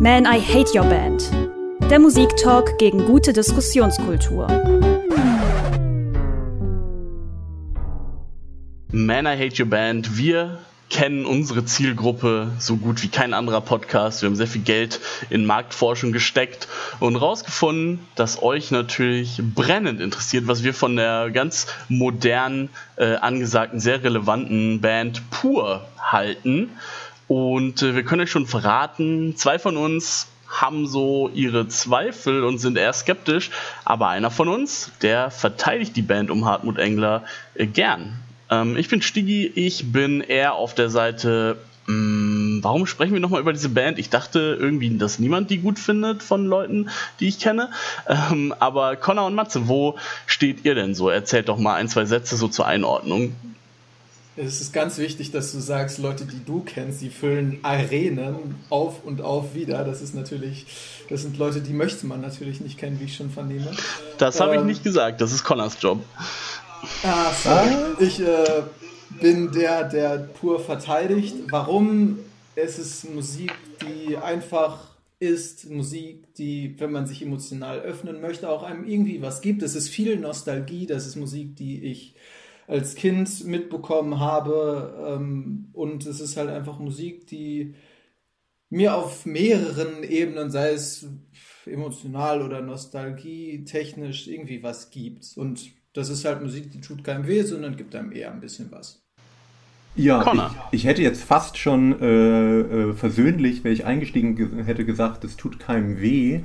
Man, 0.00 0.26
I 0.26 0.38
Hate 0.38 0.78
Your 0.78 0.84
Band. 0.84 1.28
Der 1.90 1.98
Musiktalk 1.98 2.78
gegen 2.78 3.04
gute 3.06 3.32
Diskussionskultur. 3.32 4.46
Man, 8.92 9.26
I 9.26 9.36
Hate 9.36 9.60
Your 9.60 9.68
Band. 9.68 10.16
Wir 10.16 10.58
kennen 10.88 11.26
unsere 11.26 11.64
Zielgruppe 11.64 12.52
so 12.60 12.76
gut 12.76 13.02
wie 13.02 13.08
kein 13.08 13.34
anderer 13.34 13.60
Podcast. 13.60 14.22
Wir 14.22 14.28
haben 14.28 14.36
sehr 14.36 14.46
viel 14.46 14.62
Geld 14.62 15.00
in 15.30 15.44
Marktforschung 15.44 16.12
gesteckt 16.12 16.68
und 17.00 17.16
rausgefunden, 17.16 17.98
dass 18.14 18.40
euch 18.40 18.70
natürlich 18.70 19.42
brennend 19.42 20.00
interessiert, 20.00 20.46
was 20.46 20.62
wir 20.62 20.74
von 20.74 20.94
der 20.94 21.30
ganz 21.32 21.66
modernen, 21.88 22.70
äh, 22.94 23.16
angesagten, 23.16 23.80
sehr 23.80 24.04
relevanten 24.04 24.80
Band 24.80 25.28
Pur 25.30 25.88
halten. 26.00 26.70
Und 27.28 27.82
äh, 27.82 27.94
wir 27.94 28.02
können 28.04 28.22
euch 28.22 28.30
schon 28.30 28.46
verraten, 28.46 29.36
zwei 29.36 29.58
von 29.58 29.76
uns 29.76 30.28
haben 30.48 30.86
so 30.86 31.30
ihre 31.34 31.68
Zweifel 31.68 32.42
und 32.42 32.58
sind 32.58 32.78
eher 32.78 32.92
skeptisch, 32.94 33.50
aber 33.84 34.08
einer 34.08 34.30
von 34.30 34.48
uns, 34.48 34.90
der 35.02 35.30
verteidigt 35.30 35.94
die 35.94 36.02
Band 36.02 36.30
um 36.30 36.46
Hartmut 36.46 36.78
Engler 36.78 37.24
äh, 37.54 37.66
gern. 37.66 38.18
Ähm, 38.50 38.76
ich 38.78 38.88
bin 38.88 39.02
Stiggy, 39.02 39.46
ich 39.46 39.92
bin 39.92 40.22
eher 40.22 40.54
auf 40.54 40.74
der 40.74 40.88
Seite, 40.88 41.58
mh, 41.86 41.94
mm, 41.94 42.64
warum 42.64 42.86
sprechen 42.86 43.12
wir 43.12 43.20
nochmal 43.20 43.42
über 43.42 43.52
diese 43.52 43.68
Band? 43.68 43.98
Ich 43.98 44.08
dachte 44.08 44.56
irgendwie, 44.58 44.96
dass 44.96 45.18
niemand 45.18 45.50
die 45.50 45.58
gut 45.58 45.78
findet 45.78 46.22
von 46.22 46.46
Leuten, 46.46 46.88
die 47.20 47.28
ich 47.28 47.38
kenne. 47.38 47.70
Ähm, 48.08 48.54
aber 48.58 48.96
Connor 48.96 49.26
und 49.26 49.34
Matze, 49.34 49.68
wo 49.68 49.96
steht 50.26 50.64
ihr 50.64 50.74
denn 50.74 50.94
so? 50.94 51.10
Erzählt 51.10 51.50
doch 51.50 51.58
mal 51.58 51.74
ein, 51.74 51.88
zwei 51.88 52.06
Sätze 52.06 52.36
so 52.36 52.48
zur 52.48 52.66
Einordnung. 52.66 53.34
Es 54.40 54.60
ist 54.60 54.72
ganz 54.72 54.98
wichtig, 54.98 55.32
dass 55.32 55.50
du 55.50 55.58
sagst, 55.58 55.98
Leute, 55.98 56.24
die 56.24 56.44
du 56.44 56.60
kennst, 56.60 57.00
die 57.00 57.10
füllen 57.10 57.58
Arenen 57.62 58.54
auf 58.70 59.04
und 59.04 59.20
auf 59.20 59.54
wieder. 59.54 59.84
Das 59.84 60.00
ist 60.00 60.14
natürlich, 60.14 60.66
das 61.08 61.22
sind 61.22 61.38
Leute, 61.38 61.60
die 61.60 61.72
möchte 61.72 62.06
man 62.06 62.20
natürlich 62.20 62.60
nicht 62.60 62.78
kennen, 62.78 63.00
wie 63.00 63.04
ich 63.04 63.16
schon 63.16 63.30
vernehme. 63.30 63.70
Das 64.18 64.40
habe 64.40 64.54
ähm, 64.54 64.60
ich 64.60 64.66
nicht 64.66 64.84
gesagt, 64.84 65.20
das 65.20 65.32
ist 65.32 65.42
Connors 65.42 65.76
Job. 65.80 66.04
Ah, 67.02 67.32
sorry. 67.32 67.74
Ich 67.98 68.20
äh, 68.20 68.62
bin 69.20 69.50
der, 69.50 69.84
der 69.84 70.18
pur 70.18 70.60
verteidigt. 70.60 71.34
Warum? 71.50 72.20
Es 72.54 72.78
ist 72.78 73.12
Musik, 73.12 73.52
die 73.82 74.16
einfach 74.16 74.78
ist, 75.18 75.68
Musik, 75.68 76.34
die, 76.34 76.76
wenn 76.78 76.92
man 76.92 77.08
sich 77.08 77.22
emotional 77.22 77.80
öffnen 77.80 78.20
möchte, 78.20 78.48
auch 78.48 78.62
einem 78.62 78.86
irgendwie 78.86 79.20
was 79.20 79.40
gibt. 79.40 79.64
Es 79.64 79.74
ist 79.74 79.88
viel 79.88 80.16
Nostalgie, 80.16 80.86
das 80.86 81.06
ist 81.06 81.16
Musik, 81.16 81.56
die 81.56 81.82
ich 81.82 82.14
als 82.68 82.94
Kind 82.94 83.44
mitbekommen 83.44 84.20
habe. 84.20 84.94
Ähm, 85.08 85.70
und 85.72 86.06
es 86.06 86.20
ist 86.20 86.36
halt 86.36 86.50
einfach 86.50 86.78
Musik, 86.78 87.26
die 87.26 87.74
mir 88.70 88.94
auf 88.94 89.26
mehreren 89.26 90.04
Ebenen, 90.04 90.50
sei 90.50 90.72
es 90.72 91.08
emotional 91.66 92.42
oder 92.42 92.60
Nostalgie, 92.60 93.64
technisch, 93.64 94.28
irgendwie 94.28 94.62
was 94.62 94.90
gibt. 94.90 95.36
Und 95.36 95.70
das 95.94 96.10
ist 96.10 96.24
halt 96.24 96.42
Musik, 96.42 96.70
die 96.70 96.80
tut 96.80 97.02
keinem 97.02 97.26
weh, 97.26 97.42
sondern 97.42 97.76
gibt 97.76 97.96
einem 97.96 98.12
eher 98.12 98.30
ein 98.30 98.40
bisschen 98.40 98.70
was. 98.70 99.02
Ja, 99.96 100.32
ich, 100.70 100.80
ich, 100.80 100.84
hätte 100.86 101.02
jetzt 101.02 101.24
fast 101.24 101.58
schon 101.58 102.00
äh, 102.00 102.60
äh, 102.60 102.92
versöhnlich, 102.92 103.64
wäre 103.64 103.74
ich 103.74 103.84
eingestiegen, 103.84 104.36
ge 104.36 104.48
hätte 104.64 104.84
gesagt, 104.84 105.24
das 105.24 105.36
tut 105.36 105.58
keinem 105.58 106.00
weh, 106.00 106.40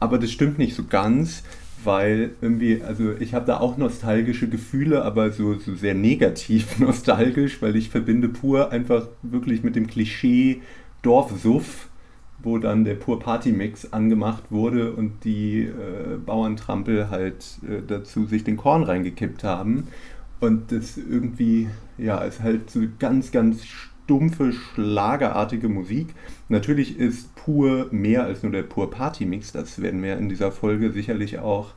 aber 0.00 0.18
das 0.18 0.30
stimmt 0.30 0.58
nicht 0.58 0.74
so 0.74 0.84
ganz 0.84 1.42
weil 1.86 2.32
irgendwie, 2.40 2.82
also 2.82 3.12
ich 3.18 3.34
habe 3.34 3.46
da 3.46 3.58
auch 3.58 3.78
nostalgische 3.78 4.48
Gefühle, 4.48 5.04
aber 5.04 5.30
so, 5.30 5.54
so 5.54 5.74
sehr 5.74 5.94
negativ 5.94 6.78
nostalgisch, 6.80 7.62
weil 7.62 7.76
ich 7.76 7.88
verbinde 7.88 8.28
pur 8.28 8.72
einfach 8.72 9.08
wirklich 9.22 9.62
mit 9.62 9.76
dem 9.76 9.86
Klischee 9.86 10.60
Dorfsuff, 11.02 11.88
wo 12.42 12.58
dann 12.58 12.84
der 12.84 12.94
pur 12.94 13.20
Party-Mix 13.20 13.92
angemacht 13.92 14.44
wurde 14.50 14.92
und 14.92 15.24
die 15.24 15.62
äh, 15.62 16.16
Bauerntrampel 16.24 17.10
halt 17.10 17.58
äh, 17.62 17.80
dazu 17.86 18.26
sich 18.26 18.44
den 18.44 18.56
Korn 18.56 18.82
reingekippt 18.82 19.44
haben. 19.44 19.88
Und 20.40 20.70
das 20.70 20.98
irgendwie, 20.98 21.68
ja, 21.96 22.18
ist 22.18 22.42
halt 22.42 22.70
so 22.70 22.80
ganz, 22.98 23.32
ganz 23.32 23.64
stumpfe, 24.06 24.52
schlagerartige 24.52 25.68
Musik. 25.68 26.14
Natürlich 26.48 26.96
ist 26.96 27.34
pur 27.34 27.88
mehr 27.90 28.22
als 28.22 28.44
nur 28.44 28.52
der 28.52 28.62
pur 28.62 28.88
Party-Mix, 28.88 29.50
das 29.50 29.82
werden 29.82 30.00
wir 30.02 30.16
in 30.16 30.28
dieser 30.28 30.52
Folge 30.52 30.92
sicherlich 30.92 31.40
auch 31.40 31.72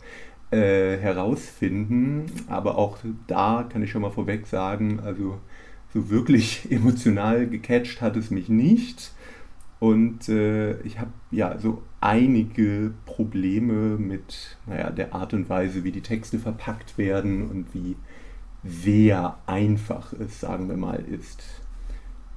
äh, 0.51 0.97
herausfinden. 0.97 2.27
Aber 2.47 2.77
auch 2.77 2.99
da 3.25 3.67
kann 3.67 3.81
ich 3.81 3.89
schon 3.89 4.03
mal 4.03 4.11
vorweg 4.11 4.45
sagen, 4.45 4.99
also 4.99 5.39
so 5.91 6.11
wirklich 6.11 6.67
emotional 6.71 7.47
gecatcht 7.47 7.99
hat 7.99 8.15
es 8.15 8.29
mich 8.29 8.47
nicht. 8.47 9.11
Und 9.79 10.29
äh, 10.29 10.79
ich 10.81 10.99
habe 10.99 11.11
ja 11.31 11.57
so 11.57 11.81
einige 11.99 12.93
Probleme 13.07 13.97
mit 13.97 14.57
naja, 14.67 14.91
der 14.91 15.15
Art 15.15 15.33
und 15.33 15.49
Weise, 15.49 15.83
wie 15.83 15.91
die 15.91 16.01
Texte 16.01 16.37
verpackt 16.37 16.99
werden 16.99 17.49
und 17.49 17.73
wie 17.73 17.95
sehr 18.63 19.37
einfach 19.47 20.13
es, 20.13 20.41
sagen 20.41 20.69
wir 20.69 20.77
mal, 20.77 20.99
ist, 21.09 21.43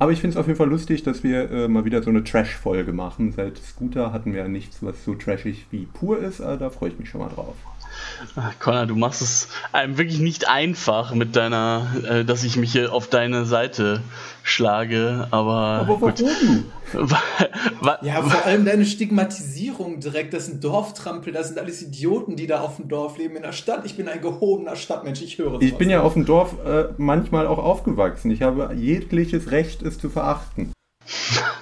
aber 0.02 0.10
ich 0.10 0.20
finde 0.20 0.34
es 0.34 0.36
auf 0.36 0.48
jeden 0.48 0.58
Fall 0.58 0.68
lustig, 0.68 1.04
dass 1.04 1.22
wir 1.22 1.48
äh, 1.48 1.68
mal 1.68 1.84
wieder 1.84 2.02
so 2.02 2.10
eine 2.10 2.24
Trash-Folge 2.24 2.92
machen. 2.92 3.30
Seit 3.30 3.56
Scooter 3.58 4.12
hatten 4.12 4.32
wir 4.32 4.40
ja 4.40 4.48
nichts, 4.48 4.82
was 4.82 5.04
so 5.04 5.14
trashig 5.14 5.66
wie 5.70 5.86
pur 5.86 6.18
ist. 6.18 6.40
Äh, 6.40 6.58
da 6.58 6.70
freue 6.70 6.90
ich 6.90 6.98
mich 6.98 7.08
schon 7.08 7.20
mal 7.20 7.28
drauf. 7.28 7.54
Connor, 8.58 8.86
du 8.86 8.96
machst 8.96 9.22
es 9.22 9.48
einem 9.72 9.98
wirklich 9.98 10.20
nicht 10.20 10.48
einfach 10.48 11.14
mit 11.14 11.36
deiner, 11.36 11.86
äh, 12.08 12.24
dass 12.24 12.44
ich 12.44 12.56
mich 12.56 12.72
hier 12.72 12.92
auf 12.92 13.08
deine 13.08 13.44
Seite 13.44 14.02
schlage, 14.42 15.26
aber. 15.30 15.86
Aber 15.88 16.00
warum? 16.00 16.64
ja, 18.02 18.22
vor 18.22 18.44
allem 18.44 18.64
deine 18.64 18.84
Stigmatisierung 18.84 20.00
direkt. 20.00 20.34
Das 20.34 20.46
sind 20.46 20.62
Dorftrampel, 20.62 21.32
das 21.32 21.48
sind 21.48 21.58
alles 21.58 21.82
Idioten, 21.82 22.36
die 22.36 22.46
da 22.46 22.60
auf 22.60 22.76
dem 22.76 22.88
Dorf 22.88 23.18
leben. 23.18 23.36
In 23.36 23.42
der 23.42 23.52
Stadt, 23.52 23.84
ich 23.84 23.96
bin 23.96 24.08
ein 24.08 24.20
gehobener 24.20 24.76
Stadtmensch, 24.76 25.22
ich 25.22 25.38
höre 25.38 25.50
sowas. 25.50 25.62
Ich 25.62 25.76
bin 25.76 25.90
ja 25.90 26.02
auf 26.02 26.14
dem 26.14 26.26
Dorf 26.26 26.54
äh, 26.64 26.88
manchmal 26.98 27.46
auch 27.46 27.58
aufgewachsen. 27.58 28.30
Ich 28.30 28.42
habe 28.42 28.74
jegliches 28.74 29.50
Recht, 29.50 29.82
es 29.82 29.98
zu 29.98 30.10
verachten. 30.10 30.72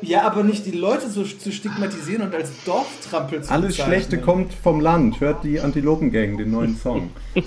Ja, 0.00 0.22
aber 0.22 0.44
nicht 0.44 0.66
die 0.66 0.72
Leute 0.72 1.10
so 1.10 1.24
zu 1.24 1.50
stigmatisieren 1.50 2.22
und 2.22 2.34
als 2.34 2.52
Dorftrampel 2.64 3.42
zu 3.42 3.50
Alles 3.50 3.76
bezeichnen. 3.76 3.94
Schlechte 3.94 4.20
kommt 4.20 4.54
vom 4.54 4.80
Land. 4.80 5.20
Hört 5.20 5.42
die 5.42 5.60
Antilopengang, 5.60 6.38
den 6.38 6.52
neuen 6.52 6.76
Song. 6.76 7.10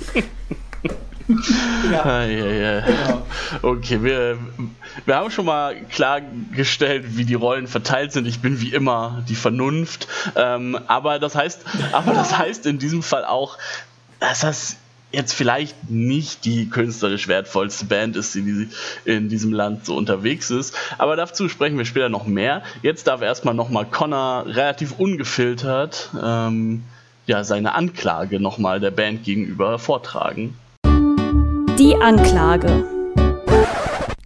ja. 1.91 2.25
ja, 2.25 2.47
ja. 2.47 2.81
Genau. 2.81 3.21
Okay, 3.61 4.03
wir, 4.03 4.37
wir 5.05 5.15
haben 5.15 5.31
schon 5.31 5.45
mal 5.45 5.75
klargestellt, 5.85 7.17
wie 7.17 7.23
die 7.23 7.35
Rollen 7.35 7.67
verteilt 7.67 8.11
sind. 8.11 8.27
Ich 8.27 8.41
bin 8.41 8.59
wie 8.59 8.73
immer 8.73 9.23
die 9.29 9.35
Vernunft. 9.35 10.07
Ähm, 10.35 10.77
aber 10.87 11.19
das 11.19 11.35
heißt, 11.35 11.61
aber 11.93 12.13
das 12.13 12.37
heißt 12.37 12.65
in 12.65 12.79
diesem 12.79 13.03
Fall 13.03 13.23
auch, 13.23 13.57
dass 14.19 14.41
das 14.41 14.75
jetzt 15.11 15.33
vielleicht 15.33 15.89
nicht 15.89 16.45
die 16.45 16.69
künstlerisch 16.69 17.27
wertvollste 17.27 17.85
Band 17.85 18.15
ist, 18.15 18.35
die 18.35 18.69
in 19.05 19.29
diesem 19.29 19.53
Land 19.53 19.85
so 19.85 19.95
unterwegs 19.95 20.51
ist. 20.51 20.75
Aber 20.97 21.15
dazu 21.15 21.49
sprechen 21.49 21.77
wir 21.77 21.85
später 21.85 22.09
noch 22.09 22.27
mehr. 22.27 22.61
Jetzt 22.81 23.07
darf 23.07 23.21
erstmal 23.21 23.55
nochmal 23.55 23.85
Connor 23.85 24.45
relativ 24.45 24.99
ungefiltert 24.99 26.09
ähm, 26.21 26.83
ja, 27.25 27.43
seine 27.43 27.75
Anklage 27.75 28.39
nochmal 28.39 28.79
der 28.79 28.91
Band 28.91 29.23
gegenüber 29.23 29.79
vortragen. 29.79 30.55
Die 31.77 31.95
Anklage. 31.95 32.85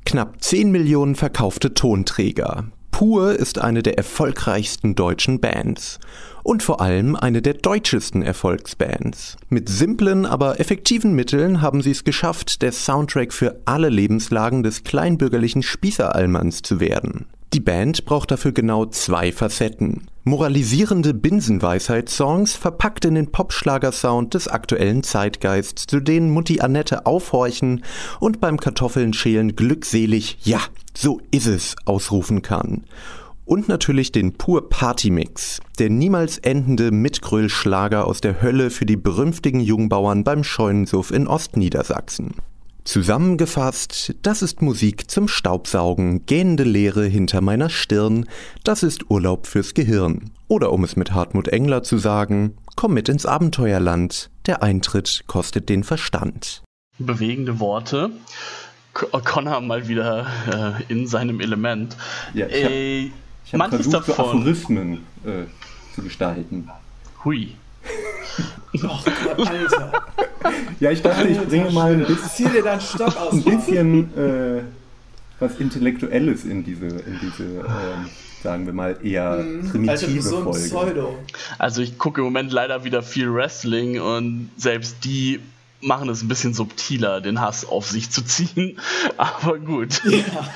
Knapp 0.06 0.42
10 0.42 0.72
Millionen 0.72 1.16
verkaufte 1.16 1.74
Tonträger. 1.74 2.66
Pur 2.92 3.34
ist 3.34 3.60
eine 3.60 3.84
der 3.84 3.98
erfolgreichsten 3.98 4.96
deutschen 4.96 5.42
Bands 5.42 6.00
und 6.44 6.62
vor 6.62 6.82
allem 6.82 7.16
eine 7.16 7.42
der 7.42 7.56
deutschesten 7.56 8.22
Erfolgsbands. 8.22 9.38
Mit 9.50 9.70
simplen, 9.70 10.26
aber 10.26 10.60
effektiven 10.60 11.14
Mitteln 11.14 11.62
haben 11.62 11.82
sie 11.82 11.92
es 11.92 12.04
geschafft, 12.04 12.62
der 12.62 12.72
Soundtrack 12.72 13.34
für 13.34 13.62
alle 13.66 13.90
Lebenslagen 13.90 14.64
des 14.64 14.84
kleinbürgerlichen 14.84 15.64
Spießerallmanns 15.64 16.62
zu 16.62 16.80
werden. 16.80 17.26
Die 17.54 17.60
Band 17.60 18.06
braucht 18.06 18.32
dafür 18.32 18.52
genau 18.52 18.88
zwei 18.88 19.32
Facetten. 19.32 20.08
Moralisierende 20.24 21.14
Binsenweisheitssongs 21.14 22.56
verpackt 22.56 23.06
in 23.06 23.14
den 23.14 23.32
Popschlagersound 23.32 24.34
des 24.34 24.48
aktuellen 24.48 25.04
Zeitgeists, 25.04 25.86
zu 25.86 26.00
denen 26.00 26.32
Mutti 26.32 26.62
Annette 26.62 27.06
aufhorchen 27.06 27.84
und 28.20 28.40
beim 28.40 28.60
Kartoffelnschälen 28.60 29.56
glückselig 29.56 30.40
Ja, 30.44 30.62
so 30.96 31.22
ist 31.30 31.46
es 31.46 31.76
ausrufen 31.86 32.42
kann. 32.42 32.86
Und 33.46 33.68
natürlich 33.68 34.12
den 34.12 34.34
Pur 34.34 34.70
Party 34.70 35.10
Mix, 35.10 35.60
der 35.78 35.90
niemals 35.90 36.38
endende 36.38 36.92
Mitgröllschlager 36.92 38.06
aus 38.08 38.22
der 38.22 38.42
Hölle 38.42 38.70
für 38.70 38.86
die 38.86 38.96
berümpftigen 38.96 39.60
Jungbauern 39.60 40.24
beim 40.24 40.44
Scheunensuff 40.44 41.12
in 41.12 41.28
Ostniedersachsen. 41.28 42.36
Zusammengefasst, 42.86 44.16
das 44.24 44.42
ist 44.42 44.62
Musik 44.62 45.10
zum 45.10 45.30
Staubsaugen, 45.30 46.26
gähnende 46.26 46.64
Leere 46.64 47.06
hinter 47.06 47.40
meiner 47.40 47.70
Stirn, 47.70 48.26
das 48.66 48.84
ist 48.84 49.10
Urlaub 49.10 49.48
fürs 49.48 49.74
Gehirn. 49.74 50.32
Oder 50.50 50.72
um 50.74 50.84
es 50.84 50.98
mit 50.98 51.14
Hartmut 51.14 51.48
Engler 51.48 51.84
zu 51.84 51.98
sagen, 51.98 52.58
komm 52.76 52.94
mit 52.94 53.08
ins 53.08 53.26
Abenteuerland, 53.26 54.30
der 54.48 54.64
Eintritt 54.64 55.24
kostet 55.28 55.70
den 55.70 55.84
Verstand. 55.86 56.62
Bewegende 56.98 57.60
Worte. 57.60 58.12
Connor 58.94 59.62
mal 59.62 59.88
wieder 59.88 60.28
äh, 60.48 60.92
in 60.92 61.08
seinem 61.08 61.40
Element. 61.40 61.98
Ja, 62.34 62.48
ich 62.48 63.12
Ich 63.46 63.54
habe 63.54 63.70
versucht, 63.70 64.06
so 64.06 64.14
Aphorismen 64.14 65.06
äh, 65.26 65.44
zu 65.94 66.02
gestalten. 66.02 66.70
Hui. 67.24 67.56
Gott, 68.82 69.48
Alter. 69.48 69.92
Ja, 70.80 70.92
ich 70.92 71.02
dachte, 71.02 71.28
ich 71.28 71.40
bringe 71.40 71.72
mal 71.72 71.94
ein 71.94 72.06
bisschen, 72.06 72.52
dir 72.52 72.64
deinen 72.64 72.82
Stock 72.82 73.16
aus. 73.16 73.34
ein 73.34 73.44
bisschen 73.44 74.18
äh, 74.18 74.64
was 75.40 75.60
Intellektuelles 75.60 76.46
in 76.46 76.64
diese, 76.64 76.88
in 76.88 77.20
diese 77.22 77.44
ähm, 77.44 78.10
sagen 78.44 78.66
wir 78.66 78.74
mal, 78.74 78.98
eher 79.02 79.38
mhm, 79.38 79.70
primitive 79.70 80.18
also 80.18 80.20
so 80.22 80.44
Folge. 80.44 80.68
Pseudo. 80.68 81.20
Also 81.58 81.82
ich 81.82 81.98
gucke 81.98 82.22
im 82.22 82.26
Moment 82.26 82.52
leider 82.52 82.84
wieder 82.84 83.02
viel 83.02 83.34
Wrestling 83.34 84.00
und 84.00 84.50
selbst 84.58 84.98
die 85.04 85.40
machen 85.82 86.10
es 86.10 86.22
ein 86.22 86.28
bisschen 86.28 86.54
subtiler, 86.54 87.22
den 87.22 87.42
Hass 87.42 87.66
auf 87.66 87.90
sich 87.90 88.10
zu 88.10 88.24
ziehen. 88.24 88.80
Aber 89.18 89.58
gut. 89.60 90.02
Ja. 90.06 90.50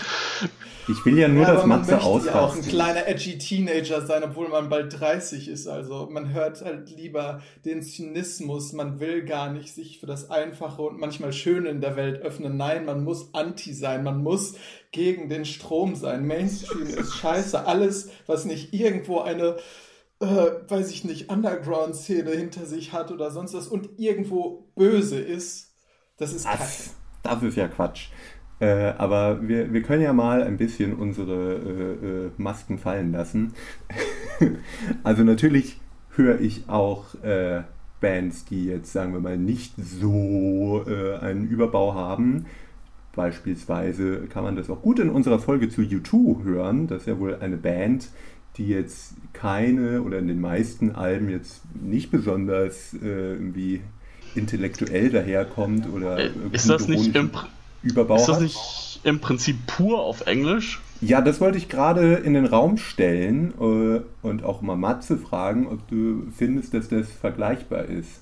Ich 0.90 1.06
will 1.06 1.18
ja 1.18 1.28
nur, 1.28 1.44
ja, 1.44 1.54
dass 1.54 1.66
Matze 1.66 2.02
ausrastet. 2.02 2.34
ja 2.34 2.42
auch 2.42 2.56
ein 2.56 2.62
kleiner 2.62 3.08
edgy 3.08 3.38
Teenager 3.38 4.06
sein, 4.06 4.24
obwohl 4.24 4.48
man 4.48 4.70
bald 4.70 5.00
30 5.00 5.48
ist. 5.50 5.68
Also 5.68 6.08
man 6.12 6.34
hört 6.34 6.64
halt 6.64 6.90
lieber 6.90 7.42
den 7.66 7.82
Zynismus. 7.82 8.74
Man 8.74 9.00
will 9.00 9.26
gar 9.26 9.52
nicht 9.52 9.74
sich 9.74 10.00
für 10.00 10.06
das 10.06 10.30
Einfache 10.30 10.82
und 10.82 11.00
manchmal 11.00 11.34
Schöne 11.34 11.70
in 11.70 11.82
der 11.82 11.96
Welt 11.96 12.22
öffnen. 12.22 12.58
Nein, 12.58 12.86
man 12.86 13.04
muss 13.04 13.34
anti 13.34 13.74
sein. 13.74 14.04
Man 14.04 14.24
muss 14.24 14.56
gegen 14.92 15.30
den 15.30 15.46
Strom 15.46 15.96
sein. 15.96 16.26
Mainstream 16.26 16.88
ist 16.88 17.16
scheiße. 17.16 17.66
Alles, 17.66 18.10
was 18.26 18.46
nicht 18.46 18.74
irgendwo 18.74 19.20
eine 19.20 19.58
äh, 20.20 20.26
weiß 20.26 20.90
ich 20.90 21.04
nicht, 21.04 21.30
Underground-Szene 21.30 22.32
hinter 22.32 22.66
sich 22.66 22.94
hat 22.94 23.12
oder 23.12 23.32
sonst 23.32 23.54
was 23.54 23.68
und 23.68 24.00
irgendwo 24.00 24.70
böse 24.76 25.20
ist, 25.20 25.76
das 26.18 26.34
ist 26.34 26.46
Kacke. 26.46 26.64
Das 27.24 27.44
ist 27.44 27.56
ja 27.56 27.68
Quatsch. 27.68 28.08
Äh, 28.60 28.94
aber 28.98 29.48
wir, 29.48 29.72
wir 29.72 29.82
können 29.84 30.02
ja 30.02 30.14
mal 30.14 30.42
ein 30.44 30.58
bisschen 30.58 30.96
unsere 30.96 31.54
äh, 31.56 32.08
äh 32.08 32.32
Masken 32.38 32.80
fallen 32.80 33.12
lassen. 33.12 33.54
also 35.04 35.24
natürlich 35.24 35.80
höre 36.16 36.42
ich 36.42 36.68
auch 36.68 37.14
äh, 37.24 37.62
Bands, 38.02 38.46
die 38.46 38.66
jetzt, 38.66 38.92
sagen 38.92 39.14
wir 39.14 39.20
mal, 39.20 39.38
nicht 39.38 39.74
so 39.78 40.84
äh, 40.88 41.18
einen 41.18 41.48
Überbau 41.48 41.94
haben. 41.94 42.46
Beispielsweise 43.16 44.28
kann 44.28 44.44
man 44.44 44.56
das 44.56 44.70
auch 44.70 44.82
gut 44.82 45.00
in 45.00 45.10
unserer 45.10 45.40
Folge 45.40 45.70
zu 45.70 45.82
U2 45.82 46.44
hören. 46.44 46.88
Das 46.88 47.02
ist 47.02 47.08
ja 47.08 47.20
wohl 47.20 47.36
eine 47.36 47.58
Band, 47.58 48.10
die 48.58 48.68
jetzt 48.68 49.16
keine 49.34 50.02
oder 50.02 50.20
in 50.20 50.28
den 50.28 50.42
meisten 50.42 50.92
Alben 50.92 51.30
jetzt 51.30 51.62
nicht 51.76 52.12
besonders 52.12 52.94
äh, 52.94 53.34
irgendwie 53.34 53.82
intellektuell 54.36 55.10
daherkommt 55.10 55.88
oder 55.92 56.20
ist 56.52 56.70
das 56.70 56.88
nicht 56.88 57.16
im, 57.16 57.32
Überbau 57.88 58.16
Ist 58.16 58.28
das 58.28 58.40
nicht 58.40 59.00
im 59.04 59.20
Prinzip 59.20 59.66
pur 59.68 60.02
auf 60.02 60.28
Englisch? 60.28 60.82
Ja, 61.02 61.22
das 61.22 61.40
wollte 61.40 61.58
ich 61.58 61.70
gerade 61.70 62.16
in 62.16 62.34
den 62.34 62.46
Raum 62.46 62.78
stellen 62.78 63.54
äh, 63.60 64.02
und 64.26 64.44
auch 64.44 64.62
mal 64.62 64.76
Matze 64.76 65.18
fragen, 65.18 65.68
ob 65.68 65.88
du 65.88 66.28
findest, 66.36 66.74
dass 66.74 66.88
das 66.90 67.08
vergleichbar 67.10 67.86
ist. 67.86 68.22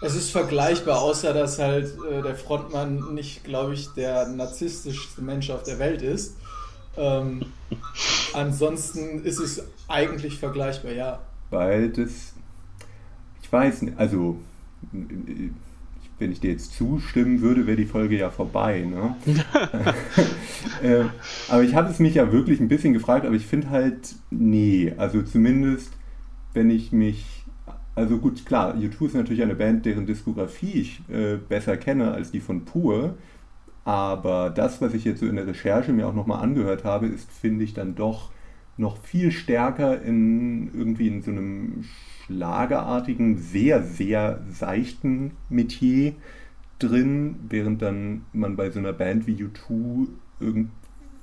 Es 0.00 0.14
ist 0.16 0.30
vergleichbar, 0.30 1.00
außer 1.00 1.32
dass 1.32 1.58
halt 1.58 1.96
äh, 2.10 2.22
der 2.22 2.34
Frontmann 2.34 3.14
nicht, 3.14 3.44
glaube 3.44 3.74
ich, 3.74 3.88
der 3.94 4.28
narzisstischste 4.28 5.22
Mensch 5.22 5.50
auf 5.50 5.62
der 5.62 5.78
Welt 5.78 6.02
ist. 6.02 6.36
Ähm, 6.96 7.42
ansonsten 8.32 9.24
ist 9.24 9.38
es 9.38 9.64
eigentlich 9.88 10.38
vergleichbar, 10.38 10.92
ja. 10.92 11.20
Weil 11.50 11.90
das, 11.90 12.34
ich 13.42 13.52
weiß 13.52 13.82
nicht, 13.82 13.98
also 13.98 14.38
wenn 16.22 16.32
ich 16.32 16.40
dir 16.40 16.52
jetzt 16.52 16.72
zustimmen 16.72 17.40
würde, 17.40 17.66
wäre 17.66 17.76
die 17.76 17.84
Folge 17.84 18.16
ja 18.16 18.30
vorbei. 18.30 18.86
Ne? 18.88 19.16
äh, 20.82 21.04
aber 21.48 21.62
ich 21.62 21.74
habe 21.74 21.90
es 21.90 21.98
mich 21.98 22.14
ja 22.14 22.32
wirklich 22.32 22.60
ein 22.60 22.68
bisschen 22.68 22.94
gefragt, 22.94 23.26
aber 23.26 23.34
ich 23.34 23.46
finde 23.46 23.70
halt, 23.70 24.14
nee, 24.30 24.94
also 24.96 25.22
zumindest, 25.22 25.92
wenn 26.54 26.70
ich 26.70 26.92
mich, 26.92 27.44
also 27.94 28.18
gut, 28.18 28.46
klar, 28.46 28.74
U2 28.74 29.06
ist 29.06 29.14
natürlich 29.14 29.42
eine 29.42 29.54
Band, 29.54 29.84
deren 29.84 30.06
Diskografie 30.06 30.72
ich 30.72 31.02
äh, 31.10 31.36
besser 31.36 31.76
kenne 31.76 32.12
als 32.12 32.30
die 32.30 32.40
von 32.40 32.64
Pur, 32.64 33.16
aber 33.84 34.50
das, 34.50 34.80
was 34.80 34.94
ich 34.94 35.04
jetzt 35.04 35.20
so 35.20 35.26
in 35.26 35.36
der 35.36 35.46
Recherche 35.46 35.92
mir 35.92 36.06
auch 36.06 36.14
nochmal 36.14 36.42
angehört 36.42 36.84
habe, 36.84 37.06
ist, 37.06 37.30
finde 37.30 37.64
ich, 37.64 37.74
dann 37.74 37.96
doch 37.96 38.30
noch 38.76 38.96
viel 38.98 39.32
stärker 39.32 40.00
in 40.00 40.72
irgendwie 40.72 41.08
in 41.08 41.22
so 41.22 41.30
einem 41.30 41.84
schlagerartigen, 42.24 43.38
sehr, 43.38 43.82
sehr 43.82 44.42
seichten 44.50 45.32
Metier 45.48 46.14
drin, 46.78 47.36
während 47.48 47.82
dann 47.82 48.24
man 48.32 48.56
bei 48.56 48.70
so 48.70 48.78
einer 48.78 48.92
Band 48.92 49.26
wie 49.26 49.42
U2 49.44 50.08
irgend, 50.40 50.70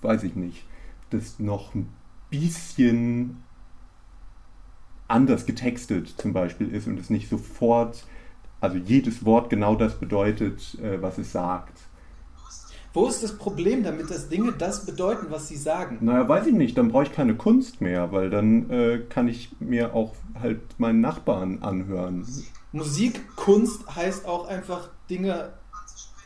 weiß 0.02 0.24
ich 0.24 0.36
nicht, 0.36 0.66
das 1.10 1.40
noch 1.40 1.76
ein 1.76 1.90
bisschen 2.30 3.38
anders 5.08 5.46
getextet 5.46 6.08
zum 6.08 6.34
Beispiel 6.34 6.70
ist 6.74 6.88
und 6.88 7.00
es 7.00 7.10
nicht 7.10 7.30
sofort, 7.30 8.06
also 8.62 8.78
jedes 8.78 9.26
Wort 9.26 9.50
genau 9.50 9.76
das 9.76 10.00
bedeutet, 10.00 10.78
äh, 10.82 11.02
was 11.02 11.18
es 11.18 11.32
sagt. 11.32 11.89
Wo 12.94 13.08
ist 13.08 13.22
das 13.24 13.38
Problem 13.38 13.84
damit, 13.84 14.10
dass 14.10 14.30
Dinge 14.30 14.52
das 14.58 14.86
bedeuten, 14.86 15.28
was 15.30 15.48
sie 15.48 15.58
sagen? 15.58 16.00
Naja, 16.02 16.28
weiß 16.28 16.48
ich 16.48 16.54
nicht. 16.54 16.78
Dann 16.78 16.90
brauche 16.90 17.04
ich 17.04 17.12
keine 17.12 17.36
Kunst 17.36 17.82
mehr, 17.82 18.12
weil 18.12 18.30
dann 18.30 18.70
äh, 18.70 19.00
kann 19.10 19.28
ich 19.28 19.52
mir 19.60 19.94
auch 19.94 20.14
halt 20.40 20.60
meinen 20.80 21.02
Nachbarn 21.02 21.62
anhören. 21.62 22.26
Musik, 22.72 23.36
Kunst 23.36 23.96
heißt 23.96 24.28
auch 24.28 24.48
einfach 24.48 24.90
Dinge 25.10 25.50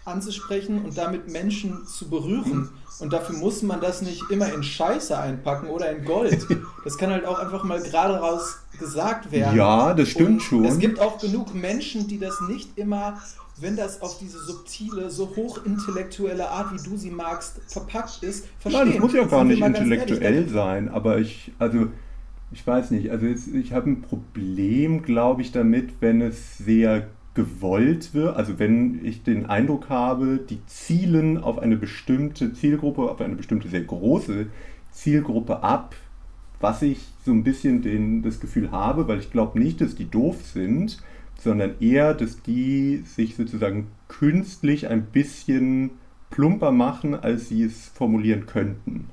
anzusprechen 0.06 0.84
und 0.84 0.98
damit 0.98 1.30
Menschen 1.30 1.86
zu 1.86 2.10
berühren. 2.10 2.70
Und 3.00 3.12
dafür 3.12 3.38
muss 3.38 3.64
man 3.64 3.82
das 3.82 4.02
nicht 4.02 4.30
immer 4.30 4.54
in 4.54 4.64
Scheiße 4.64 5.18
einpacken 5.18 5.68
oder 5.68 5.92
in 5.92 6.06
Gold. 6.06 6.48
Das 6.84 6.98
kann 6.98 7.12
halt 7.12 7.26
auch 7.26 7.40
einfach 7.40 7.64
mal 7.64 7.82
gerade 7.82 8.16
raus 8.16 8.58
gesagt 8.78 9.32
werden. 9.32 9.56
Ja, 9.56 9.94
das 9.94 10.10
stimmt 10.10 10.30
und 10.30 10.40
schon. 10.42 10.66
Es 10.66 10.80
gibt 10.80 11.00
auch 11.00 11.18
genug 11.18 11.56
Menschen, 11.56 12.10
die 12.10 12.20
das 12.20 12.42
nicht 12.42 12.78
immer 12.78 13.22
wenn 13.58 13.76
das 13.76 14.02
auf 14.02 14.18
diese 14.20 14.40
subtile, 14.40 15.10
so 15.10 15.36
hochintellektuelle 15.36 16.50
Art, 16.50 16.74
wie 16.74 16.90
du 16.90 16.98
sie 16.98 17.12
magst, 17.12 17.60
verpackt 17.68 18.24
ist, 18.24 18.48
verstehen. 18.60 18.86
Nein, 18.86 18.94
das 18.94 19.02
muss 19.02 19.14
ja 19.14 19.26
gar 19.26 19.44
nicht 19.44 19.62
intellektuell 19.62 20.36
ehrlich, 20.36 20.52
sein, 20.52 20.90
aber 20.90 21.20
ich, 21.20 21.52
also, 21.60 21.88
ich 22.52 22.66
weiß 22.66 22.92
nicht, 22.92 23.12
also 23.12 23.26
jetzt, 23.26 23.48
ich 23.48 23.74
habe 23.74 23.90
ein 23.90 24.02
Problem, 24.02 25.04
glaube 25.04 25.42
ich, 25.42 25.52
damit, 25.52 26.02
wenn 26.02 26.22
es 26.22 26.58
sehr 26.58 27.08
gewollt 27.36 28.14
wird, 28.14 28.36
also 28.36 28.60
wenn 28.60 29.04
ich 29.04 29.24
den 29.24 29.48
Eindruck 29.48 29.90
habe, 29.90 30.38
die 30.38 30.64
zielen 30.68 31.38
auf 31.38 31.58
eine 31.60 31.78
bestimmte 31.78 32.54
Zielgruppe, 32.54 33.10
auf 33.10 33.22
eine 33.22 33.36
bestimmte 33.36 33.70
sehr 33.70 33.84
große 33.84 34.48
Zielgruppe 34.92 35.64
ab, 35.64 35.96
was 36.60 36.82
ich 36.82 37.00
so 37.26 37.32
ein 37.32 37.44
bisschen 37.44 37.82
den, 37.82 38.22
das 38.22 38.40
Gefühl 38.40 38.72
habe, 38.72 39.08
weil 39.08 39.20
ich 39.20 39.32
glaube 39.32 39.60
nicht, 39.60 39.82
dass 39.82 39.96
die 39.96 40.10
doof 40.10 40.46
sind, 40.46 41.02
sondern 41.44 41.80
eher, 41.80 42.14
dass 42.14 42.42
die 42.42 43.04
sich 43.06 43.36
sozusagen 43.36 43.92
künstlich 44.08 44.88
ein 44.88 45.06
bisschen 45.06 45.92
plumper 46.30 46.72
machen, 46.72 47.16
als 47.16 47.50
sie 47.50 47.64
es 47.64 47.90
formulieren 47.90 48.46
könnten. 48.46 49.10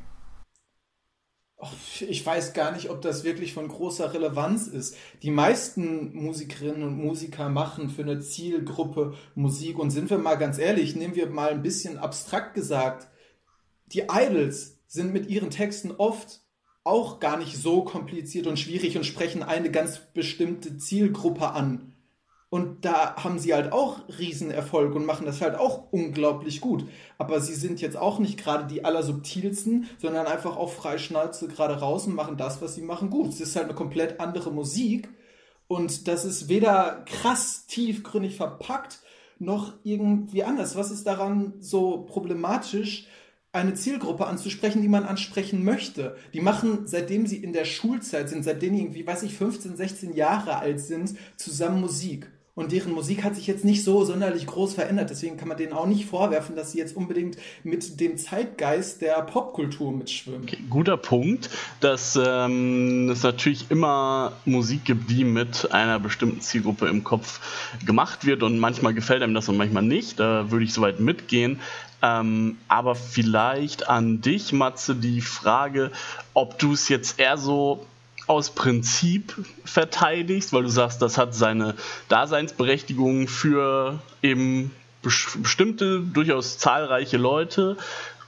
Ich 2.08 2.25
weiß 2.25 2.54
gar 2.54 2.72
nicht, 2.72 2.88
ob 2.88 3.02
das 3.02 3.25
wirklich 3.25 3.52
von 3.52 3.68
großer 3.68 4.14
Relevanz 4.14 4.66
ist. 4.66 4.96
Die 5.22 5.30
meisten 5.30 6.14
Musikerinnen 6.14 6.82
und 6.82 6.96
Musiker 6.96 7.50
machen 7.50 7.90
für 7.90 8.02
eine 8.02 8.20
Zielgruppe 8.20 9.14
Musik. 9.34 9.78
Und 9.78 9.90
sind 9.90 10.08
wir 10.08 10.16
mal 10.16 10.37
ganz 10.37 10.58
ehrlich, 10.58 10.96
nehmen 10.96 11.16
wir 11.16 11.28
mal 11.28 11.50
ein 11.50 11.62
bisschen 11.62 11.99
abstrakt 11.99 12.54
gesagt, 12.54 13.08
die 13.87 14.04
Idols 14.10 14.78
sind 14.87 15.12
mit 15.12 15.28
ihren 15.28 15.50
Texten 15.50 15.90
oft 15.90 16.40
auch 16.82 17.20
gar 17.20 17.37
nicht 17.37 17.56
so 17.58 17.82
kompliziert 17.84 18.46
und 18.46 18.58
schwierig 18.58 18.96
und 18.96 19.04
sprechen 19.04 19.42
eine 19.42 19.70
ganz 19.70 19.99
bestimmte 20.14 20.78
Zielgruppe 20.78 21.50
an. 21.50 21.94
Und 22.50 22.85
da 22.85 23.14
haben 23.14 23.38
sie 23.38 23.54
halt 23.54 23.73
auch 23.73 24.00
Riesenerfolg 24.19 24.97
und 24.97 25.07
machen 25.07 25.25
das 25.25 25.40
halt 25.40 25.54
auch 25.54 25.92
unglaublich 25.92 26.61
gut. 26.61 26.85
Aber 27.16 27.40
sie 27.40 27.54
sind 27.54 27.80
jetzt 27.80 27.97
auch 27.97 28.19
nicht 28.19 28.42
gerade 28.42 28.66
die 28.66 28.85
allersubtilsten, 28.85 29.88
sondern 29.99 30.26
einfach 30.26 30.57
auch 30.57 30.73
freischnauze 30.73 31.47
gerade 31.47 31.78
raus 31.78 32.09
und 32.09 32.16
machen 32.16 32.37
das, 32.37 32.61
was 32.61 32.75
sie 32.75 32.83
machen, 32.83 33.09
gut. 33.09 33.28
Es 33.28 33.40
ist 33.40 33.54
halt 33.54 33.66
eine 33.66 33.75
komplett 33.75 34.19
andere 34.19 34.50
Musik. 34.50 35.09
Und 35.69 36.09
das 36.09 36.25
ist 36.25 36.49
weder 36.49 37.04
krass 37.07 37.66
tiefgründig 37.66 38.35
verpackt, 38.35 38.99
noch 39.38 39.75
irgendwie 39.85 40.42
anders. 40.42 40.75
Was 40.75 40.90
ist 40.90 41.07
daran 41.07 41.54
so 41.61 41.99
problematisch, 41.99 43.07
eine 43.52 43.75
Zielgruppe 43.75 44.26
anzusprechen, 44.26 44.83
die 44.83 44.88
man 44.88 45.04
ansprechen 45.04 45.64
möchte. 45.64 46.16
Die 46.35 46.40
machen, 46.40 46.87
seitdem 46.87 47.26
sie 47.26 47.37
in 47.37 47.52
der 47.52 47.64
Schulzeit 47.64 48.28
sind, 48.28 48.42
seitdem 48.42 48.75
irgendwie, 48.75 49.07
weiß 49.07 49.23
ich, 49.23 49.35
15, 49.35 49.76
16 49.76 50.14
Jahre 50.14 50.59
alt 50.59 50.80
sind, 50.80 51.14
zusammen 51.37 51.80
Musik. 51.80 52.30
Und 52.54 52.73
deren 52.73 52.92
Musik 52.92 53.23
hat 53.25 53.37
sich 53.37 53.47
jetzt 53.47 53.64
nicht 53.64 53.85
so 53.85 54.04
sonderlich 54.04 54.47
groß 54.47 54.75
verändert. 54.75 55.11
Deswegen 55.11 55.37
kann 55.37 55.49
man 55.49 55.57
denen 55.57 55.73
auch 55.73 55.87
nicht 55.87 56.07
vorwerfen, 56.07 56.57
dass 56.57 56.73
sie 56.73 56.78
jetzt 56.78 56.97
unbedingt 56.97 57.37
mit 57.62 58.00
dem 58.00 58.16
Zeitgeist 58.19 59.00
der 59.02 59.23
Popkultur 59.23 59.92
mitschwimmen. 59.92 60.42
Okay, 60.42 60.59
guter 60.69 60.97
Punkt, 60.97 61.49
dass 61.80 62.19
ähm, 62.23 63.09
es 63.11 63.23
natürlich 63.23 63.71
immer 63.71 64.33
Musik 64.45 64.85
gibt, 64.85 65.11
die 65.11 65.25
mit 65.25 65.73
einer 65.73 66.00
bestimmten 66.00 66.40
Zielgruppe 66.40 66.88
im 66.88 67.04
Kopf 67.04 67.40
gemacht 67.87 68.26
wird 68.26 68.42
und 68.42 68.59
manchmal 68.59 68.95
gefällt 68.95 69.23
einem 69.23 69.35
das 69.35 69.49
und 69.49 69.57
manchmal 69.57 69.85
nicht. 69.85 70.19
Da 70.19 70.50
würde 70.50 70.64
ich 70.64 70.73
soweit 70.73 71.00
mitgehen. 71.00 71.61
Ähm, 72.02 72.57
aber 72.69 72.95
vielleicht 72.95 73.88
an 73.88 74.21
dich, 74.23 74.52
Matze, 74.52 74.95
die 74.95 75.21
Frage, 75.21 75.90
ob 76.35 76.59
du 76.59 76.73
es 76.73 76.88
jetzt 76.88 77.21
eher 77.21 77.37
so 77.37 77.87
aus 78.30 78.50
Prinzip 78.50 79.34
verteidigst, 79.64 80.52
weil 80.52 80.62
du 80.62 80.68
sagst, 80.68 81.02
das 81.02 81.18
hat 81.18 81.34
seine 81.34 81.75
Daseinsberechtigung 82.08 83.26
für 83.26 83.99
eben 84.22 84.70
bestimmte, 85.02 85.99
durchaus 85.99 86.56
zahlreiche 86.56 87.16
Leute? 87.16 87.76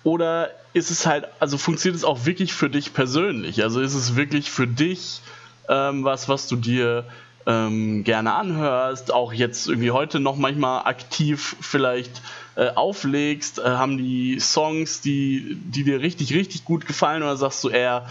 Oder 0.03 0.51
ist 0.73 0.91
es 0.91 1.07
halt, 1.07 1.29
also 1.39 1.57
funktioniert 1.57 1.97
es 1.97 2.05
auch 2.05 2.27
wirklich 2.27 2.53
für 2.53 2.69
dich 2.69 2.93
persönlich? 2.93 3.63
Also 3.63 3.81
ist 3.81 3.95
es 3.95 4.17
wirklich 4.17 4.51
für 4.51 4.67
dich 4.67 5.21
ähm, 5.69 6.03
was, 6.03 6.29
was 6.29 6.49
du 6.49 6.57
dir 6.57 7.05
ähm, 7.47 8.03
gerne 8.03 8.35
anhörst, 8.35 9.13
auch 9.13 9.33
jetzt 9.33 9.69
irgendwie 9.69 9.93
heute 9.93 10.19
noch 10.19 10.35
manchmal 10.35 10.85
aktiv 10.85 11.55
vielleicht 11.61 12.23
äh, 12.57 12.71
auflegst? 12.71 13.61
Äh, 13.61 13.63
haben 13.63 13.99
die 13.99 14.41
Songs, 14.41 15.01
die, 15.01 15.57
die 15.65 15.85
dir 15.85 16.01
richtig, 16.01 16.35
richtig 16.35 16.65
gut 16.65 16.87
gefallen 16.87 17.23
oder 17.23 17.37
sagst 17.37 17.63
du 17.63 17.69
eher, 17.69 18.09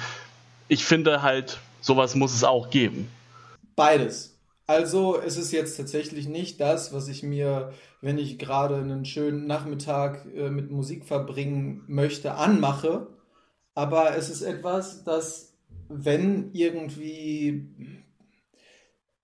ich 0.70 0.86
finde 0.86 1.22
halt 1.22 1.60
sowas 1.82 2.16
muss 2.16 2.34
es 2.34 2.44
auch 2.44 2.70
geben. 2.70 3.10
Beides. 3.76 4.40
Also 4.68 5.20
es 5.20 5.38
ist 5.38 5.52
jetzt 5.52 5.76
tatsächlich 5.76 6.30
nicht 6.30 6.62
das, 6.62 6.94
was 6.94 7.10
ich 7.10 7.24
mir, 7.24 7.74
wenn 8.00 8.18
ich 8.18 8.40
gerade 8.40 8.76
einen 8.76 9.04
schönen 9.04 9.46
Nachmittag 9.46 10.26
äh, 10.34 10.50
mit 10.50 10.72
Musik 10.72 11.04
verbringen 11.04 11.84
möchte, 11.88 12.36
anmache. 12.36 13.08
Aber 13.76 14.16
es 14.16 14.30
ist 14.30 14.44
etwas, 14.44 15.04
das, 15.04 15.58
wenn 15.90 16.54
irgendwie 16.54 17.68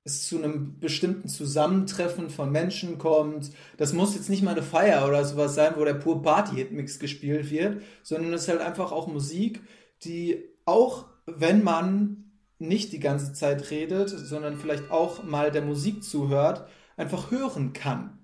es 0.08 0.28
zu 0.28 0.38
einem 0.38 0.80
bestimmten 0.80 1.28
Zusammentreffen 1.28 2.30
von 2.30 2.52
Menschen 2.52 2.98
kommt. 2.98 3.52
Das 3.78 3.94
muss 3.94 4.16
jetzt 4.16 4.30
nicht 4.30 4.42
mal 4.42 4.52
eine 4.52 4.64
Feier 4.64 5.06
oder 5.08 5.24
sowas 5.24 5.54
sein, 5.54 5.74
wo 5.76 5.84
der 5.84 5.96
pur 5.96 6.22
Party-Hit-Mix 6.22 7.00
gespielt 7.00 7.52
wird, 7.52 7.82
sondern 8.04 8.34
es 8.34 8.44
ist 8.44 8.48
halt 8.48 8.62
einfach 8.62 8.92
auch 8.92 9.08
Musik, 9.08 9.62
die 10.04 10.44
auch, 10.66 11.06
wenn 11.26 11.64
man 11.64 12.27
nicht 12.60 12.92
die 12.92 13.00
ganze 13.00 13.34
Zeit 13.34 13.72
redet, 13.72 14.10
sondern 14.10 14.58
vielleicht 14.58 14.90
auch 14.92 15.24
mal 15.24 15.52
der 15.52 15.62
Musik 15.62 16.04
zuhört, 16.04 16.68
einfach 16.96 17.32
hören 17.32 17.74
kann. 17.74 18.18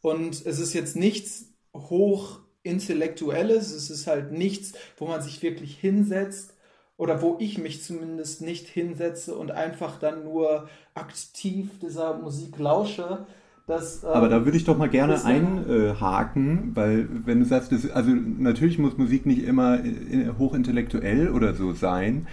Und 0.00 0.46
es 0.46 0.58
ist 0.58 0.72
jetzt 0.72 0.96
nichts 0.96 1.52
hochintellektuelles, 1.74 3.72
es 3.72 3.90
ist 3.90 4.06
halt 4.06 4.32
nichts, 4.32 4.72
wo 4.96 5.06
man 5.06 5.20
sich 5.22 5.42
wirklich 5.42 5.78
hinsetzt 5.78 6.54
oder 6.96 7.20
wo 7.22 7.36
ich 7.38 7.58
mich 7.58 7.82
zumindest 7.82 8.40
nicht 8.40 8.68
hinsetze 8.68 9.36
und 9.36 9.50
einfach 9.50 9.98
dann 9.98 10.24
nur 10.24 10.68
aktiv 10.94 11.70
dieser 11.80 12.18
Musik 12.18 12.58
lausche. 12.58 13.26
Das, 13.66 14.04
ähm, 14.04 14.10
Aber 14.10 14.28
da 14.28 14.44
würde 14.44 14.56
ich 14.56 14.64
doch 14.64 14.78
mal 14.78 14.88
gerne 14.88 15.22
einhaken, 15.24 16.70
weil 16.74 17.08
wenn 17.26 17.40
du 17.40 17.44
sagst, 17.44 17.72
das, 17.72 17.90
also 17.90 18.12
natürlich 18.12 18.78
muss 18.78 18.96
Musik 18.96 19.26
nicht 19.26 19.42
immer 19.42 19.84
äh, 19.84 20.30
hochintellektuell 20.38 21.30
oder 21.30 21.52
so 21.54 21.72
sein, 21.72 22.28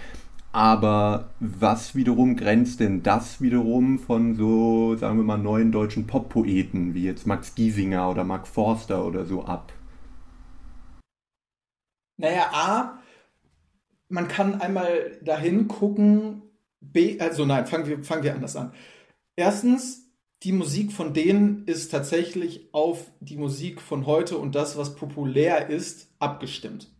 aber 0.54 1.34
was 1.40 1.96
wiederum 1.96 2.36
grenzt 2.36 2.78
denn 2.78 3.02
das 3.02 3.40
wiederum 3.40 3.98
von 3.98 4.36
so, 4.36 4.94
sagen 4.94 5.16
wir 5.16 5.24
mal, 5.24 5.36
neuen 5.36 5.72
deutschen 5.72 6.06
Poppoeten 6.06 6.94
wie 6.94 7.02
jetzt 7.02 7.26
Max 7.26 7.56
Giesinger 7.56 8.08
oder 8.08 8.22
Mark 8.22 8.46
Forster 8.46 9.04
oder 9.04 9.24
so 9.24 9.44
ab? 9.44 9.72
Naja, 12.18 12.50
A, 12.52 13.02
man 14.08 14.28
kann 14.28 14.60
einmal 14.60 15.18
dahin 15.24 15.66
gucken, 15.66 16.42
B, 16.80 17.18
also 17.18 17.44
nein, 17.44 17.66
fangen 17.66 17.88
wir, 17.88 18.04
fangen 18.04 18.22
wir 18.22 18.34
anders 18.34 18.54
an. 18.54 18.72
Erstens, 19.34 20.12
die 20.44 20.52
Musik 20.52 20.92
von 20.92 21.14
denen 21.14 21.64
ist 21.66 21.90
tatsächlich 21.90 22.68
auf 22.72 23.10
die 23.18 23.38
Musik 23.38 23.80
von 23.80 24.06
heute 24.06 24.38
und 24.38 24.54
das, 24.54 24.76
was 24.76 24.94
populär 24.94 25.68
ist, 25.68 26.14
abgestimmt. 26.20 26.94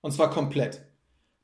Und 0.00 0.12
zwar 0.12 0.30
komplett. 0.30 0.93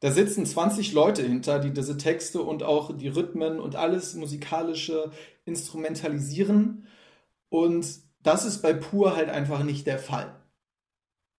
Da 0.01 0.11
sitzen 0.11 0.47
20 0.47 0.93
Leute 0.93 1.23
hinter, 1.23 1.59
die 1.59 1.73
diese 1.73 1.99
Texte 1.99 2.41
und 2.41 2.63
auch 2.63 2.97
die 2.97 3.09
Rhythmen 3.09 3.61
und 3.61 3.77
alles 3.77 4.15
musikalische 4.15 5.11
instrumentalisieren. 5.45 6.87
Und 7.51 7.87
das 8.23 8.47
ist 8.47 8.63
bei 8.63 8.73
Pur 8.73 9.15
halt 9.15 9.29
einfach 9.29 9.63
nicht 9.63 9.87
der 9.87 9.99
Fall. 9.99 10.35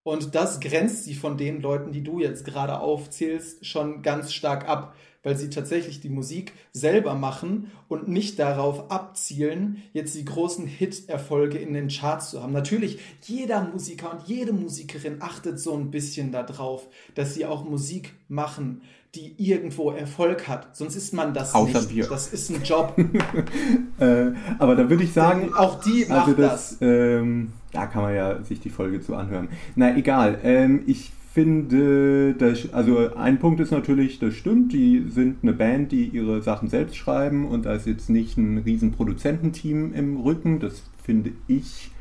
Und 0.03 0.35
das 0.35 0.59
grenzt 0.59 1.03
sie 1.05 1.15
von 1.15 1.37
den 1.37 1.61
Leuten, 1.61 1.91
die 1.91 2.03
du 2.03 2.19
jetzt 2.19 2.45
gerade 2.45 2.79
aufzählst, 2.79 3.65
schon 3.65 4.01
ganz 4.01 4.33
stark 4.33 4.67
ab 4.67 4.95
weil 5.23 5.37
sie 5.37 5.49
tatsächlich 5.49 5.99
die 5.99 6.09
Musik 6.09 6.53
selber 6.73 7.15
machen 7.15 7.71
und 7.87 8.07
nicht 8.07 8.39
darauf 8.39 8.89
abzielen, 8.91 9.83
jetzt 9.93 10.15
die 10.15 10.25
großen 10.25 10.65
Hit-Erfolge 10.65 11.57
in 11.57 11.73
den 11.73 11.89
Charts 11.89 12.31
zu 12.31 12.41
haben. 12.41 12.53
Natürlich, 12.53 12.99
jeder 13.23 13.63
Musiker 13.63 14.11
und 14.11 14.27
jede 14.27 14.53
Musikerin 14.53 15.17
achtet 15.21 15.59
so 15.59 15.75
ein 15.75 15.91
bisschen 15.91 16.31
darauf, 16.31 16.87
dass 17.15 17.33
sie 17.33 17.45
auch 17.45 17.63
Musik 17.63 18.13
machen, 18.27 18.81
die 19.15 19.35
irgendwo 19.37 19.91
Erfolg 19.91 20.47
hat. 20.47 20.75
Sonst 20.75 20.95
ist 20.95 21.13
man 21.13 21.33
das 21.33 21.53
Außer 21.53 21.81
nicht. 21.81 21.95
Wir. 21.95 22.07
Das 22.07 22.31
ist 22.31 22.49
ein 22.49 22.63
Job. 22.63 22.95
äh, 23.99 24.31
aber 24.57 24.75
da 24.75 24.89
würde 24.89 25.03
ich 25.03 25.11
sagen, 25.11 25.41
Denn 25.41 25.53
auch 25.53 25.81
die 25.83 26.05
macht 26.05 26.27
also 26.27 26.33
das. 26.33 26.77
das. 26.79 26.81
Ähm, 26.81 27.51
da 27.73 27.87
kann 27.87 28.03
man 28.03 28.15
ja 28.15 28.41
sich 28.41 28.61
die 28.61 28.69
Folge 28.69 29.01
zu 29.01 29.15
anhören. 29.15 29.49
Na 29.75 29.95
egal. 29.95 30.39
Ähm, 30.43 30.83
ich 30.87 31.11
finde, 31.33 32.33
das, 32.33 32.73
also 32.73 33.15
ein 33.15 33.39
Punkt 33.39 33.61
ist 33.61 33.71
natürlich, 33.71 34.19
das 34.19 34.33
stimmt, 34.33 34.73
die 34.73 35.05
sind 35.07 35.38
eine 35.43 35.53
Band, 35.53 35.91
die 35.93 36.05
ihre 36.05 36.41
Sachen 36.41 36.67
selbst 36.67 36.97
schreiben 36.97 37.47
und 37.47 37.65
da 37.65 37.73
ist 37.73 37.88
jetzt 37.88 38.09
nicht 38.09 38.38
ein 38.38 38.57
riesen 38.57 38.91
Produzententeam 38.91 39.93
im 39.93 40.17
Rücken. 40.17 40.59
Das 40.59 40.83
finde 41.01 41.31
ich 41.47 41.91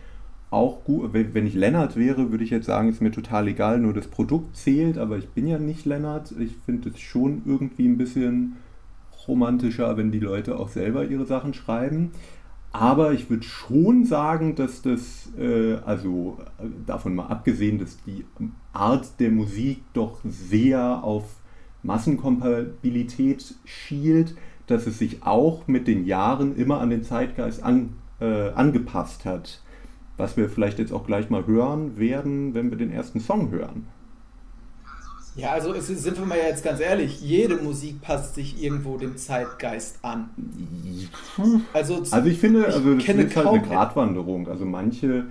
auch 0.51 0.83
gut. 0.83 1.13
Wenn 1.13 1.47
ich 1.47 1.55
Lennart 1.55 1.97
wäre, 1.97 2.33
würde 2.33 2.43
ich 2.43 2.51
jetzt 2.51 2.67
sagen, 2.67 2.89
ist 2.89 3.01
mir 3.01 3.13
total 3.13 3.47
egal, 3.47 3.79
nur 3.79 3.95
das 3.95 4.09
Produkt 4.09 4.57
zählt, 4.57 4.99
aber 4.99 5.17
ich 5.17 5.29
bin 5.29 5.47
ja 5.47 5.59
nicht 5.59 5.87
Lennart. 5.87 6.35
Ich 6.39 6.57
finde 6.67 6.89
es 6.89 6.99
schon 6.99 7.43
irgendwie 7.47 7.87
ein 7.87 7.99
bisschen 7.99 8.57
romantischer, 9.29 9.97
wenn 9.97 10.11
die 10.11 10.19
Leute 10.19 10.59
auch 10.59 10.71
selber 10.71 11.05
ihre 11.05 11.27
Sachen 11.27 11.55
schreiben. 11.55 12.11
Aber 12.73 13.13
ich 13.13 13.29
würde 13.29 13.43
schon 13.43 14.05
sagen, 14.05 14.55
dass 14.55 14.83
das, 14.83 15.31
äh, 15.37 15.75
also 15.85 16.39
davon 16.87 17.17
mal 17.17 17.27
abgesehen, 17.27 17.79
dass 17.79 18.01
die 18.05 18.25
Art 18.73 19.19
der 19.19 19.31
Musik 19.31 19.83
doch 19.93 20.21
sehr 20.25 21.03
auf 21.03 21.25
Massenkompatibilität 21.83 23.55
schielt, 23.65 24.37
dass 24.67 24.87
es 24.87 24.99
sich 24.99 25.25
auch 25.25 25.67
mit 25.67 25.89
den 25.89 26.05
Jahren 26.05 26.55
immer 26.55 26.81
an 26.81 26.91
den 26.91 27.03
Zeitgeist 27.03 27.63
an, 27.63 27.95
äh, 28.21 28.51
angepasst 28.51 29.25
hat. 29.25 29.63
Was 30.17 30.37
wir 30.37 30.49
vielleicht 30.49 30.79
jetzt 30.79 30.93
auch 30.93 31.07
gleich 31.07 31.29
mal 31.29 31.47
hören 31.47 31.99
werden, 31.99 32.55
wenn 32.55 32.71
wir 32.71 32.79
den 32.79 32.93
ersten 32.93 33.21
Song 33.21 33.51
hören. 33.51 33.87
Ja, 35.37 35.53
also 35.53 35.73
es 35.75 35.87
sind 35.87 36.19
wir 36.19 36.27
mal 36.27 36.39
jetzt 36.39 36.65
ganz 36.65 36.81
ehrlich, 36.81 37.21
jede 37.21 37.57
Musik 37.57 38.01
passt 38.01 38.35
sich 38.35 38.63
irgendwo 38.63 38.97
dem 38.97 39.17
Zeitgeist 39.17 39.99
an. 40.03 40.31
Also, 41.73 42.03
also 42.11 42.29
ich 42.29 42.39
finde, 42.39 42.67
also 42.67 42.95
das 42.95 43.05
ist 43.05 43.37
halt 43.37 43.47
eine 43.47 43.63
Gratwanderung. 43.63 44.49
Also 44.49 44.65
manche, 44.65 45.27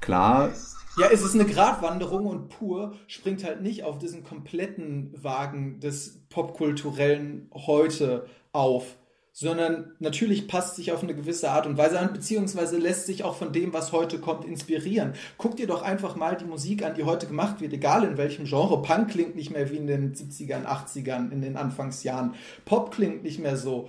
klar. 0.00 0.50
Ja, 0.98 1.06
es 1.12 1.22
ist 1.22 1.34
eine 1.34 1.44
Gratwanderung 1.44 2.26
und 2.26 2.48
pur 2.48 2.94
springt 3.06 3.44
halt 3.44 3.62
nicht 3.62 3.84
auf 3.84 3.98
diesen 3.98 4.24
kompletten 4.24 5.14
Wagen 5.22 5.78
des 5.80 6.20
popkulturellen 6.28 7.48
heute 7.54 8.26
auf 8.52 8.96
sondern 9.32 9.92
natürlich 10.00 10.48
passt 10.48 10.76
sich 10.76 10.92
auf 10.92 11.02
eine 11.02 11.14
gewisse 11.14 11.50
Art 11.50 11.66
und 11.66 11.78
Weise 11.78 11.98
an, 11.98 12.12
beziehungsweise 12.12 12.78
lässt 12.78 13.06
sich 13.06 13.24
auch 13.24 13.36
von 13.36 13.52
dem, 13.52 13.72
was 13.72 13.92
heute 13.92 14.18
kommt, 14.18 14.44
inspirieren. 14.44 15.12
Guck 15.38 15.56
dir 15.56 15.66
doch 15.66 15.82
einfach 15.82 16.16
mal 16.16 16.36
die 16.36 16.44
Musik 16.44 16.84
an, 16.84 16.94
die 16.94 17.04
heute 17.04 17.26
gemacht 17.26 17.60
wird, 17.60 17.72
egal 17.72 18.04
in 18.04 18.16
welchem 18.16 18.44
Genre. 18.44 18.82
Punk 18.82 19.10
klingt 19.10 19.36
nicht 19.36 19.50
mehr 19.50 19.70
wie 19.70 19.76
in 19.76 19.86
den 19.86 20.14
70ern, 20.14 20.64
80ern, 20.66 21.30
in 21.30 21.42
den 21.42 21.56
Anfangsjahren. 21.56 22.34
Pop 22.64 22.90
klingt 22.90 23.22
nicht 23.22 23.38
mehr 23.38 23.56
so. 23.56 23.88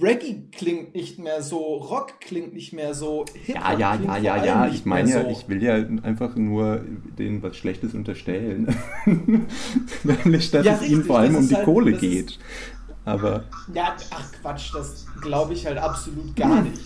Reggae 0.00 0.44
klingt 0.52 0.94
nicht 0.94 1.18
mehr 1.18 1.42
so, 1.42 1.58
Rock 1.74 2.18
klingt 2.20 2.54
nicht 2.54 2.72
mehr 2.72 2.94
so, 2.94 3.26
Hip 3.44 3.56
Ja, 3.56 3.72
ja, 3.76 3.94
ja, 3.96 4.16
ja, 4.16 4.44
ja. 4.44 4.68
Ich 4.68 4.86
meine 4.86 5.10
ja, 5.10 5.22
so. 5.22 5.28
ich 5.28 5.48
will 5.48 5.62
ja 5.62 5.74
einfach 5.74 6.34
nur 6.36 6.82
denen 7.18 7.42
was 7.42 7.56
Schlechtes 7.56 7.92
unterstellen. 7.92 8.74
Nämlich, 10.04 10.50
dass 10.50 10.64
ja, 10.64 10.72
es 10.72 10.80
richtig, 10.80 10.96
ihnen 10.96 11.04
vor 11.04 11.18
allem 11.18 11.36
um 11.36 11.48
die 11.48 11.56
halt, 11.56 11.64
Kohle 11.66 11.92
geht. 11.92 12.30
Ist, 12.30 12.40
aber. 13.04 13.44
Ja, 13.72 13.96
ach 14.10 14.32
Quatsch, 14.40 14.74
das 14.74 15.06
glaube 15.20 15.54
ich 15.54 15.66
halt 15.66 15.78
absolut 15.78 16.34
gar 16.36 16.62
nicht, 16.62 16.80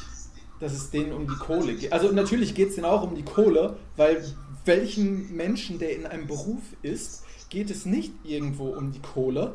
dass 0.60 0.72
es 0.72 0.90
denen 0.90 1.12
um 1.12 1.28
die 1.28 1.36
Kohle 1.36 1.74
geht. 1.74 1.92
Also 1.92 2.12
natürlich 2.12 2.54
geht 2.54 2.70
es 2.70 2.74
denen 2.74 2.86
auch 2.86 3.02
um 3.02 3.14
die 3.14 3.24
Kohle, 3.24 3.76
weil 3.96 4.24
welchen 4.64 5.34
Menschen, 5.34 5.78
der 5.78 5.96
in 5.96 6.06
einem 6.06 6.26
Beruf 6.26 6.62
ist, 6.82 7.24
geht 7.48 7.70
es 7.70 7.86
nicht 7.86 8.12
irgendwo 8.24 8.68
um 8.68 8.92
die 8.92 9.00
Kohle, 9.00 9.54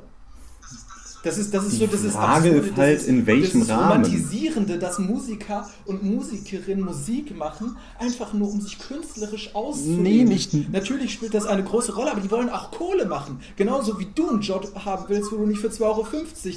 Das 1.24 1.38
ist, 1.38 1.54
das 1.54 1.66
ist 1.66 1.80
so, 1.80 1.88
das 1.88 2.04
ist 2.04 2.14
Frage 2.16 2.50
absurde, 2.50 2.68
ist 2.68 2.78
halt, 2.78 2.98
das 3.00 3.06
in 3.08 3.26
welchem 3.26 3.62
das 3.62 3.70
Rahmen. 3.70 3.84
Romantisierende, 4.04 4.78
dass 4.78 5.00
Musiker 5.00 5.70
und 5.86 6.04
Musikerinnen 6.04 6.84
Musik 6.84 7.36
machen, 7.38 7.78
einfach 7.98 8.34
nur 8.34 8.52
um 8.52 8.60
sich 8.60 8.78
künstlerisch 8.78 9.56
auszuleben. 9.56 10.04
Nee, 10.04 10.24
nicht- 10.26 10.54
Natürlich 10.74 11.14
spielt 11.14 11.34
das 11.34 11.46
eine 11.46 11.64
große 11.64 11.96
Rolle, 11.96 12.12
aber 12.12 12.20
die 12.20 12.30
wollen 12.30 12.50
auch 12.50 12.72
Kohle 12.72 13.06
machen. 13.06 13.40
Genauso 13.56 13.98
wie 14.00 14.08
du 14.14 14.30
einen 14.30 14.42
Job 14.42 14.70
haben 14.84 15.06
willst, 15.08 15.32
wo 15.32 15.38
du 15.38 15.46
nicht 15.46 15.62
für 15.62 15.70
2,50 15.70 15.82
Euro 15.86 16.06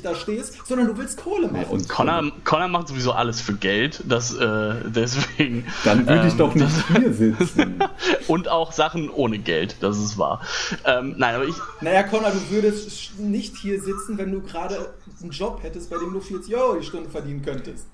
da 0.02 0.14
stehst, 0.16 0.54
sondern 0.66 0.88
du 0.88 0.99
willst 0.99 1.16
Kohle 1.16 1.46
machen. 1.46 1.66
Und 1.70 1.88
Connor, 1.88 2.32
Connor 2.42 2.66
macht 2.66 2.88
sowieso 2.88 3.12
alles 3.12 3.40
für 3.40 3.54
Geld, 3.54 4.02
das 4.08 4.35
äh, 4.35 4.75
deswegen. 4.88 5.64
dann 5.85 6.08
würde 6.08 6.26
ich 6.26 6.32
ähm, 6.32 6.38
doch 6.38 6.54
nicht 6.56 6.75
hier 6.96 7.12
sitzen. 7.12 7.76
Und 8.26 8.49
auch 8.49 8.73
Sachen 8.73 9.11
ohne 9.11 9.38
Geld, 9.38 9.76
das 9.78 9.96
ist 9.99 10.18
wahr. 10.18 10.40
Ähm, 10.85 11.14
nein, 11.18 11.37
aber 11.37 11.44
ich, 11.44 11.54
Naja, 11.80 12.02
Connor, 12.02 12.32
du 12.32 12.50
würdest 12.54 13.16
nicht 13.18 13.56
hier 13.56 13.80
sitzen, 13.80 14.18
wenn 14.18 14.32
du 14.32 14.40
gerade 14.40 14.55
einen 14.64 15.30
Job 15.30 15.60
hättest, 15.62 15.90
bei 15.90 15.98
dem 15.98 16.12
du 16.12 16.20
40 16.20 16.54
Euro 16.56 16.76
die 16.78 16.84
Stunde 16.86 17.08
verdienen 17.10 17.42
könntest. 17.42 17.86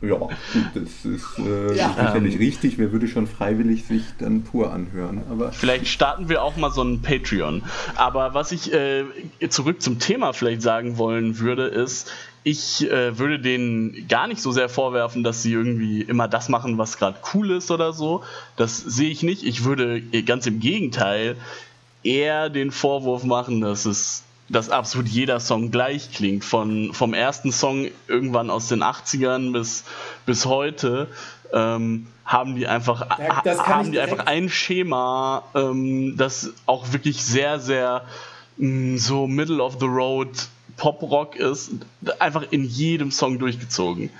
Ja, 0.00 0.14
gut, 0.14 0.30
das 0.74 1.04
ist 1.04 1.38
äh, 1.40 1.74
Ja. 1.74 1.88
sicherlich 1.88 2.34
Ähm. 2.34 2.40
richtig. 2.40 2.78
Wer 2.78 2.92
würde 2.92 3.08
schon 3.08 3.26
freiwillig 3.26 3.84
sich 3.84 4.02
dann 4.20 4.42
pur 4.44 4.72
anhören? 4.72 5.22
Aber 5.28 5.50
Vielleicht 5.50 5.88
starten 5.88 6.28
wir 6.28 6.42
auch 6.44 6.56
mal 6.56 6.70
so 6.70 6.82
ein 6.84 7.02
Patreon. 7.02 7.64
Aber 7.96 8.32
was 8.32 8.52
ich 8.52 8.72
äh, 8.72 9.04
zurück 9.48 9.82
zum 9.82 9.98
Thema 9.98 10.32
vielleicht 10.34 10.62
sagen 10.62 10.98
wollen 10.98 11.40
würde, 11.40 11.64
ist, 11.66 12.12
ich 12.44 12.88
äh, 12.88 13.18
würde 13.18 13.40
denen 13.40 14.06
gar 14.06 14.28
nicht 14.28 14.40
so 14.40 14.52
sehr 14.52 14.68
vorwerfen, 14.68 15.24
dass 15.24 15.42
sie 15.42 15.52
irgendwie 15.52 16.02
immer 16.02 16.28
das 16.28 16.48
machen, 16.48 16.78
was 16.78 16.96
gerade 16.96 17.18
cool 17.34 17.50
ist 17.50 17.72
oder 17.72 17.92
so. 17.92 18.22
Das 18.54 18.78
sehe 18.78 19.10
ich 19.10 19.24
nicht. 19.24 19.42
Ich 19.42 19.64
würde 19.64 20.00
äh, 20.12 20.22
ganz 20.22 20.46
im 20.46 20.60
Gegenteil 20.60 21.34
eher 22.04 22.50
den 22.50 22.70
Vorwurf 22.70 23.24
machen, 23.24 23.60
dass 23.62 23.84
es 23.84 24.22
dass 24.48 24.70
absolut 24.70 25.08
jeder 25.08 25.40
Song 25.40 25.70
gleich 25.70 26.10
klingt. 26.12 26.44
Von, 26.44 26.92
vom 26.94 27.14
ersten 27.14 27.52
Song 27.52 27.88
irgendwann 28.06 28.50
aus 28.50 28.68
den 28.68 28.82
80ern 28.82 29.52
bis, 29.52 29.84
bis 30.24 30.46
heute 30.46 31.08
ähm, 31.52 32.06
haben 32.24 32.56
die 32.56 32.66
einfach, 32.66 33.18
Ja, 33.18 33.42
haben 33.66 33.92
die 33.92 34.00
einfach 34.00 34.26
ein 34.26 34.48
Schema, 34.48 35.44
ähm, 35.54 36.16
das 36.16 36.52
auch 36.66 36.92
wirklich 36.92 37.22
sehr, 37.22 37.58
sehr 37.58 38.04
mh, 38.56 38.98
so 38.98 39.26
Middle 39.26 39.62
of 39.62 39.76
the 39.80 39.86
Road 39.86 40.30
Pop-Rock 40.76 41.36
ist, 41.36 41.70
einfach 42.18 42.44
in 42.50 42.64
jedem 42.64 43.10
Song 43.10 43.38
durchgezogen. 43.38 44.10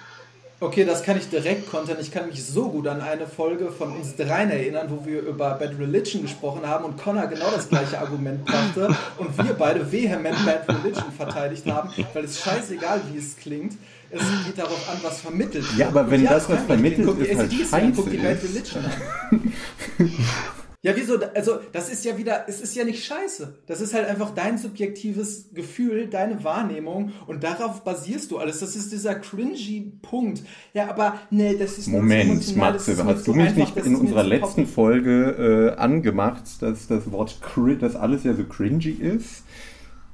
Okay, 0.60 0.84
das 0.84 1.04
kann 1.04 1.16
ich 1.16 1.28
direkt 1.28 1.70
kontern. 1.70 1.98
Ich 2.00 2.10
kann 2.10 2.26
mich 2.26 2.44
so 2.44 2.68
gut 2.68 2.88
an 2.88 3.00
eine 3.00 3.28
Folge 3.28 3.70
von 3.70 3.92
uns 3.92 4.16
dreien 4.16 4.50
erinnern, 4.50 4.88
wo 4.90 5.06
wir 5.06 5.20
über 5.20 5.50
Bad 5.50 5.78
Religion 5.78 6.22
gesprochen 6.22 6.66
haben 6.66 6.84
und 6.84 6.98
Connor 6.98 7.28
genau 7.28 7.48
das 7.52 7.68
gleiche 7.68 7.96
Argument 7.96 8.44
brachte 8.44 8.88
und 9.18 9.38
wir 9.38 9.54
beide 9.54 9.90
vehement 9.92 10.36
Bad 10.44 10.68
Religion 10.68 11.12
verteidigt 11.16 11.64
haben, 11.66 11.90
weil 12.12 12.24
es 12.24 12.40
scheißegal, 12.40 13.02
wie 13.12 13.18
es 13.18 13.36
klingt. 13.36 13.74
Es 14.10 14.20
geht 14.46 14.58
darauf 14.58 14.88
an, 14.90 14.96
was 15.02 15.20
vermittelt 15.20 15.64
wird. 15.68 15.78
Ja, 15.78 15.88
aber 15.88 16.10
wenn 16.10 16.24
das, 16.24 16.48
was 16.48 16.62
vermittelt 16.62 17.06
guck 17.06 17.18
die 17.18 17.26
ist, 17.26 17.38
halt 17.38 17.52
ACDC 17.52 17.72
an, 17.74 17.92
guck 17.94 18.10
die 18.10 18.18
scheiße 18.18 18.46
Bad. 18.46 18.50
Religion 18.50 18.84
an. 18.84 19.52
Ja, 20.80 20.92
wieso? 20.94 21.18
Also, 21.35 21.58
das 21.73 21.90
ist 21.90 22.04
ja 22.04 22.16
wieder, 22.18 22.44
es 22.49 22.61
ist 22.61 22.76
ja 22.76 22.85
nicht 22.85 23.04
scheiße. 23.04 23.58
Das 23.66 23.80
ist 23.80 23.94
halt 23.94 24.06
einfach 24.06 24.30
dein 24.30 24.58
subjektives 24.58 25.47
Gefühl, 25.52 26.06
deine 26.06 26.44
Wahrnehmung 26.44 27.11
und 27.26 27.42
darauf 27.42 27.82
basierst 27.82 28.30
du 28.30 28.38
alles. 28.38 28.61
Das 28.61 28.76
ist 28.76 28.92
dieser 28.92 29.16
cringy 29.16 29.92
Punkt. 30.02 30.44
Ja, 30.75 30.88
aber 30.88 31.14
nee, 31.30 31.56
das 31.56 31.78
ist 31.78 31.88
Moment, 31.88 32.56
Matze, 32.56 32.97
hast 33.04 33.26
du 33.26 33.35
mich 33.35 33.49
einfach, 33.49 33.75
nicht 33.75 33.87
in 33.87 33.97
unserer 33.97 34.23
letzten 34.23 34.66
pop- 34.66 34.75
Folge 34.75 35.75
äh, 35.76 35.80
angemacht, 35.80 36.44
dass 36.61 36.87
das 36.87 37.11
Wort 37.11 37.40
dass 37.80 37.97
alles 37.97 38.23
ja 38.23 38.35
so 38.35 38.44
cringy 38.44 38.90
ist? 38.90 39.42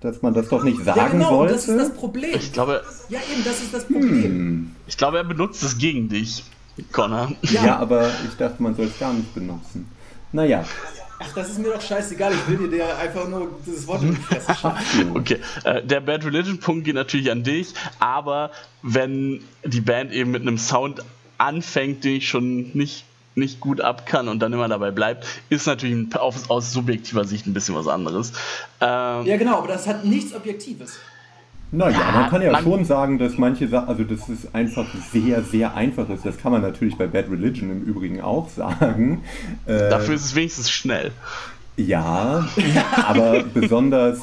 Dass 0.01 0.23
man 0.23 0.33
das 0.33 0.49
doch 0.49 0.65
nicht 0.65 0.83
sagen 0.83 0.99
Ja, 0.99 1.09
genau, 1.09 1.29
sollte? 1.31 1.55
das 1.55 1.69
ist 1.69 1.79
das 1.79 1.93
Problem. 1.95 2.35
Ich 2.37 2.53
glaube, 2.55 2.83
Ja, 3.11 3.19
eben, 3.33 3.45
das 3.45 3.61
ist 3.61 3.73
das 3.75 3.85
Problem. 3.85 4.71
ich 4.87 4.97
glaube, 4.97 5.19
er 5.19 5.25
benutzt 5.25 5.63
es 5.63 5.77
gegen 5.77 6.09
dich, 6.09 6.43
Connor. 6.93 7.33
ja. 7.43 7.77
aber 7.79 8.09
ich 8.29 8.35
dachte, 8.39 8.63
man 8.63 8.75
soll 8.75 8.87
es 8.87 8.99
gar 8.99 9.13
nicht 9.13 9.35
benutzen. 9.35 9.89
Naja, 10.35 10.65
Ach, 11.21 11.33
das 11.33 11.51
ist 11.51 11.59
mir 11.61 11.71
doch 11.73 11.81
scheißegal. 11.81 12.33
Ich 12.35 12.49
will 12.49 12.69
dir 12.69 12.77
der 12.77 12.99
einfach 12.99 13.29
nur 13.29 13.49
dieses 13.65 13.87
Wort 13.87 14.03
in 14.03 14.17
die 14.17 14.21
Fresse 14.21 14.53
schaffen. 14.61 15.17
Okay, 15.17 15.39
äh, 15.63 15.81
der 15.81 16.01
Bad 16.01 16.25
Religion 16.25 16.59
Punkt 16.59 16.85
geht 16.85 16.97
natürlich 16.97 17.31
an 17.31 17.45
dich, 17.45 17.73
aber 18.01 18.51
wenn 18.83 19.45
die 19.65 19.81
Band 19.81 20.13
eben 20.13 20.33
mit 20.33 20.43
einem 20.43 20.59
Sound 20.59 21.05
anfängt, 21.39 22.03
den 22.03 22.17
ich 22.17 22.29
schon 22.29 22.73
nicht, 22.75 23.05
nicht 23.37 23.61
gut 23.61 23.81
ab 23.81 24.07
kann 24.07 24.27
und 24.27 24.41
dann 24.41 24.53
immer 24.53 24.67
dabei 24.67 24.91
bleibt, 24.91 25.25
ist 25.51 25.69
natürlich 25.69 26.17
auf, 26.17 26.51
aus 26.51 26.73
subjektiver 26.73 27.25
Sicht 27.25 27.47
ein 27.47 27.55
bisschen 27.55 27.77
was 27.77 27.87
anderes. 27.87 28.33
Ähm, 28.81 29.25
Ja, 29.25 29.37
genau, 29.37 29.59
aber 29.59 29.69
das 29.69 29.87
hat 29.87 30.05
nichts 30.05 30.35
Objektives. 30.35 30.99
Naja, 31.77 31.99
Ja, 31.99 32.11
man 32.13 32.31
kann 32.31 32.43
ja 32.43 32.53
man- 32.53 32.63
schon 32.63 32.85
sagen, 32.85 33.19
dass 33.19 33.39
manche 33.39 33.69
Sachen, 33.69 33.89
also 33.89 34.05
das 34.05 34.29
ist 34.29 34.55
einfach 34.55 34.87
sehr, 35.13 35.43
sehr 35.43 35.75
einfach 35.75 36.09
ist. 36.11 36.25
Das 36.25 36.39
kann 36.39 36.53
man 36.53 36.63
natürlich 36.63 36.97
bei 36.97 37.07
Bad 37.07 37.31
Religion 37.31 37.71
im 37.71 37.83
Übrigen 37.83 38.21
auch 38.21 38.49
sagen. 38.49 39.23
Äh, 39.67 39.91
Dafür 39.91 40.15
ist 40.15 40.25
es 40.25 40.35
wenigstens 40.35 40.71
schnell. 40.71 41.11
Ja, 41.77 42.47
aber 43.09 43.43
besonders 43.53 44.21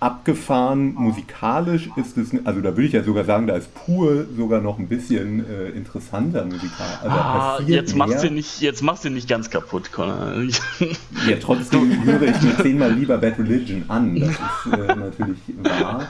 abgefahren 0.00 0.94
musikalisch 0.94 1.88
ist 1.96 2.16
es, 2.16 2.30
also 2.44 2.60
da 2.60 2.70
würde 2.70 2.84
ich 2.84 2.92
ja 2.92 3.02
sogar 3.02 3.24
sagen, 3.24 3.46
da 3.48 3.56
ist 3.56 3.74
pur 3.74 4.26
sogar 4.36 4.60
noch 4.60 4.78
ein 4.78 4.86
bisschen 4.88 5.44
äh, 5.48 5.70
interessanter 5.70 6.44
musikal. 6.44 6.86
Also 7.02 7.16
Ah, 7.16 7.58
jetzt 7.66 7.96
machst 7.96 8.22
du 8.22 8.30
nicht, 8.30 8.60
jetzt 8.60 8.82
machst 8.82 9.04
du 9.04 9.10
nicht 9.10 9.28
ganz 9.28 9.50
kaputt, 9.50 9.90
Connor. 9.92 10.34
Ja, 11.28 11.36
trotzdem 11.40 12.04
höre 12.04 12.22
ich 12.22 12.40
mir 12.42 12.56
zehnmal 12.62 12.92
lieber 12.92 13.18
Bad 13.18 13.38
Religion 13.40 13.84
an. 13.88 14.20
Das 14.20 14.30
ist 14.30 14.72
äh, 14.72 14.94
natürlich 14.94 15.38
wahr. 15.62 16.02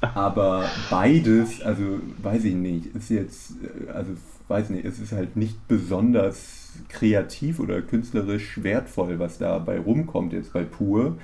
Aber 0.00 0.64
beides, 0.90 1.60
also 1.62 2.00
weiß 2.22 2.44
ich 2.44 2.54
nicht, 2.54 2.86
ist 2.94 3.10
jetzt, 3.10 3.52
äh, 3.62 3.90
also 3.90 4.12
weiß 4.48 4.70
nicht, 4.70 4.84
es 4.84 4.98
ist 4.98 5.12
halt 5.12 5.36
nicht 5.36 5.68
besonders 5.68 6.72
kreativ 6.88 7.60
oder 7.60 7.82
künstlerisch 7.82 8.62
wertvoll, 8.62 9.18
was 9.18 9.38
dabei 9.38 9.78
rumkommt 9.78 10.32
jetzt 10.32 10.52
bei 10.52 10.64
Pur. 10.64 11.16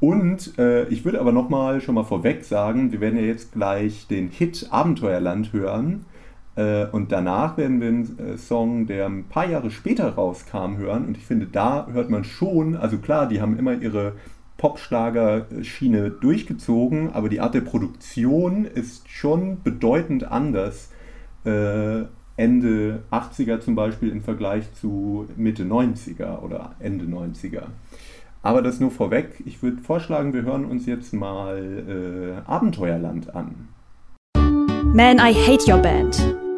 Und 0.00 0.58
äh, 0.58 0.88
ich 0.88 1.04
würde 1.04 1.20
aber 1.20 1.30
nochmal 1.30 1.80
schon 1.80 1.94
mal 1.94 2.04
vorweg 2.04 2.44
sagen, 2.44 2.90
wir 2.90 3.00
werden 3.00 3.18
ja 3.18 3.24
jetzt 3.24 3.52
gleich 3.52 4.08
den 4.08 4.28
Hit 4.28 4.66
Abenteuerland 4.70 5.52
hören. 5.52 6.06
Äh, 6.56 6.86
und 6.86 7.12
danach 7.12 7.56
werden 7.56 7.80
wir 7.80 7.88
einen 7.88 8.18
äh, 8.18 8.36
Song, 8.36 8.86
der 8.86 9.06
ein 9.06 9.24
paar 9.24 9.48
Jahre 9.48 9.70
später 9.70 10.08
rauskam, 10.14 10.76
hören. 10.76 11.06
Und 11.06 11.16
ich 11.16 11.24
finde, 11.24 11.46
da 11.46 11.86
hört 11.92 12.10
man 12.10 12.24
schon, 12.24 12.76
also 12.76 12.98
klar, 12.98 13.28
die 13.28 13.40
haben 13.40 13.56
immer 13.56 13.74
ihre 13.74 14.14
Popschlager-Schiene 14.62 16.10
durchgezogen, 16.10 17.12
aber 17.12 17.28
die 17.28 17.40
Art 17.40 17.54
der 17.54 17.62
Produktion 17.62 18.64
ist 18.64 19.08
schon 19.08 19.60
bedeutend 19.64 20.30
anders. 20.30 20.90
Äh, 21.44 22.04
Ende 22.36 23.02
80er 23.10 23.58
zum 23.58 23.74
Beispiel 23.74 24.10
im 24.10 24.22
Vergleich 24.22 24.72
zu 24.74 25.26
Mitte 25.36 25.64
90er 25.64 26.42
oder 26.42 26.76
Ende 26.78 27.04
90er. 27.06 27.64
Aber 28.42 28.62
das 28.62 28.78
nur 28.78 28.92
vorweg. 28.92 29.42
Ich 29.46 29.64
würde 29.64 29.82
vorschlagen, 29.82 30.32
wir 30.32 30.42
hören 30.42 30.64
uns 30.64 30.86
jetzt 30.86 31.12
mal 31.12 32.42
äh, 32.46 32.48
Abenteuerland 32.48 33.34
an. 33.34 33.68
Man, 34.94 35.18
I 35.18 35.34
Hate 35.34 35.72
Your 35.72 35.78
Band. 35.78 36.51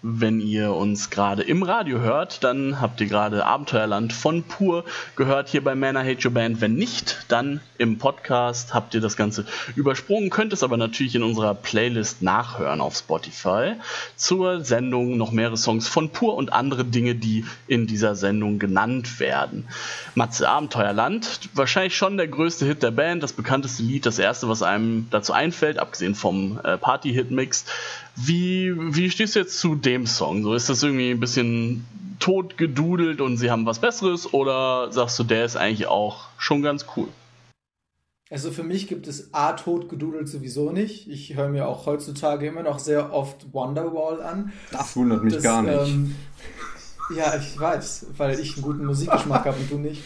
Wenn 0.00 0.40
ihr 0.40 0.74
uns 0.74 1.10
gerade 1.10 1.42
im 1.42 1.64
Radio 1.64 1.98
hört, 1.98 2.44
dann 2.44 2.80
habt 2.80 3.00
ihr 3.00 3.08
gerade 3.08 3.44
Abenteuerland 3.44 4.12
von 4.12 4.44
Pur 4.44 4.84
gehört 5.16 5.48
hier 5.48 5.64
bei 5.64 5.74
Man 5.74 5.98
Hate 5.98 6.24
Your 6.24 6.32
Band. 6.32 6.60
Wenn 6.60 6.74
nicht, 6.74 7.24
dann 7.26 7.60
im 7.78 7.98
Podcast 7.98 8.74
habt 8.74 8.94
ihr 8.94 9.00
das 9.00 9.16
Ganze 9.16 9.44
übersprungen, 9.74 10.30
könnt 10.30 10.52
es 10.52 10.62
aber 10.62 10.76
natürlich 10.76 11.16
in 11.16 11.24
unserer 11.24 11.52
Playlist 11.52 12.22
nachhören 12.22 12.80
auf 12.80 12.96
Spotify. 12.96 13.72
Zur 14.14 14.64
Sendung 14.64 15.16
noch 15.16 15.32
mehrere 15.32 15.56
Songs 15.56 15.88
von 15.88 16.10
Pur 16.10 16.36
und 16.36 16.52
andere 16.52 16.84
Dinge, 16.84 17.16
die 17.16 17.44
in 17.66 17.88
dieser 17.88 18.14
Sendung 18.14 18.60
genannt 18.60 19.18
werden. 19.18 19.66
Matze 20.14 20.48
Abenteuerland, 20.48 21.40
wahrscheinlich 21.54 21.96
schon 21.96 22.16
der 22.16 22.28
größte 22.28 22.64
Hit 22.66 22.84
der 22.84 22.92
Band, 22.92 23.24
das 23.24 23.32
bekannteste 23.32 23.82
Lied, 23.82 24.06
das 24.06 24.20
erste, 24.20 24.48
was 24.48 24.62
einem 24.62 25.08
dazu 25.10 25.32
einfällt, 25.32 25.80
abgesehen 25.80 26.14
vom 26.14 26.60
äh, 26.62 26.78
Party-Hit-Mix. 26.78 27.64
Wie, 28.24 28.72
wie 28.94 29.10
stehst 29.10 29.34
du 29.36 29.40
jetzt 29.40 29.58
zu 29.60 29.74
dem 29.74 30.06
Song? 30.06 30.42
So 30.42 30.54
ist 30.54 30.68
das 30.68 30.82
irgendwie 30.82 31.10
ein 31.10 31.20
bisschen 31.20 31.84
totgedudelt 32.18 33.20
und 33.20 33.36
sie 33.36 33.50
haben 33.50 33.64
was 33.64 33.78
Besseres 33.78 34.32
oder 34.32 34.90
sagst 34.92 35.18
du, 35.18 35.24
der 35.24 35.44
ist 35.44 35.56
eigentlich 35.56 35.86
auch 35.86 36.28
schon 36.36 36.62
ganz 36.62 36.86
cool? 36.96 37.08
Also 38.30 38.50
für 38.50 38.62
mich 38.62 38.88
gibt 38.88 39.06
es 39.06 39.32
A 39.32 39.52
tot 39.52 39.88
gedudelt 39.88 40.28
sowieso 40.28 40.70
nicht. 40.70 41.08
Ich 41.08 41.34
höre 41.36 41.48
mir 41.48 41.66
auch 41.66 41.86
heutzutage 41.86 42.46
immer 42.46 42.62
noch 42.62 42.78
sehr 42.78 43.12
oft 43.12 43.52
Wonderwall 43.54 44.20
an. 44.22 44.52
Das 44.70 44.94
wundert 44.96 45.24
mich 45.24 45.34
Das, 45.34 45.42
gar 45.42 45.62
nicht. 45.62 45.88
ähm, 45.88 46.14
ja, 47.16 47.34
ich 47.36 47.58
weiß, 47.58 48.08
weil 48.18 48.38
ich 48.38 48.54
einen 48.54 48.62
guten 48.62 48.84
Musikgeschmack 48.84 49.46
habe 49.46 49.58
und 49.58 49.70
du 49.70 49.78
nicht. 49.78 50.02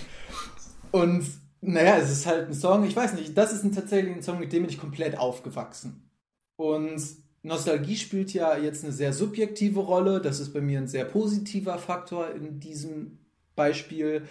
Und 0.93 1.25
naja, 1.63 1.97
es 1.97 2.13
ist 2.13 2.27
halt 2.27 2.49
ein 2.49 2.55
Song, 2.55 2.85
ich 2.85 2.95
weiß 2.95 3.15
nicht, 3.15 3.37
das 3.37 3.53
ist 3.53 3.65
ein, 3.65 3.73
tatsächlich 3.73 4.15
ein 4.15 4.23
Song, 4.23 4.39
mit 4.39 4.53
dem 4.53 4.63
bin 4.63 4.71
ich 4.71 4.79
komplett 4.79 5.19
aufgewachsen. 5.19 6.09
Und 6.57 7.01
Nostalgie 7.43 7.97
spielt 7.97 8.33
ja 8.33 8.57
jetzt 8.57 8.85
eine 8.85 8.93
sehr 8.93 9.13
subjektive 9.13 9.81
Rolle. 9.81 10.21
Das 10.21 10.39
ist 10.39 10.53
bei 10.53 10.61
mir 10.61 10.79
ein 10.79 10.89
sehr 10.89 11.05
positiver 11.05 11.79
Faktor 11.79 12.31
in 12.31 12.61
diesem 12.61 13.19
Beispiel. 13.57 14.23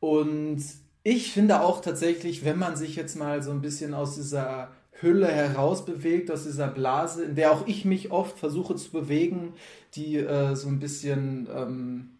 Und 0.00 0.62
ich 1.02 1.32
finde 1.32 1.60
auch 1.60 1.80
tatsächlich, 1.80 2.44
wenn 2.44 2.58
man 2.58 2.76
sich 2.76 2.96
jetzt 2.96 3.16
mal 3.16 3.42
so 3.42 3.50
ein 3.50 3.60
bisschen 3.60 3.94
aus 3.94 4.14
dieser 4.14 4.70
Hülle 5.00 5.28
herausbewegt, 5.28 6.30
aus 6.30 6.44
dieser 6.44 6.68
Blase, 6.68 7.24
in 7.24 7.34
der 7.34 7.52
auch 7.52 7.66
ich 7.66 7.84
mich 7.84 8.10
oft 8.10 8.38
versuche 8.38 8.74
zu 8.76 8.90
bewegen, 8.90 9.54
die 9.94 10.16
äh, 10.16 10.56
so 10.56 10.68
ein 10.68 10.80
bisschen, 10.80 11.48
ähm, 11.54 12.10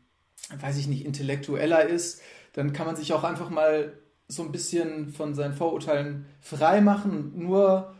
weiß 0.60 0.78
ich 0.78 0.86
nicht, 0.86 1.04
intellektueller 1.04 1.86
ist, 1.86 2.20
dann 2.52 2.72
kann 2.72 2.86
man 2.86 2.96
sich 2.96 3.12
auch 3.12 3.24
einfach 3.24 3.50
mal 3.50 3.94
so 4.28 4.42
ein 4.42 4.52
bisschen 4.52 5.08
von 5.08 5.34
seinen 5.34 5.54
Vorurteilen 5.54 6.26
frei 6.40 6.80
machen 6.80 7.32
nur 7.34 7.94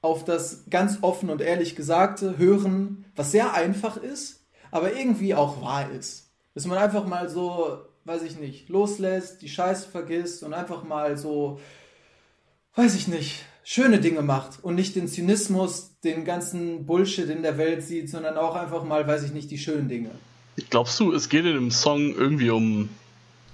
auf 0.00 0.24
das 0.24 0.64
ganz 0.70 0.98
offen 1.02 1.30
und 1.30 1.40
ehrlich 1.40 1.76
Gesagte 1.76 2.38
hören, 2.38 3.04
was 3.16 3.32
sehr 3.32 3.54
einfach 3.54 3.96
ist, 3.96 4.46
aber 4.70 4.96
irgendwie 4.96 5.34
auch 5.34 5.60
wahr 5.62 5.90
ist. 5.90 6.30
Dass 6.54 6.66
man 6.66 6.78
einfach 6.78 7.06
mal 7.06 7.28
so, 7.28 7.78
weiß 8.04 8.22
ich 8.22 8.38
nicht, 8.38 8.68
loslässt, 8.68 9.42
die 9.42 9.48
Scheiße 9.48 9.88
vergisst 9.88 10.42
und 10.42 10.54
einfach 10.54 10.84
mal 10.84 11.16
so, 11.16 11.60
weiß 12.74 12.94
ich 12.94 13.08
nicht, 13.08 13.44
schöne 13.64 14.00
Dinge 14.00 14.22
macht 14.22 14.62
und 14.62 14.76
nicht 14.76 14.96
den 14.96 15.08
Zynismus, 15.08 15.98
den 16.02 16.24
ganzen 16.24 16.86
Bullshit 16.86 17.28
in 17.28 17.42
der 17.42 17.58
Welt 17.58 17.82
sieht, 17.82 18.08
sondern 18.08 18.36
auch 18.36 18.54
einfach 18.54 18.84
mal, 18.84 19.06
weiß 19.06 19.24
ich 19.24 19.32
nicht, 19.32 19.50
die 19.50 19.58
schönen 19.58 19.88
Dinge. 19.88 20.10
Glaubst 20.70 20.98
du, 20.98 21.12
es 21.12 21.28
geht 21.28 21.44
in 21.44 21.54
dem 21.54 21.70
Song 21.70 22.14
irgendwie 22.14 22.50
um 22.50 22.88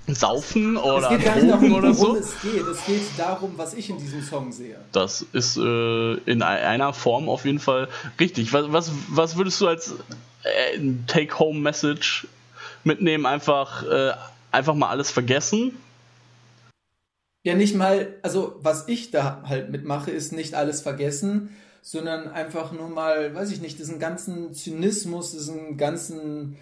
Saufen 0.07 0.77
oder 0.77 1.11
es 1.11 1.17
geht 1.17 1.25
gar 1.25 1.37
nicht 1.37 1.51
darum, 1.51 1.73
oder 1.73 1.95
so? 1.95 2.17
Es 2.17 2.41
geht. 2.43 2.67
es 2.67 2.85
geht 2.85 3.03
darum, 3.17 3.53
was 3.57 3.73
ich 3.75 3.89
in 3.89 3.99
diesem 3.99 4.23
Song 4.23 4.53
sehe. 4.53 4.79
Das 4.93 5.25
ist 5.33 5.57
äh, 5.57 6.15
in 6.27 6.43
einer 6.43 6.93
Form 6.93 7.29
auf 7.29 7.45
jeden 7.47 7.59
Fall 7.59 7.89
richtig. 8.21 8.53
Was, 8.53 8.71
was, 8.71 8.93
was 9.09 9.37
würdest 9.37 9.61
du 9.61 9.69
als 9.69 9.95
äh, 10.43 10.79
Take-Home-Message 11.07 12.29
mitnehmen? 12.85 13.25
Einfach, 13.25 13.83
äh, 13.85 14.13
einfach 14.53 14.75
mal 14.75 14.91
alles 14.91 15.11
vergessen? 15.11 15.77
Ja, 17.43 17.55
nicht 17.55 17.75
mal, 17.75 18.15
also 18.23 18.57
was 18.61 18.89
ich 18.89 19.11
da 19.11 19.43
halt 19.47 19.71
mitmache, 19.71 20.11
ist 20.11 20.33
nicht 20.33 20.55
alles 20.55 20.83
vergessen, 20.83 21.55
sondern 21.83 22.29
einfach 22.29 22.73
nur 22.73 22.89
mal, 22.89 23.35
weiß 23.35 23.51
ich 23.53 23.61
nicht, 23.61 23.79
diesen 23.79 23.99
ganzen 23.99 24.55
Zynismus, 24.55 25.33
diesen 25.33 25.77
ganzen 25.77 26.57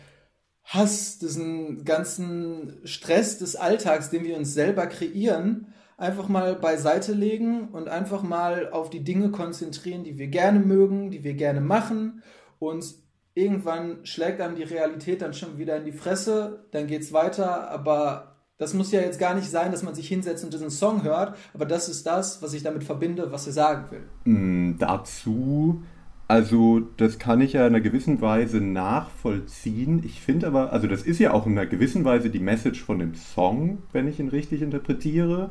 Hass, 0.64 1.18
diesen 1.18 1.84
ganzen 1.84 2.78
Stress 2.84 3.38
des 3.38 3.56
Alltags, 3.56 4.10
den 4.10 4.24
wir 4.24 4.36
uns 4.36 4.54
selber 4.54 4.86
kreieren, 4.86 5.66
einfach 5.96 6.28
mal 6.28 6.54
beiseite 6.56 7.12
legen 7.12 7.68
und 7.68 7.88
einfach 7.88 8.22
mal 8.22 8.70
auf 8.70 8.90
die 8.90 9.04
Dinge 9.04 9.30
konzentrieren, 9.30 10.04
die 10.04 10.18
wir 10.18 10.28
gerne 10.28 10.60
mögen, 10.60 11.10
die 11.10 11.24
wir 11.24 11.34
gerne 11.34 11.60
machen. 11.60 12.22
Und 12.58 12.94
irgendwann 13.34 14.04
schlägt 14.04 14.40
dann 14.40 14.56
die 14.56 14.62
Realität 14.62 15.22
dann 15.22 15.34
schon 15.34 15.58
wieder 15.58 15.76
in 15.76 15.84
die 15.84 15.92
Fresse, 15.92 16.66
dann 16.70 16.86
geht's 16.86 17.12
weiter, 17.12 17.70
aber 17.70 18.36
das 18.58 18.74
muss 18.74 18.92
ja 18.92 19.00
jetzt 19.00 19.18
gar 19.18 19.34
nicht 19.34 19.50
sein, 19.50 19.72
dass 19.72 19.82
man 19.82 19.94
sich 19.94 20.06
hinsetzt 20.08 20.44
und 20.44 20.52
diesen 20.52 20.70
Song 20.70 21.02
hört, 21.02 21.36
aber 21.54 21.64
das 21.66 21.88
ist 21.88 22.06
das, 22.06 22.42
was 22.42 22.52
ich 22.52 22.62
damit 22.62 22.84
verbinde, 22.84 23.32
was 23.32 23.46
er 23.46 23.52
sagen 23.52 23.90
will. 23.90 24.32
Mm, 24.32 24.78
dazu 24.78 25.82
also 26.28 26.80
das 26.96 27.18
kann 27.18 27.40
ich 27.40 27.54
ja 27.54 27.66
in 27.66 27.74
einer 27.74 27.82
gewissen 27.82 28.20
Weise 28.20 28.60
nachvollziehen. 28.60 30.02
Ich 30.04 30.20
finde 30.20 30.46
aber, 30.46 30.72
also 30.72 30.86
das 30.86 31.02
ist 31.02 31.18
ja 31.18 31.32
auch 31.32 31.46
in 31.46 31.52
einer 31.52 31.66
gewissen 31.66 32.04
Weise 32.04 32.30
die 32.30 32.38
Message 32.38 32.82
von 32.82 32.98
dem 32.98 33.14
Song, 33.14 33.78
wenn 33.92 34.08
ich 34.08 34.18
ihn 34.18 34.28
richtig 34.28 34.62
interpretiere. 34.62 35.50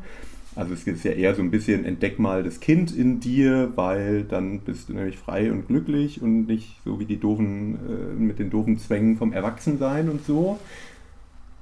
Also 0.55 0.73
es 0.73 0.85
ist 0.85 1.05
ja 1.05 1.11
eher 1.11 1.33
so 1.33 1.41
ein 1.41 1.51
bisschen 1.51 1.85
entdeck 1.85 2.19
mal 2.19 2.43
das 2.43 2.59
Kind 2.59 2.95
in 2.95 3.21
dir, 3.21 3.71
weil 3.75 4.23
dann 4.23 4.59
bist 4.59 4.89
du 4.89 4.93
nämlich 4.93 5.17
frei 5.17 5.49
und 5.51 5.67
glücklich 5.67 6.21
und 6.21 6.47
nicht 6.47 6.75
so 6.83 6.99
wie 6.99 7.05
die 7.05 7.17
doofen, 7.17 7.75
äh, 7.75 8.19
mit 8.19 8.39
den 8.39 8.49
doofen 8.49 8.77
Zwängen 8.77 9.17
vom 9.17 9.31
Erwachsensein 9.31 10.09
und 10.09 10.25
so. 10.25 10.59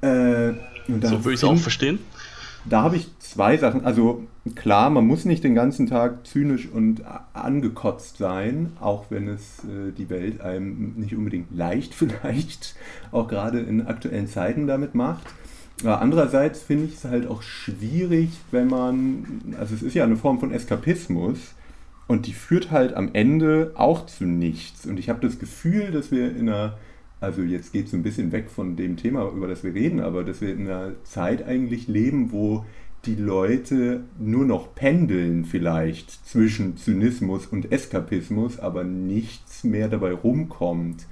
Äh, 0.02 0.54
und 0.88 1.06
so 1.06 1.24
würde 1.24 1.34
ich 1.34 1.36
es 1.36 1.44
auch 1.44 1.58
verstehen. 1.58 2.00
Da 2.66 2.82
habe 2.82 2.96
ich 2.96 3.10
zwei 3.20 3.58
Sachen. 3.58 3.86
Also 3.86 4.24
klar, 4.56 4.90
man 4.90 5.06
muss 5.06 5.26
nicht 5.26 5.44
den 5.44 5.56
ganzen 5.56 5.88
Tag 5.88 6.26
zynisch 6.26 6.68
und 6.68 7.04
angekotzt 7.34 8.18
sein, 8.18 8.74
auch 8.80 9.06
wenn 9.10 9.28
es 9.28 9.64
äh, 9.64 9.92
die 9.92 10.10
Welt 10.10 10.42
einem 10.42 10.94
nicht 10.98 11.16
unbedingt 11.16 11.56
leicht 11.56 11.94
vielleicht, 11.96 12.76
auch 13.12 13.28
gerade 13.28 13.60
in 13.60 13.88
aktuellen 13.88 14.28
Zeiten 14.28 14.68
damit 14.68 14.96
macht. 14.96 15.28
Aber 15.82 16.02
andererseits 16.02 16.62
finde 16.62 16.86
ich 16.86 16.96
es 16.96 17.06
halt 17.06 17.28
auch 17.28 17.42
schwierig, 17.42 18.32
wenn 18.52 18.68
man, 18.68 19.56
also 19.58 19.74
es 19.74 19.82
ist 19.82 19.94
ja 19.94 20.04
eine 20.04 20.18
Form 20.18 20.40
von 20.40 20.52
Eskapismus 20.52 21.56
und 22.08 22.28
die 22.28 22.34
führt 22.34 22.72
halt 22.72 22.94
am 22.94 23.12
Ende 23.14 23.72
auch 23.76 24.06
zu 24.06 24.26
nichts. 24.26 24.86
Und 24.86 25.00
ich 25.00 25.10
habe 25.10 25.26
das 25.26 25.40
Gefühl, 25.40 25.92
dass 25.92 26.12
wir 26.12 26.36
in 26.36 26.50
einer 26.50 26.78
also 27.22 27.42
jetzt 27.42 27.74
geht 27.74 27.88
es 27.88 27.94
ein 27.94 28.04
bisschen 28.04 28.32
weg 28.32 28.50
von 28.50 28.78
dem 28.78 28.96
Thema, 28.96 29.30
über 29.30 29.48
das 29.48 29.64
wir 29.64 29.74
reden, 29.74 30.00
aber 30.00 30.24
dass 30.24 30.40
wir 30.40 30.54
in 30.54 30.70
einer 30.70 30.92
Zeit 31.04 31.46
eigentlich 31.46 31.88
leben, 31.88 32.32
wo 32.32 32.66
die 33.06 33.16
Leute 33.16 34.02
nur 34.20 34.46
noch 34.46 34.76
pendeln 34.76 35.46
vielleicht 35.46 36.12
zwischen 36.28 36.78
Zynismus 36.78 37.46
und 37.46 37.72
Eskapismus, 37.72 38.60
aber 38.60 38.84
nichts 38.84 39.64
mehr 39.64 39.88
dabei 39.88 40.12
rumkommt. 40.12 41.06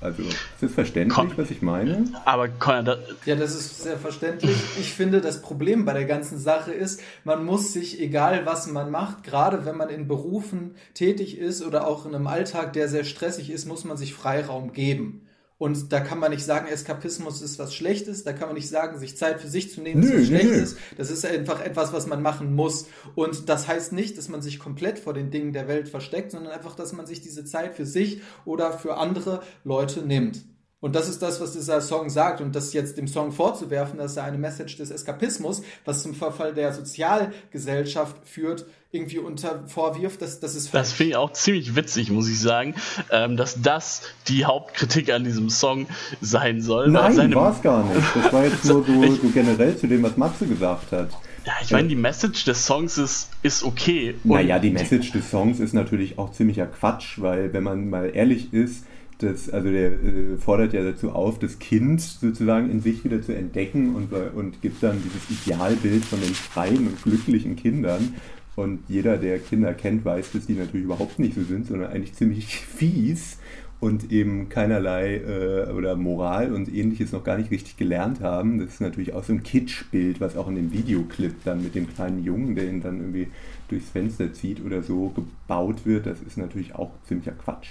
Also, 0.00 0.22
ist 0.22 0.36
das 0.60 0.72
verständlich, 0.72 1.14
Con 1.14 1.32
was 1.36 1.50
ich 1.52 1.62
meine? 1.62 2.04
Aber 2.24 2.48
Conor, 2.48 2.82
da 2.82 2.96
ja, 3.24 3.36
das 3.36 3.54
ist 3.54 3.84
sehr 3.84 3.96
verständlich. 3.96 4.56
Ich 4.80 4.92
finde, 4.94 5.20
das 5.20 5.42
Problem 5.42 5.84
bei 5.84 5.92
der 5.92 6.06
ganzen 6.06 6.38
Sache 6.38 6.72
ist, 6.72 7.00
man 7.22 7.44
muss 7.44 7.72
sich, 7.72 8.00
egal 8.00 8.44
was 8.44 8.66
man 8.66 8.90
macht, 8.90 9.22
gerade 9.22 9.64
wenn 9.64 9.76
man 9.76 9.90
in 9.90 10.08
Berufen 10.08 10.74
tätig 10.94 11.38
ist 11.38 11.62
oder 11.62 11.86
auch 11.86 12.04
in 12.04 12.16
einem 12.16 12.26
Alltag, 12.26 12.72
der 12.72 12.88
sehr 12.88 13.04
stressig 13.04 13.50
ist, 13.50 13.66
muss 13.66 13.84
man 13.84 13.96
sich 13.96 14.12
Freiraum 14.12 14.72
geben. 14.72 15.22
Und 15.62 15.92
da 15.92 16.00
kann 16.00 16.18
man 16.18 16.32
nicht 16.32 16.44
sagen, 16.44 16.66
Eskapismus 16.66 17.40
ist 17.40 17.60
was 17.60 17.72
Schlechtes, 17.72 18.24
da 18.24 18.32
kann 18.32 18.48
man 18.48 18.56
nicht 18.56 18.68
sagen, 18.68 18.98
sich 18.98 19.16
Zeit 19.16 19.40
für 19.40 19.46
sich 19.46 19.70
zu 19.70 19.80
nehmen 19.80 20.00
nö, 20.00 20.08
ist 20.08 20.18
was 20.18 20.26
Schlechtes. 20.26 20.76
Das 20.98 21.08
ist 21.08 21.24
einfach 21.24 21.60
etwas, 21.60 21.92
was 21.92 22.08
man 22.08 22.20
machen 22.20 22.56
muss. 22.56 22.88
Und 23.14 23.48
das 23.48 23.68
heißt 23.68 23.92
nicht, 23.92 24.18
dass 24.18 24.28
man 24.28 24.42
sich 24.42 24.58
komplett 24.58 24.98
vor 24.98 25.14
den 25.14 25.30
Dingen 25.30 25.52
der 25.52 25.68
Welt 25.68 25.88
versteckt, 25.88 26.32
sondern 26.32 26.52
einfach, 26.52 26.74
dass 26.74 26.92
man 26.92 27.06
sich 27.06 27.20
diese 27.20 27.44
Zeit 27.44 27.76
für 27.76 27.86
sich 27.86 28.22
oder 28.44 28.72
für 28.72 28.96
andere 28.96 29.40
Leute 29.62 30.00
nimmt. 30.00 30.40
Und 30.82 30.96
das 30.96 31.08
ist 31.08 31.22
das, 31.22 31.40
was 31.40 31.52
dieser 31.52 31.80
Song 31.80 32.10
sagt. 32.10 32.40
Und 32.40 32.56
das 32.56 32.72
jetzt 32.72 32.98
dem 32.98 33.06
Song 33.06 33.30
vorzuwerfen, 33.30 33.98
dass 33.98 34.16
er 34.16 34.24
eine 34.24 34.36
Message 34.36 34.76
des 34.76 34.90
Eskapismus, 34.90 35.62
was 35.84 36.02
zum 36.02 36.12
Verfall 36.12 36.54
der 36.54 36.72
Sozialgesellschaft 36.72 38.16
führt, 38.24 38.66
irgendwie 38.90 39.18
unter 39.18 39.62
vorwirft, 39.68 40.20
dass 40.20 40.40
das 40.40 40.56
ist 40.56 40.74
Das 40.74 40.92
finde 40.92 41.10
ich 41.10 41.16
auch 41.16 41.32
ziemlich 41.32 41.76
witzig, 41.76 42.10
muss 42.10 42.28
ich 42.28 42.40
sagen, 42.40 42.74
ähm, 43.12 43.36
dass 43.36 43.62
das 43.62 44.02
die 44.26 44.44
Hauptkritik 44.44 45.12
an 45.12 45.22
diesem 45.22 45.50
Song 45.50 45.86
sein 46.20 46.60
soll. 46.60 46.90
Nein, 46.90 47.32
war 47.32 47.52
es 47.52 47.62
gar 47.62 47.84
nicht. 47.84 48.04
Das 48.16 48.32
war 48.32 48.44
jetzt 48.44 48.64
nur 48.64 48.84
so, 48.84 49.16
so 49.22 49.28
generell 49.32 49.76
zu 49.76 49.86
dem, 49.86 50.02
was 50.02 50.16
Matze 50.16 50.46
gesagt 50.46 50.90
hat. 50.90 51.10
Ja, 51.46 51.52
ich 51.62 51.70
meine, 51.70 51.88
die 51.88 51.96
Message 51.96 52.44
des 52.44 52.66
Songs 52.66 52.98
ist, 52.98 53.30
ist 53.44 53.62
okay. 53.62 54.16
naja, 54.24 54.58
die 54.58 54.70
Message 54.70 55.12
des 55.12 55.30
Songs 55.30 55.60
ist 55.60 55.74
natürlich 55.74 56.18
auch 56.18 56.32
ziemlicher 56.32 56.66
Quatsch, 56.66 57.20
weil 57.20 57.52
wenn 57.52 57.62
man 57.62 57.88
mal 57.88 58.10
ehrlich 58.14 58.52
ist, 58.52 58.84
das, 59.22 59.50
also 59.50 59.70
der 59.70 59.92
äh, 59.92 60.36
fordert 60.38 60.72
ja 60.72 60.82
dazu 60.82 61.10
auf, 61.10 61.38
das 61.38 61.58
Kind 61.58 62.00
sozusagen 62.00 62.70
in 62.70 62.80
sich 62.80 63.04
wieder 63.04 63.22
zu 63.22 63.34
entdecken 63.34 63.94
und, 63.94 64.12
und 64.34 64.60
gibt 64.62 64.82
dann 64.82 65.02
dieses 65.02 65.46
Idealbild 65.46 66.04
von 66.04 66.20
den 66.20 66.34
freien 66.34 66.86
und 66.86 67.02
glücklichen 67.02 67.56
Kindern. 67.56 68.14
Und 68.54 68.80
jeder, 68.88 69.16
der 69.16 69.38
Kinder 69.38 69.72
kennt, 69.72 70.04
weiß, 70.04 70.32
dass 70.32 70.46
die 70.46 70.54
natürlich 70.54 70.84
überhaupt 70.84 71.18
nicht 71.18 71.34
so 71.34 71.42
sind, 71.42 71.66
sondern 71.66 71.90
eigentlich 71.90 72.14
ziemlich 72.14 72.56
fies 72.56 73.38
und 73.80 74.12
eben 74.12 74.48
keinerlei 74.48 75.16
äh, 75.16 75.72
oder 75.72 75.96
Moral 75.96 76.52
und 76.52 76.72
ähnliches 76.72 77.10
noch 77.10 77.24
gar 77.24 77.36
nicht 77.36 77.50
richtig 77.50 77.76
gelernt 77.76 78.20
haben. 78.20 78.60
Das 78.60 78.74
ist 78.74 78.80
natürlich 78.80 79.12
auch 79.12 79.24
so 79.24 79.32
ein 79.32 79.42
Kitschbild, 79.42 80.20
was 80.20 80.36
auch 80.36 80.46
in 80.46 80.54
dem 80.54 80.72
Videoclip 80.72 81.42
dann 81.44 81.64
mit 81.64 81.74
dem 81.74 81.92
kleinen 81.92 82.22
Jungen, 82.22 82.54
der 82.54 82.68
ihn 82.68 82.80
dann 82.80 82.98
irgendwie 82.98 83.26
durchs 83.68 83.88
Fenster 83.88 84.32
zieht 84.32 84.64
oder 84.64 84.82
so 84.82 85.08
gebaut 85.08 85.84
wird. 85.84 86.06
Das 86.06 86.20
ist 86.20 86.38
natürlich 86.38 86.76
auch 86.76 86.92
ziemlicher 87.08 87.32
Quatsch. 87.32 87.70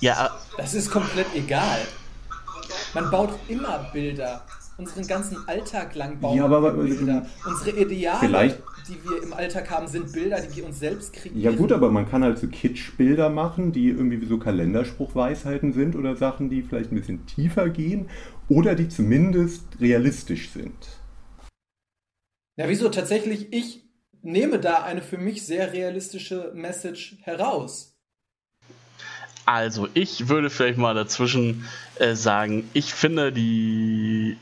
Ja, 0.00 0.30
das 0.56 0.74
ist 0.74 0.90
komplett 0.90 1.26
egal. 1.34 1.80
Man 2.94 3.10
baut 3.10 3.30
immer 3.48 3.90
Bilder. 3.92 4.44
Unseren 4.78 5.06
ganzen 5.06 5.46
Alltag 5.46 5.94
lang 5.94 6.18
bauen 6.20 6.38
ja, 6.38 6.46
aber, 6.46 6.74
wir 6.74 6.84
Bilder. 6.84 7.26
Unsere 7.44 7.78
Ideale, 7.78 8.56
die 8.88 9.04
wir 9.04 9.22
im 9.22 9.34
Alltag 9.34 9.70
haben, 9.70 9.86
sind 9.86 10.10
Bilder, 10.10 10.40
die 10.40 10.56
wir 10.56 10.64
uns 10.64 10.78
selbst 10.78 11.12
kreieren. 11.12 11.38
Ja 11.38 11.50
gut, 11.50 11.70
aber 11.70 11.90
man 11.90 12.08
kann 12.08 12.24
halt 12.24 12.38
so 12.38 12.46
Kitsch-Bilder 12.46 13.28
machen, 13.28 13.72
die 13.72 13.88
irgendwie 13.88 14.22
wie 14.22 14.26
so 14.26 14.38
Kalenderspruchweisheiten 14.38 15.74
sind 15.74 15.96
oder 15.96 16.16
Sachen, 16.16 16.48
die 16.48 16.62
vielleicht 16.62 16.92
ein 16.92 16.94
bisschen 16.94 17.26
tiefer 17.26 17.68
gehen 17.68 18.08
oder 18.48 18.74
die 18.74 18.88
zumindest 18.88 19.64
realistisch 19.80 20.50
sind. 20.50 20.74
Ja, 22.56 22.68
wieso 22.68 22.88
tatsächlich? 22.88 23.52
Ich 23.52 23.84
nehme 24.22 24.58
da 24.58 24.82
eine 24.82 25.02
für 25.02 25.18
mich 25.18 25.44
sehr 25.44 25.74
realistische 25.74 26.52
Message 26.54 27.18
heraus. 27.22 27.89
Also, 29.52 29.88
ich 29.94 30.28
würde 30.28 30.48
vielleicht 30.48 30.78
mal 30.78 30.94
dazwischen 30.94 31.66
äh, 31.96 32.14
sagen, 32.14 32.70
ich 32.72 32.94
finde 32.94 33.32
die, 33.32 34.36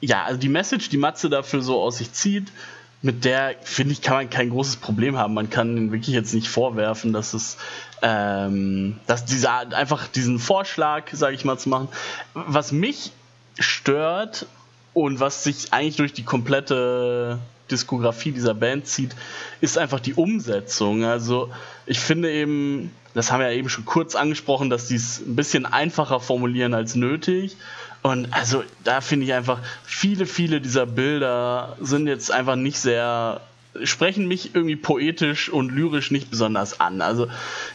ja, 0.00 0.22
also 0.22 0.38
die 0.38 0.48
Message, 0.48 0.88
die 0.88 0.98
Matze 0.98 1.28
dafür 1.28 1.62
so 1.62 1.82
aus 1.82 1.98
sich 1.98 2.12
zieht, 2.12 2.52
mit 3.00 3.24
der, 3.24 3.56
finde 3.64 3.92
ich, 3.92 4.02
kann 4.02 4.14
man 4.14 4.30
kein 4.30 4.50
großes 4.50 4.76
Problem 4.76 5.18
haben. 5.18 5.34
Man 5.34 5.50
kann 5.50 5.90
wirklich 5.90 6.14
jetzt 6.14 6.32
nicht 6.32 6.46
vorwerfen, 6.46 7.12
dass 7.12 7.34
es, 7.34 7.56
ähm, 8.02 9.00
dass 9.08 9.24
dieser, 9.24 9.74
einfach 9.76 10.06
diesen 10.06 10.38
Vorschlag, 10.38 11.06
sage 11.10 11.34
ich 11.34 11.44
mal, 11.44 11.58
zu 11.58 11.68
machen. 11.68 11.88
Was 12.32 12.70
mich 12.70 13.10
stört 13.58 14.46
und 14.94 15.18
was 15.18 15.42
sich 15.42 15.72
eigentlich 15.72 15.96
durch 15.96 16.12
die 16.12 16.22
komplette 16.22 17.40
Diskografie 17.68 18.30
dieser 18.30 18.54
Band 18.54 18.86
zieht, 18.86 19.16
ist 19.60 19.76
einfach 19.76 19.98
die 19.98 20.14
Umsetzung. 20.14 21.04
Also 21.04 21.50
ich 21.84 21.98
finde 21.98 22.30
eben, 22.30 22.92
das 23.14 23.30
haben 23.30 23.40
wir 23.40 23.50
ja 23.50 23.56
eben 23.56 23.68
schon 23.68 23.84
kurz 23.84 24.14
angesprochen, 24.14 24.70
dass 24.70 24.88
die 24.88 24.96
es 24.96 25.20
ein 25.20 25.36
bisschen 25.36 25.66
einfacher 25.66 26.20
formulieren 26.20 26.74
als 26.74 26.94
nötig. 26.94 27.56
Und 28.02 28.32
also 28.32 28.64
da 28.82 29.00
finde 29.00 29.26
ich 29.26 29.32
einfach, 29.32 29.60
viele, 29.84 30.26
viele 30.26 30.60
dieser 30.60 30.86
Bilder 30.86 31.76
sind 31.80 32.06
jetzt 32.06 32.32
einfach 32.32 32.56
nicht 32.56 32.78
sehr 32.78 33.40
sprechen 33.84 34.28
mich 34.28 34.54
irgendwie 34.54 34.76
poetisch 34.76 35.48
und 35.48 35.72
lyrisch 35.72 36.10
nicht 36.10 36.30
besonders 36.30 36.80
an. 36.80 37.00
Also 37.00 37.28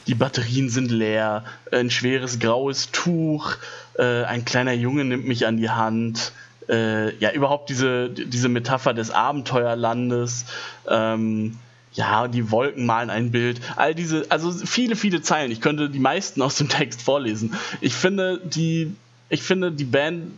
die 0.06 0.16
Batterien 0.16 0.70
sind 0.70 0.92
leer, 0.92 1.44
ein 1.72 1.90
schweres 1.90 2.40
graues 2.40 2.92
Tuch, 2.92 3.56
äh, 3.98 4.24
ein 4.24 4.46
kleiner 4.46 4.74
Junge 4.74 5.06
nimmt 5.06 5.28
mich 5.28 5.48
an 5.48 5.58
die 5.58 5.70
Hand. 5.70 6.34
Äh, 6.70 7.16
ja, 7.18 7.32
überhaupt 7.32 7.70
diese, 7.70 8.10
diese 8.10 8.50
Metapher 8.50 8.94
des 8.94 9.10
Abenteuerlandes. 9.10 10.46
Ähm, 10.88 11.58
ja, 11.98 12.28
die 12.28 12.52
Wolken 12.52 12.86
malen 12.86 13.10
ein 13.10 13.32
Bild. 13.32 13.60
All 13.76 13.96
diese, 13.96 14.28
also 14.30 14.52
viele, 14.52 14.96
viele 14.96 15.24
Zeilen. 15.24 15.52
Ich 15.52 15.62
könnte 15.62 15.90
die 15.90 16.00
meisten 16.00 16.44
aus 16.44 16.56
dem 16.56 16.70
Text 16.70 17.02
vorlesen. 17.02 17.56
Ich 17.82 17.94
finde, 17.96 18.40
die, 18.44 18.96
ich 19.30 19.42
finde, 19.42 19.72
die 19.72 19.84
Band 19.84 20.32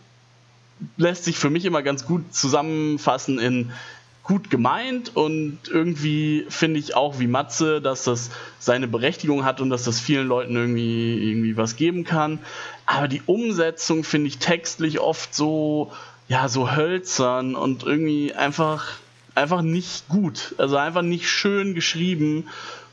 lässt 0.95 1.25
sich 1.25 1.37
für 1.37 1.49
mich 1.49 1.65
immer 1.65 1.83
ganz 1.83 2.05
gut 2.05 2.33
zusammenfassen 2.33 3.39
in 3.39 3.71
gut 4.23 4.49
gemeint 4.49 5.15
und 5.15 5.57
irgendwie 5.69 6.45
finde 6.49 6.79
ich 6.79 6.95
auch 6.95 7.19
wie 7.19 7.27
Matze, 7.27 7.81
dass 7.81 8.03
das 8.03 8.29
seine 8.59 8.87
Berechtigung 8.87 9.43
hat 9.43 9.59
und 9.59 9.69
dass 9.69 9.83
das 9.83 9.99
vielen 9.99 10.27
Leuten 10.27 10.55
irgendwie, 10.55 11.31
irgendwie 11.31 11.57
was 11.57 11.75
geben 11.75 12.05
kann. 12.05 12.39
Aber 12.85 13.07
die 13.07 13.23
Umsetzung 13.25 14.03
finde 14.03 14.27
ich 14.27 14.37
textlich 14.37 14.99
oft 14.99 15.33
so, 15.33 15.91
ja, 16.27 16.47
so 16.47 16.71
hölzern 16.71 17.55
und 17.55 17.83
irgendwie 17.83 18.33
einfach, 18.33 18.99
einfach 19.35 19.61
nicht 19.61 20.07
gut. 20.07 20.55
Also 20.57 20.77
einfach 20.77 21.01
nicht 21.01 21.29
schön 21.29 21.73
geschrieben. 21.73 22.47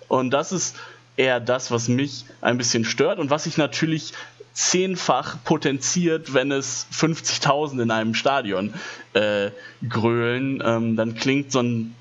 Und 0.09 0.31
das 0.31 0.53
ist 0.53 0.77
eher 1.17 1.41
das, 1.41 1.71
was 1.71 1.89
mich 1.89 2.25
ein 2.41 2.59
bisschen 2.59 2.85
stört 2.85 3.19
und 3.19 3.31
was 3.31 3.47
ich 3.47 3.57
natürlich 3.57 4.13
zehnfach 4.53 5.37
potenziert, 5.45 6.33
wenn 6.33 6.51
es 6.51 6.87
50.000 6.93 7.83
in 7.83 7.91
einem 7.91 8.15
Stadion 8.15 8.73
äh, 9.13 9.51
grölen. 9.87 10.63
Ähm, 10.65 10.97
dann 10.97 11.15
klingt 11.15 11.53
so 11.53 11.61
ein, 11.61 11.95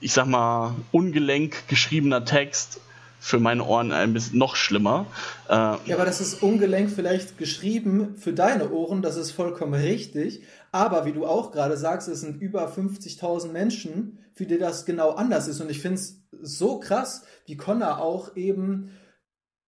ich 0.00 0.12
sag 0.12 0.26
mal, 0.26 0.74
ungelenk 0.90 1.68
geschriebener 1.68 2.24
Text 2.24 2.80
für 3.20 3.38
meine 3.38 3.64
Ohren 3.64 3.92
ein 3.92 4.12
bisschen 4.14 4.38
noch 4.38 4.56
schlimmer. 4.56 5.06
Äh, 5.48 5.52
ja, 5.52 5.78
aber 5.94 6.06
das 6.06 6.20
ist 6.20 6.42
ungelenk 6.42 6.90
vielleicht 6.90 7.38
geschrieben 7.38 8.16
für 8.18 8.32
deine 8.32 8.70
Ohren, 8.70 9.02
das 9.02 9.16
ist 9.16 9.30
vollkommen 9.30 9.74
richtig. 9.74 10.40
Aber 10.72 11.04
wie 11.04 11.12
du 11.12 11.26
auch 11.26 11.50
gerade 11.50 11.76
sagst, 11.76 12.08
es 12.08 12.20
sind 12.20 12.40
über 12.40 12.70
50.000 12.70 13.50
Menschen, 13.50 14.18
für 14.34 14.46
die 14.46 14.58
das 14.58 14.86
genau 14.86 15.10
anders 15.10 15.48
ist. 15.48 15.60
Und 15.60 15.70
ich 15.70 15.80
finde 15.80 15.96
es 15.96 16.22
so 16.40 16.78
krass, 16.78 17.24
wie 17.46 17.56
Connor 17.56 17.98
auch 17.98 18.36
eben 18.36 18.90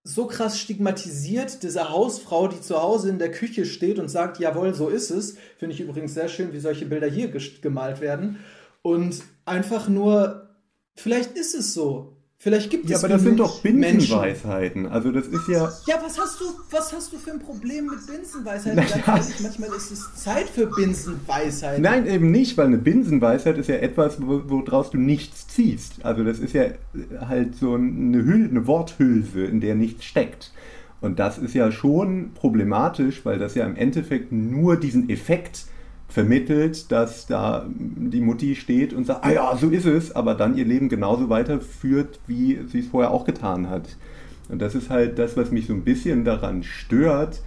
so 0.04 0.26
krass 0.26 0.58
stigmatisiert, 0.58 1.62
diese 1.62 1.90
Hausfrau, 1.90 2.48
die 2.48 2.60
zu 2.60 2.80
Hause 2.82 3.08
in 3.08 3.18
der 3.18 3.30
Küche 3.30 3.66
steht 3.66 3.98
und 3.98 4.08
sagt, 4.08 4.38
jawohl, 4.38 4.74
so 4.74 4.88
ist 4.88 5.10
es. 5.10 5.36
Finde 5.58 5.74
ich 5.74 5.80
übrigens 5.80 6.14
sehr 6.14 6.28
schön, 6.28 6.52
wie 6.52 6.60
solche 6.60 6.86
Bilder 6.86 7.06
hier 7.06 7.28
gemalt 7.28 8.00
werden. 8.00 8.38
Und 8.82 9.22
einfach 9.44 9.88
nur, 9.88 10.56
vielleicht 10.96 11.36
ist 11.36 11.54
es 11.54 11.72
so. 11.74 12.12
Vielleicht 12.42 12.70
gibt 12.70 12.90
ja, 12.90 12.96
es. 12.96 13.02
Ja, 13.02 13.07
aber 13.07 13.14
das 13.14 13.22
sind 13.22 13.38
doch 13.38 13.62
Binsenweisheiten. 13.62 14.87
Also 14.87 15.12
das 15.12 15.28
ist 15.28 15.46
ja. 15.46 15.72
Ja, 15.87 16.02
was 16.02 16.18
hast 16.18 16.40
du, 16.40 16.46
was 16.72 16.92
hast 16.92 17.12
du 17.12 17.16
für 17.16 17.31
ein 17.31 17.38
Problem 17.38 17.87
mit 17.87 18.05
Binsenweisheiten? 18.05 18.78
Ja. 18.78 19.20
Manchmal 19.40 19.68
ist 19.76 19.92
es 19.92 20.14
Zeit 20.16 20.48
für 20.48 20.66
Binsenweisheiten. 20.66 21.81
Nein, 21.81 22.05
eben 22.09 22.33
nicht, 22.33 22.59
weil 22.59 22.66
eine 22.66 22.78
Binsenweisheit 22.78 23.59
ist 23.59 23.68
ja 23.68 23.76
etwas, 23.76 24.16
woraus 24.20 24.88
wo 24.88 24.90
du 24.90 24.98
nichts 24.98 25.46
ziehst. 25.46 26.05
Also 26.05 26.24
das 26.24 26.40
ist 26.40 26.52
ja 26.52 26.64
halt 27.20 27.55
so 27.55 27.74
eine, 27.74 28.24
Hülle, 28.24 28.48
eine 28.48 28.66
Worthülse, 28.66 29.44
in 29.44 29.61
der 29.61 29.76
nichts 29.76 30.05
steckt. 30.05 30.50
Und 31.00 31.20
das 31.20 31.38
ist 31.38 31.55
ja 31.55 31.70
schon 31.70 32.33
problematisch, 32.35 33.24
weil 33.24 33.38
das 33.38 33.55
ja 33.55 33.64
im 33.66 33.76
Endeffekt 33.76 34.33
nur 34.33 34.76
diesen 34.76 35.09
Effekt 35.09 35.66
vermittelt, 36.12 36.92
dass 36.92 37.27
da 37.27 37.66
die 37.68 38.20
Mutti 38.20 38.55
steht 38.55 38.92
und 38.92 39.07
sagt, 39.07 39.25
ah 39.25 39.33
ja, 39.33 39.57
so 39.57 39.70
ist 39.70 39.87
es, 39.87 40.14
aber 40.14 40.35
dann 40.35 40.57
ihr 40.57 40.66
Leben 40.66 40.88
genauso 40.88 41.31
weiterführt, 41.31 42.20
wie 42.27 42.61
sie 42.70 42.81
es 42.81 42.87
vorher 42.88 43.11
auch 43.12 43.25
getan 43.25 43.70
hat. 43.70 43.96
Und 44.48 44.61
das 44.61 44.75
ist 44.75 44.90
halt 44.90 45.18
das, 45.18 45.37
was 45.37 45.51
mich 45.51 45.66
so 45.66 45.72
ein 45.72 45.85
bisschen 45.85 46.25
daran 46.25 46.62
stört, 46.62 47.40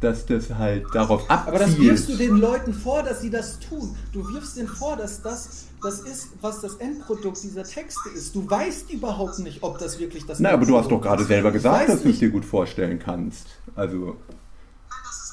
dass 0.00 0.26
das 0.26 0.54
halt 0.54 0.84
darauf 0.92 1.28
abzielt. 1.28 1.48
Aber 1.48 1.58
das 1.58 1.78
wirfst 1.78 2.08
du 2.08 2.16
den 2.16 2.36
Leuten 2.36 2.72
vor, 2.72 3.02
dass 3.02 3.20
sie 3.22 3.30
das 3.30 3.58
tun. 3.58 3.96
Du 4.12 4.20
wirfst 4.32 4.56
denen 4.56 4.68
vor, 4.68 4.96
dass 4.96 5.22
das 5.22 5.66
das 5.82 5.98
ist, 6.00 6.28
was 6.40 6.60
das 6.60 6.74
Endprodukt 6.76 7.42
dieser 7.42 7.64
Texte 7.64 8.08
ist. 8.16 8.36
Du 8.36 8.48
weißt 8.48 8.92
überhaupt 8.92 9.40
nicht, 9.40 9.64
ob 9.64 9.78
das 9.78 9.98
wirklich 9.98 10.24
das 10.26 10.38
ist. 10.38 10.42
Na, 10.42 10.50
aber 10.50 10.64
du 10.64 10.78
hast 10.78 10.92
doch 10.92 11.00
gerade 11.00 11.24
selber 11.24 11.50
gesagt, 11.50 11.88
dass 11.88 12.02
du 12.02 12.10
es 12.10 12.20
dir 12.20 12.30
gut 12.30 12.44
vorstellen 12.44 13.00
kannst. 13.00 13.48
Also. 13.74 14.16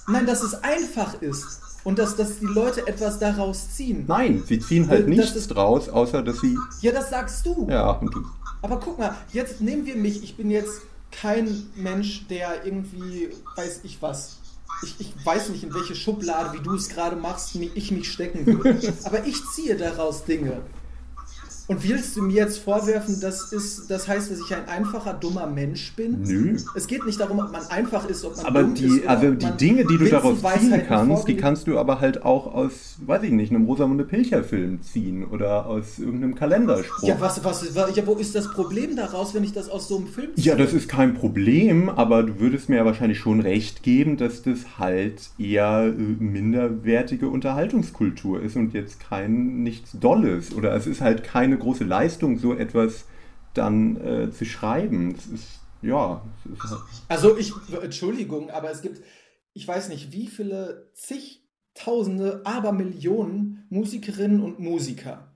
Nein, 0.08 0.26
dass 0.26 0.42
es 0.42 0.64
einfach 0.64 1.22
ist 1.22 1.69
und 1.84 2.00
dass, 2.00 2.16
dass 2.16 2.40
die 2.40 2.46
Leute 2.46 2.88
etwas 2.88 3.20
daraus 3.20 3.72
ziehen. 3.72 4.06
Nein, 4.08 4.44
sie 4.46 4.60
ziehen 4.60 4.88
halt 4.90 5.08
äh, 5.08 5.10
nichts 5.10 5.36
ist, 5.36 5.48
draus, 5.50 5.90
außer 5.90 6.22
dass 6.22 6.40
sie. 6.40 6.58
Ja, 6.82 6.92
das 6.92 7.10
sagst 7.10 7.46
du. 7.46 7.68
Ja, 7.70 7.92
und 7.92 8.14
du. 8.14 8.26
Aber 8.62 8.80
guck 8.80 9.00
mal, 9.00 9.16
jetzt 9.32 9.62
nehmen 9.62 9.86
wir 9.86 9.96
mich. 9.96 10.24
Ich 10.24 10.36
bin 10.36 10.52
jetzt 10.52 10.82
kein 11.12 11.68
Mensch, 11.76 12.28
der 12.28 12.66
irgendwie 12.66 13.30
weiß 13.56 13.82
ich 13.84 14.02
was. 14.02 14.38
Ich, 14.84 14.96
ich 15.00 15.26
weiß 15.26 15.50
nicht, 15.50 15.64
in 15.64 15.74
welche 15.74 15.96
Schublade, 15.96 16.58
wie 16.58 16.64
du 16.64 16.76
es 16.76 16.90
gerade 16.90 17.16
machst, 17.16 17.56
ich 17.56 17.92
mich 17.92 18.12
stecken 18.12 18.46
würde. 18.46 18.94
Aber 19.04 19.26
ich 19.26 19.44
ziehe 19.54 19.76
daraus 19.76 20.24
Dinge. 20.24 20.62
Und 21.70 21.88
willst 21.88 22.18
du 22.18 22.24
mir 22.24 22.34
jetzt 22.34 22.58
vorwerfen, 22.58 23.20
das, 23.22 23.54
ist, 23.54 23.92
das 23.92 24.08
heißt, 24.08 24.32
dass 24.32 24.40
ich 24.40 24.56
ein 24.56 24.68
einfacher, 24.68 25.14
dummer 25.14 25.46
Mensch 25.46 25.94
bin? 25.96 26.24
Nö. 26.24 26.58
Es 26.74 26.88
geht 26.88 27.06
nicht 27.06 27.20
darum, 27.20 27.38
ob 27.38 27.52
man 27.52 27.62
einfach 27.70 28.10
ist, 28.10 28.26
ob 28.26 28.38
man 28.38 28.46
aber 28.48 28.62
dumm 28.64 28.74
die, 28.74 28.86
ist. 28.86 29.08
Also 29.08 29.30
die 29.30 29.52
Dinge, 29.52 29.86
die 29.86 30.00
du 30.00 30.10
daraus 30.10 30.40
ziehen 30.60 30.82
kannst, 30.88 31.28
die 31.28 31.38
kannst 31.38 31.68
du 31.68 31.78
aber 31.78 32.02
halt 32.02 32.24
auch 32.26 32.52
aus, 32.56 32.98
weiß 33.06 33.22
ich 33.22 33.30
nicht, 33.30 33.52
einem 33.52 33.66
Rosamunde 33.66 34.04
Pilcher-Film 34.04 34.82
ziehen 34.82 35.24
oder 35.24 35.68
aus 35.68 36.00
irgendeinem 36.00 36.34
Kalenderspruch. 36.34 37.08
Ja, 37.08 37.18
was, 37.20 37.44
was, 37.44 37.64
ja, 37.76 38.08
wo 38.08 38.16
ist 38.16 38.34
das 38.34 38.50
Problem 38.50 38.96
daraus, 38.96 39.36
wenn 39.36 39.44
ich 39.44 39.54
das 39.54 39.70
aus 39.70 39.88
so 39.88 39.98
einem 39.98 40.08
Film 40.08 40.30
ziehe? 40.36 40.48
Ja, 40.48 40.56
das 40.56 40.74
ist 40.74 40.90
kein 40.90 41.14
Problem, 41.14 41.88
aber 41.88 42.24
du 42.24 42.40
würdest 42.40 42.70
mir 42.70 42.78
ja 42.78 42.86
wahrscheinlich 42.86 43.20
schon 43.20 43.42
recht 43.42 43.84
geben, 43.84 44.18
dass 44.18 44.42
das 44.42 44.80
halt 44.80 45.30
eher 45.38 45.86
äh, 45.86 45.92
minderwertige 45.92 47.30
Unterhaltungskultur 47.30 48.42
ist 48.42 48.56
und 48.56 48.74
jetzt 48.74 49.00
kein 49.00 49.62
nichts 49.62 49.92
Dolles. 49.92 50.56
Oder 50.56 50.74
es 50.74 50.88
ist 50.88 51.02
halt 51.02 51.24
keine 51.24 51.59
große 51.60 51.84
Leistung, 51.84 52.40
so 52.40 52.54
etwas 52.54 53.06
dann 53.54 53.98
äh, 53.98 54.32
zu 54.32 54.46
schreiben. 54.46 55.14
Das 55.16 55.28
ist, 55.28 55.60
ja. 55.82 56.22
ist 56.52 56.72
halt 56.72 56.82
also 57.08 57.38
ich, 57.38 57.54
Entschuldigung, 57.82 58.50
aber 58.50 58.72
es 58.72 58.82
gibt, 58.82 59.02
ich 59.54 59.68
weiß 59.68 59.90
nicht, 59.90 60.12
wie 60.12 60.28
viele 60.28 60.92
zigtausende, 60.94 62.42
aber 62.46 62.72
Millionen 62.72 63.66
Musikerinnen 63.70 64.42
und 64.42 64.60
Musiker. 64.60 65.34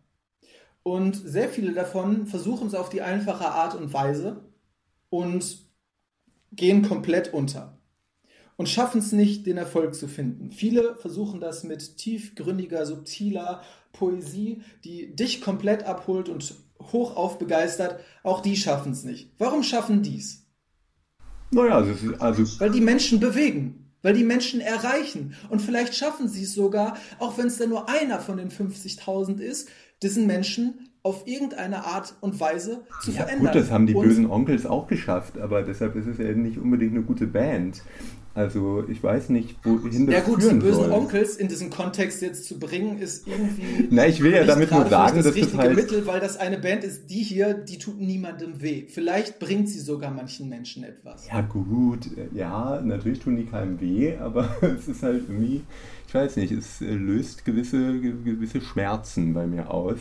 Und 0.84 1.16
sehr 1.16 1.50
viele 1.50 1.74
davon 1.74 2.28
versuchen 2.28 2.68
es 2.68 2.76
auf 2.76 2.90
die 2.90 3.02
einfache 3.02 3.48
Art 3.48 3.76
und 3.76 3.94
Weise 3.94 4.44
und 5.10 5.60
gehen 6.52 6.82
komplett 6.82 7.34
unter 7.34 7.78
und 8.58 8.70
schaffen 8.70 9.00
es 9.00 9.12
nicht, 9.12 9.46
den 9.46 9.58
Erfolg 9.58 9.96
zu 9.96 10.08
finden. 10.08 10.52
Viele 10.52 10.96
versuchen 10.98 11.40
das 11.40 11.64
mit 11.64 11.98
tiefgründiger, 11.98 12.86
subtiler 12.86 13.62
Poesie, 13.92 14.62
die 14.84 15.16
dich 15.16 15.42
komplett 15.42 15.84
abholt 15.84 16.30
und 16.30 16.56
hoch 16.92 17.16
aufbegeistert. 17.16 18.00
Auch 18.24 18.42
die 18.42 18.58
schaffen 18.58 18.92
es 18.92 19.04
nicht. 19.04 19.32
Warum 19.38 19.64
schaffen 19.64 20.04
dies? 20.04 20.46
Naja, 21.52 21.76
also, 21.76 21.94
also. 22.20 22.60
Weil 22.60 22.72
die 22.72 22.82
Menschen 22.82 23.20
bewegen, 23.20 23.92
weil 24.02 24.14
die 24.14 24.24
Menschen 24.24 24.60
erreichen. 24.60 25.36
Und 25.50 25.62
vielleicht 25.62 25.96
schaffen 25.96 26.28
sie 26.28 26.44
es 26.44 26.54
sogar, 26.54 26.98
auch 27.20 27.38
wenn 27.38 27.48
es 27.48 27.58
dann 27.58 27.70
nur 27.70 27.90
einer 27.90 28.20
von 28.20 28.38
den 28.38 28.50
50.000 28.50 29.40
ist, 29.40 29.70
diesen 30.02 30.28
Menschen 30.28 30.90
auf 31.04 31.28
irgendeine 31.28 31.86
Art 31.86 32.16
und 32.22 32.40
Weise 32.40 32.86
zu 33.02 33.12
ja, 33.12 33.24
verändern. 33.24 33.54
Gut, 33.54 33.62
das 33.62 33.72
haben 33.72 33.86
die 33.86 33.94
und 33.94 34.06
bösen 34.06 34.26
Onkels 34.26 34.66
auch 34.66 34.88
geschafft, 34.88 35.38
aber 35.38 35.62
deshalb 35.62 35.96
ist 35.96 36.08
es 36.08 36.18
ja 36.18 36.32
nicht 36.34 36.58
unbedingt 36.58 36.94
eine 36.94 37.04
gute 37.04 37.28
Band. 37.28 37.84
Also 38.36 38.84
ich 38.88 39.04
weiß 39.04 39.30
nicht, 39.30 39.58
wohin 39.64 40.08
das 40.08 40.16
Ja 40.16 40.22
gut, 40.22 40.42
die 40.42 40.56
bösen 40.56 40.74
soll. 40.74 40.92
Onkels 40.92 41.36
in 41.36 41.50
diesen 41.50 41.70
Kontext 41.70 42.24
jetzt 42.24 42.46
zu 42.46 42.58
bringen, 42.58 42.98
ist 42.98 43.28
irgendwie. 43.28 43.88
Na, 43.92 44.08
ich 44.08 44.24
will 44.24 44.32
ja 44.32 44.44
damit 44.44 44.72
nur 44.72 44.88
sagen, 44.88 45.18
das 45.18 45.28
dass 45.28 45.36
richtige 45.36 45.58
das 45.58 45.66
halt 45.66 45.76
Mittel, 45.76 46.08
weil 46.08 46.20
das 46.20 46.38
eine 46.38 46.58
Band 46.58 46.84
ist, 46.84 47.12
die 47.12 47.22
hier, 47.22 47.54
die 47.54 47.78
tut 47.78 48.02
niemandem 48.02 48.60
weh. 48.60 48.86
Vielleicht 48.90 49.38
bringt 49.38 49.70
sie 49.70 49.80
sogar 49.80 50.10
manchen 50.10 50.50
Menschen 50.50 50.84
etwas. 50.84 51.28
Ja 51.28 51.42
gut, 51.42 52.10
ja, 52.34 52.82
natürlich 52.82 53.20
tun 53.20 53.36
die 53.36 53.46
keinem 53.46 53.80
weh, 53.80 54.18
aber 54.18 54.50
es 54.62 54.88
ist 54.88 55.04
halt 55.04 55.30
irgendwie, 55.30 55.62
ich 56.08 56.16
weiß 56.16 56.38
nicht, 56.38 56.52
es 56.52 56.80
löst 56.80 57.46
gewisse, 57.46 58.00
gewisse 58.00 58.62
Schmerzen 58.62 59.36
bei 59.36 59.46
mir 59.46 59.70
aus. 59.70 60.00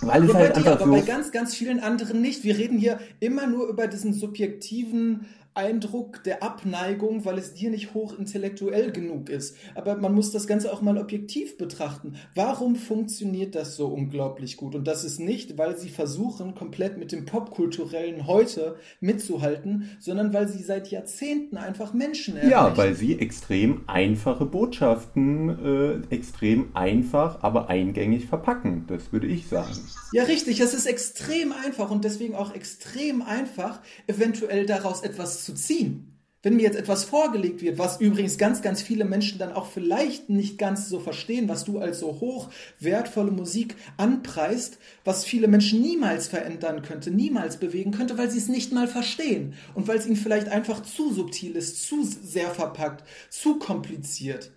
Weil 0.00 0.24
es 0.24 0.32
ja, 0.32 0.38
halt 0.38 0.56
einfach 0.56 0.62
dir, 0.62 0.72
aber 0.72 0.84
so 0.84 0.90
bei 0.92 1.00
ganz, 1.00 1.32
ganz 1.32 1.54
vielen 1.54 1.80
anderen 1.80 2.20
nicht. 2.20 2.44
Wir 2.44 2.56
reden 2.56 2.78
hier 2.78 2.98
immer 3.20 3.46
nur 3.46 3.68
über 3.68 3.86
diesen 3.86 4.12
subjektiven 4.12 5.26
Eindruck 5.56 6.22
der 6.24 6.42
Abneigung, 6.42 7.24
weil 7.24 7.38
es 7.38 7.54
dir 7.54 7.70
nicht 7.70 7.94
hochintellektuell 7.94 8.92
genug 8.92 9.30
ist. 9.30 9.56
Aber 9.74 9.96
man 9.96 10.14
muss 10.14 10.30
das 10.30 10.46
Ganze 10.46 10.72
auch 10.72 10.82
mal 10.82 10.98
objektiv 10.98 11.56
betrachten. 11.56 12.16
Warum 12.34 12.76
funktioniert 12.76 13.54
das 13.54 13.76
so 13.76 13.88
unglaublich 13.88 14.56
gut? 14.56 14.74
Und 14.74 14.86
das 14.86 15.04
ist 15.04 15.18
nicht, 15.18 15.56
weil 15.56 15.78
sie 15.78 15.88
versuchen, 15.88 16.54
komplett 16.54 16.98
mit 16.98 17.12
dem 17.12 17.24
popkulturellen 17.24 18.26
Heute 18.26 18.76
mitzuhalten, 19.00 19.90
sondern 19.98 20.34
weil 20.34 20.48
sie 20.48 20.62
seit 20.62 20.90
Jahrzehnten 20.90 21.56
einfach 21.56 21.94
Menschen 21.94 22.36
erreichen. 22.36 22.50
Ja, 22.50 22.76
weil 22.76 22.94
sie 22.94 23.18
extrem 23.18 23.82
einfache 23.86 24.44
Botschaften 24.44 26.04
äh, 26.10 26.14
extrem 26.14 26.74
einfach, 26.74 27.42
aber 27.42 27.70
eingängig 27.70 28.26
verpacken. 28.26 28.84
Das 28.88 29.12
würde 29.12 29.26
ich 29.26 29.48
sagen. 29.48 29.72
Ja, 30.12 30.24
richtig. 30.24 30.60
Es 30.60 30.74
ist 30.74 30.86
extrem 30.86 31.52
einfach 31.52 31.90
und 31.90 32.04
deswegen 32.04 32.34
auch 32.34 32.54
extrem 32.54 33.22
einfach, 33.22 33.80
eventuell 34.06 34.66
daraus 34.66 35.02
etwas 35.02 35.45
zu 35.46 35.54
ziehen. 35.54 36.12
Wenn 36.42 36.54
mir 36.54 36.62
jetzt 36.62 36.76
etwas 36.76 37.02
vorgelegt 37.02 37.60
wird, 37.60 37.76
was 37.76 38.00
übrigens 38.00 38.38
ganz, 38.38 38.62
ganz 38.62 38.80
viele 38.80 39.04
Menschen 39.04 39.38
dann 39.38 39.52
auch 39.52 39.66
vielleicht 39.66 40.28
nicht 40.30 40.58
ganz 40.58 40.88
so 40.88 41.00
verstehen, 41.00 41.48
was 41.48 41.64
du 41.64 41.80
als 41.80 41.98
so 41.98 42.20
hoch 42.20 42.50
wertvolle 42.78 43.32
Musik 43.32 43.74
anpreist, 43.96 44.78
was 45.04 45.24
viele 45.24 45.48
Menschen 45.48 45.82
niemals 45.82 46.28
verändern 46.28 46.82
könnte, 46.82 47.10
niemals 47.10 47.56
bewegen 47.56 47.90
könnte, 47.90 48.16
weil 48.16 48.30
sie 48.30 48.38
es 48.38 48.46
nicht 48.46 48.72
mal 48.72 48.86
verstehen 48.86 49.54
und 49.74 49.88
weil 49.88 49.98
es 49.98 50.06
ihnen 50.06 50.14
vielleicht 50.14 50.48
einfach 50.48 50.82
zu 50.84 51.12
subtil 51.12 51.56
ist, 51.56 51.82
zu 51.82 52.04
sehr 52.04 52.50
verpackt, 52.50 53.02
zu 53.28 53.58
kompliziert. 53.58 54.52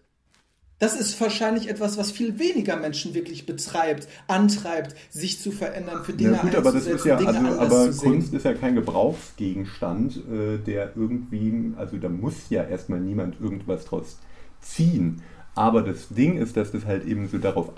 Das 0.79 0.95
ist 0.95 1.19
wahrscheinlich 1.19 1.69
etwas, 1.69 1.97
was 1.97 2.09
viel 2.09 2.39
weniger 2.39 2.77
Menschen 2.77 3.13
wirklich 3.13 3.45
betreibt, 3.45 4.07
antreibt, 4.27 4.95
sich 5.09 5.41
zu 5.41 5.51
verändern, 5.51 6.05
für 6.05 6.13
Dinge 6.13 6.31
ja, 6.31 6.41
gut, 6.41 6.55
aber 6.55 6.71
das 6.71 6.87
ist 6.87 7.05
ja, 7.05 7.17
Dinge 7.17 7.59
also, 7.59 7.59
aber 7.59 7.91
Kunst 7.91 8.33
ist 8.33 8.45
ja 8.45 8.53
kein 8.53 8.75
Gebrauchsgegenstand, 8.75 10.17
äh, 10.17 10.57
der 10.57 10.93
irgendwie, 10.95 11.73
also 11.77 11.97
da 11.97 12.07
muss 12.07 12.49
ja 12.49 12.63
erstmal 12.63 13.01
niemand 13.01 13.41
irgendwas 13.41 13.85
draus 13.85 14.19
ziehen. 14.61 15.21
Aber 15.53 15.81
das 15.81 16.07
Ding 16.09 16.37
ist, 16.37 16.55
dass 16.55 16.71
das 16.71 16.85
halt 16.85 17.05
eben 17.05 17.27
so 17.27 17.37
darauf 17.37 17.73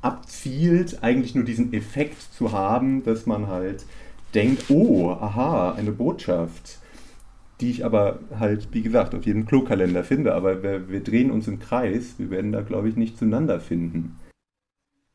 abzielt, 0.00 1.02
eigentlich 1.02 1.34
nur 1.34 1.44
diesen 1.44 1.72
Effekt 1.72 2.22
zu 2.32 2.52
haben, 2.52 3.02
dass 3.02 3.26
man 3.26 3.48
halt 3.48 3.84
denkt, 4.34 4.70
oh, 4.70 5.10
aha, 5.10 5.72
eine 5.72 5.90
Botschaft 5.90 6.78
die 7.60 7.70
ich 7.70 7.84
aber 7.84 8.20
halt, 8.38 8.68
wie 8.72 8.82
gesagt, 8.82 9.14
auf 9.14 9.26
jedem 9.26 9.46
Klokalender 9.46 10.04
finde. 10.04 10.34
Aber 10.34 10.62
wir, 10.62 10.88
wir 10.88 11.02
drehen 11.02 11.30
uns 11.30 11.48
im 11.48 11.58
Kreis. 11.58 12.14
Wir 12.18 12.30
werden 12.30 12.52
da, 12.52 12.62
glaube 12.62 12.88
ich, 12.88 12.96
nicht 12.96 13.18
zueinander 13.18 13.60
finden. 13.60 14.18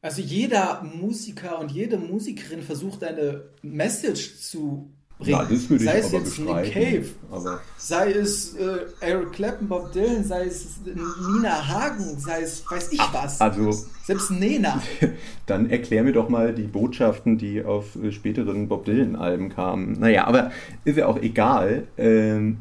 Also 0.01 0.21
jeder 0.21 0.83
Musiker 0.83 1.59
und 1.59 1.71
jede 1.71 1.97
Musikerin 1.97 2.61
versucht 2.61 3.03
eine 3.03 3.49
Message 3.63 4.37
zu 4.37 4.94
bringen. 5.17 5.31
Ja, 5.31 5.45
das 5.45 5.69
würde 5.69 5.83
sei 5.83 5.99
ich 5.99 6.05
es 6.05 6.11
jetzt 6.11 6.39
Nick 6.39 6.73
Cave, 6.73 7.05
aber 7.31 7.61
sei 7.77 8.11
es 8.11 8.55
äh, 8.55 8.77
Eric 8.99 9.33
Clapton, 9.33 9.67
Bob 9.67 9.91
Dylan, 9.91 10.23
sei 10.23 10.45
es 10.45 10.77
Nina 10.85 11.67
Hagen, 11.67 12.19
sei 12.19 12.41
es 12.41 12.63
weiß 12.69 12.91
ich 12.91 13.01
was. 13.11 13.39
Also 13.41 13.71
selbst 14.03 14.31
Nena. 14.31 14.81
Dann 15.45 15.69
erklär 15.69 16.03
mir 16.03 16.13
doch 16.13 16.29
mal 16.29 16.53
die 16.53 16.63
Botschaften, 16.63 17.37
die 17.37 17.63
auf 17.63 17.95
äh, 17.95 18.11
späteren 18.11 18.67
Bob 18.67 18.85
Dylan-Alben 18.85 19.49
kamen. 19.49 19.93
Naja, 19.99 20.25
aber 20.27 20.51
ist 20.83 20.97
ja 20.97 21.07
auch 21.07 21.21
egal. 21.21 21.87
Ähm, 21.97 22.57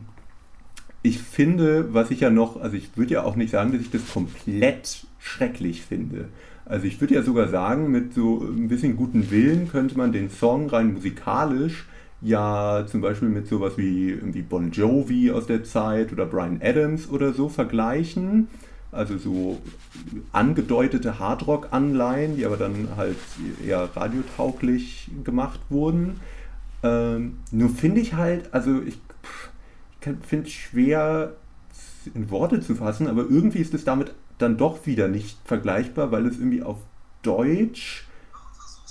ich 1.02 1.18
finde, 1.18 1.92
was 1.92 2.10
ich 2.10 2.20
ja 2.20 2.30
noch, 2.30 2.60
also 2.60 2.76
ich 2.76 2.96
würde 2.96 3.14
ja 3.14 3.24
auch 3.24 3.36
nicht 3.36 3.50
sagen, 3.50 3.72
dass 3.72 3.80
ich 3.82 3.90
das 3.90 4.00
komplett 4.10 5.04
schrecklich 5.18 5.82
finde. 5.82 6.28
Also 6.64 6.86
ich 6.86 6.98
würde 6.98 7.14
ja 7.14 7.22
sogar 7.22 7.48
sagen, 7.48 7.90
mit 7.90 8.14
so 8.14 8.40
ein 8.42 8.68
bisschen 8.68 8.96
guten 8.96 9.30
Willen 9.30 9.68
könnte 9.68 9.98
man 9.98 10.12
den 10.12 10.30
Song 10.30 10.70
rein 10.70 10.94
musikalisch 10.94 11.84
ja 12.24 12.86
zum 12.88 13.00
Beispiel 13.02 13.28
mit 13.28 13.46
sowas 13.46 13.74
wie, 13.76 14.18
wie 14.34 14.42
Bon 14.42 14.70
Jovi 14.70 15.30
aus 15.30 15.46
der 15.46 15.62
Zeit 15.62 16.12
oder 16.12 16.26
Brian 16.26 16.60
Adams 16.62 17.08
oder 17.08 17.32
so 17.32 17.48
vergleichen. 17.48 18.48
Also 18.90 19.18
so 19.18 19.60
angedeutete 20.32 21.18
Hardrock-Anleihen, 21.18 22.36
die 22.36 22.46
aber 22.46 22.56
dann 22.56 22.88
halt 22.96 23.16
eher 23.64 23.88
radiotauglich 23.94 25.10
gemacht 25.24 25.60
wurden. 25.68 26.20
Ähm, 26.82 27.38
nur 27.50 27.70
finde 27.70 28.00
ich 28.00 28.14
halt, 28.14 28.54
also 28.54 28.80
ich, 28.82 28.98
ich 30.00 30.26
finde 30.26 30.46
es 30.46 30.52
schwer 30.52 31.34
in 32.14 32.30
Worte 32.30 32.60
zu 32.60 32.74
fassen, 32.74 33.08
aber 33.08 33.22
irgendwie 33.22 33.58
ist 33.58 33.74
es 33.74 33.84
damit 33.84 34.14
dann 34.38 34.56
doch 34.56 34.86
wieder 34.86 35.08
nicht 35.08 35.38
vergleichbar, 35.44 36.12
weil 36.12 36.26
es 36.26 36.38
irgendwie 36.38 36.62
auf 36.62 36.78
Deutsch 37.22 38.03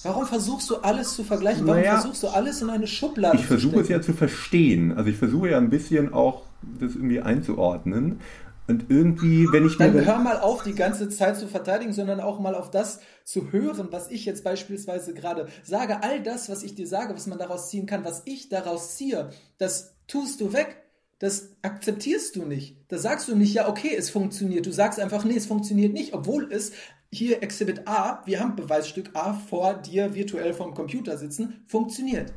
Warum 0.03 0.25
versuchst 0.25 0.69
du 0.69 0.77
alles 0.77 1.15
zu 1.15 1.23
vergleichen? 1.23 1.65
Warum 1.65 1.81
naja, 1.81 1.99
versuchst 1.99 2.23
du 2.23 2.27
alles 2.27 2.61
in 2.61 2.69
eine 2.69 2.87
Schublade 2.87 3.37
Ich 3.37 3.45
versuche 3.45 3.79
es 3.79 3.89
ja 3.89 4.01
zu 4.01 4.13
verstehen. 4.13 4.91
Also 4.91 5.09
ich 5.09 5.17
versuche 5.17 5.51
ja 5.51 5.57
ein 5.57 5.69
bisschen 5.69 6.13
auch 6.13 6.43
das 6.79 6.95
irgendwie 6.95 7.21
einzuordnen. 7.21 8.19
Und 8.65 8.85
irgendwie, 8.89 9.51
wenn 9.51 9.65
ich 9.65 9.77
Dann 9.77 9.93
hör 9.93 10.19
mal 10.19 10.39
auf, 10.39 10.63
die 10.63 10.73
ganze 10.73 11.09
Zeit 11.09 11.37
zu 11.37 11.47
verteidigen, 11.47 11.91
sondern 11.91 12.21
auch 12.21 12.39
mal 12.39 12.55
auf 12.55 12.71
das 12.71 13.01
zu 13.25 13.51
hören, 13.51 13.89
was 13.91 14.09
ich 14.09 14.25
jetzt 14.25 14.43
beispielsweise 14.43 15.13
gerade 15.13 15.47
sage. 15.63 16.01
All 16.01 16.21
das, 16.23 16.49
was 16.49 16.63
ich 16.63 16.73
dir 16.73 16.87
sage, 16.87 17.13
was 17.13 17.27
man 17.27 17.37
daraus 17.37 17.69
ziehen 17.69 17.85
kann, 17.85 18.05
was 18.05 18.21
ich 18.25 18.47
daraus 18.47 18.95
ziehe, 18.95 19.31
das 19.57 19.95
tust 20.07 20.39
du 20.39 20.53
weg. 20.53 20.82
Das 21.23 21.55
akzeptierst 21.61 22.35
du 22.35 22.43
nicht. 22.43 22.75
Da 22.89 22.97
sagst 22.97 23.29
du 23.29 23.35
nicht, 23.37 23.53
ja, 23.53 23.69
okay, 23.69 23.95
es 23.97 24.09
funktioniert. 24.09 24.65
Du 24.65 24.73
sagst 24.73 24.99
einfach, 24.99 25.23
nee, 25.23 25.37
es 25.37 25.45
funktioniert 25.45 25.93
nicht, 25.93 26.13
obwohl 26.13 26.51
es 26.51 26.73
hier 27.13 27.41
Exhibit 27.41 27.87
A, 27.87 28.21
wir 28.25 28.41
haben 28.41 28.57
Beweisstück 28.57 29.11
A 29.13 29.31
vor 29.31 29.75
dir 29.75 30.15
virtuell 30.15 30.53
vom 30.53 30.73
Computer 30.73 31.17
sitzen, 31.17 31.63
funktioniert. 31.65 32.33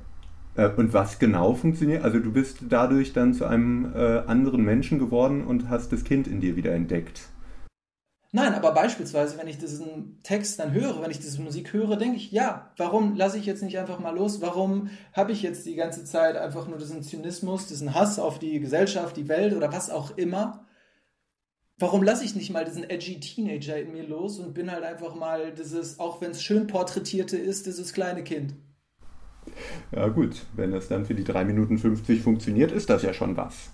Äh, 0.54 0.68
und 0.68 0.92
was 0.92 1.18
genau 1.18 1.54
funktioniert? 1.54 2.04
Also 2.04 2.20
du 2.20 2.30
bist 2.30 2.58
dadurch 2.68 3.12
dann 3.12 3.34
zu 3.34 3.46
einem 3.46 3.92
äh, 3.92 4.18
anderen 4.20 4.62
Menschen 4.62 5.00
geworden 5.00 5.44
und 5.44 5.68
hast 5.68 5.90
das 5.90 6.04
Kind 6.04 6.28
in 6.28 6.40
dir 6.40 6.54
wieder 6.54 6.72
entdeckt. 6.72 7.22
Nein, 8.36 8.52
aber 8.52 8.72
beispielsweise, 8.72 9.38
wenn 9.38 9.48
ich 9.48 9.56
diesen 9.56 10.22
Text 10.22 10.58
dann 10.58 10.72
höre, 10.72 11.00
wenn 11.00 11.10
ich 11.10 11.20
diese 11.20 11.40
Musik 11.40 11.72
höre, 11.72 11.96
denke 11.96 12.16
ich, 12.16 12.32
ja, 12.32 12.70
warum 12.76 13.16
lasse 13.16 13.38
ich 13.38 13.46
jetzt 13.46 13.62
nicht 13.62 13.78
einfach 13.78 13.98
mal 13.98 14.14
los? 14.14 14.42
Warum 14.42 14.90
habe 15.14 15.32
ich 15.32 15.40
jetzt 15.40 15.64
die 15.64 15.74
ganze 15.74 16.04
Zeit 16.04 16.36
einfach 16.36 16.68
nur 16.68 16.76
diesen 16.76 17.02
Zynismus, 17.02 17.66
diesen 17.66 17.94
Hass 17.94 18.18
auf 18.18 18.38
die 18.38 18.60
Gesellschaft, 18.60 19.16
die 19.16 19.28
Welt 19.28 19.54
oder 19.54 19.72
was 19.72 19.88
auch 19.88 20.18
immer? 20.18 20.66
warum 21.78 22.02
lasse 22.02 22.24
ich 22.24 22.34
nicht 22.34 22.50
mal 22.50 22.64
diesen 22.64 22.88
edgy 22.88 23.20
Teenager 23.20 23.78
in 23.78 23.92
mir 23.92 24.06
los 24.06 24.38
und 24.38 24.54
bin 24.54 24.70
halt 24.70 24.84
einfach 24.84 25.14
mal 25.14 25.52
dieses, 25.52 25.98
auch 25.98 26.20
wenn 26.20 26.32
es 26.32 26.42
schön 26.42 26.66
porträtierte 26.66 27.36
ist, 27.36 27.66
dieses 27.66 27.92
kleine 27.92 28.22
Kind. 28.24 28.54
Ja 29.92 30.08
gut, 30.08 30.42
wenn 30.54 30.72
das 30.72 30.88
dann 30.88 31.06
für 31.06 31.14
die 31.14 31.24
3 31.24 31.44
Minuten 31.44 31.78
50 31.78 32.22
funktioniert, 32.22 32.72
ist 32.72 32.90
das 32.90 33.02
ja 33.02 33.12
schon 33.12 33.36
was. 33.36 33.70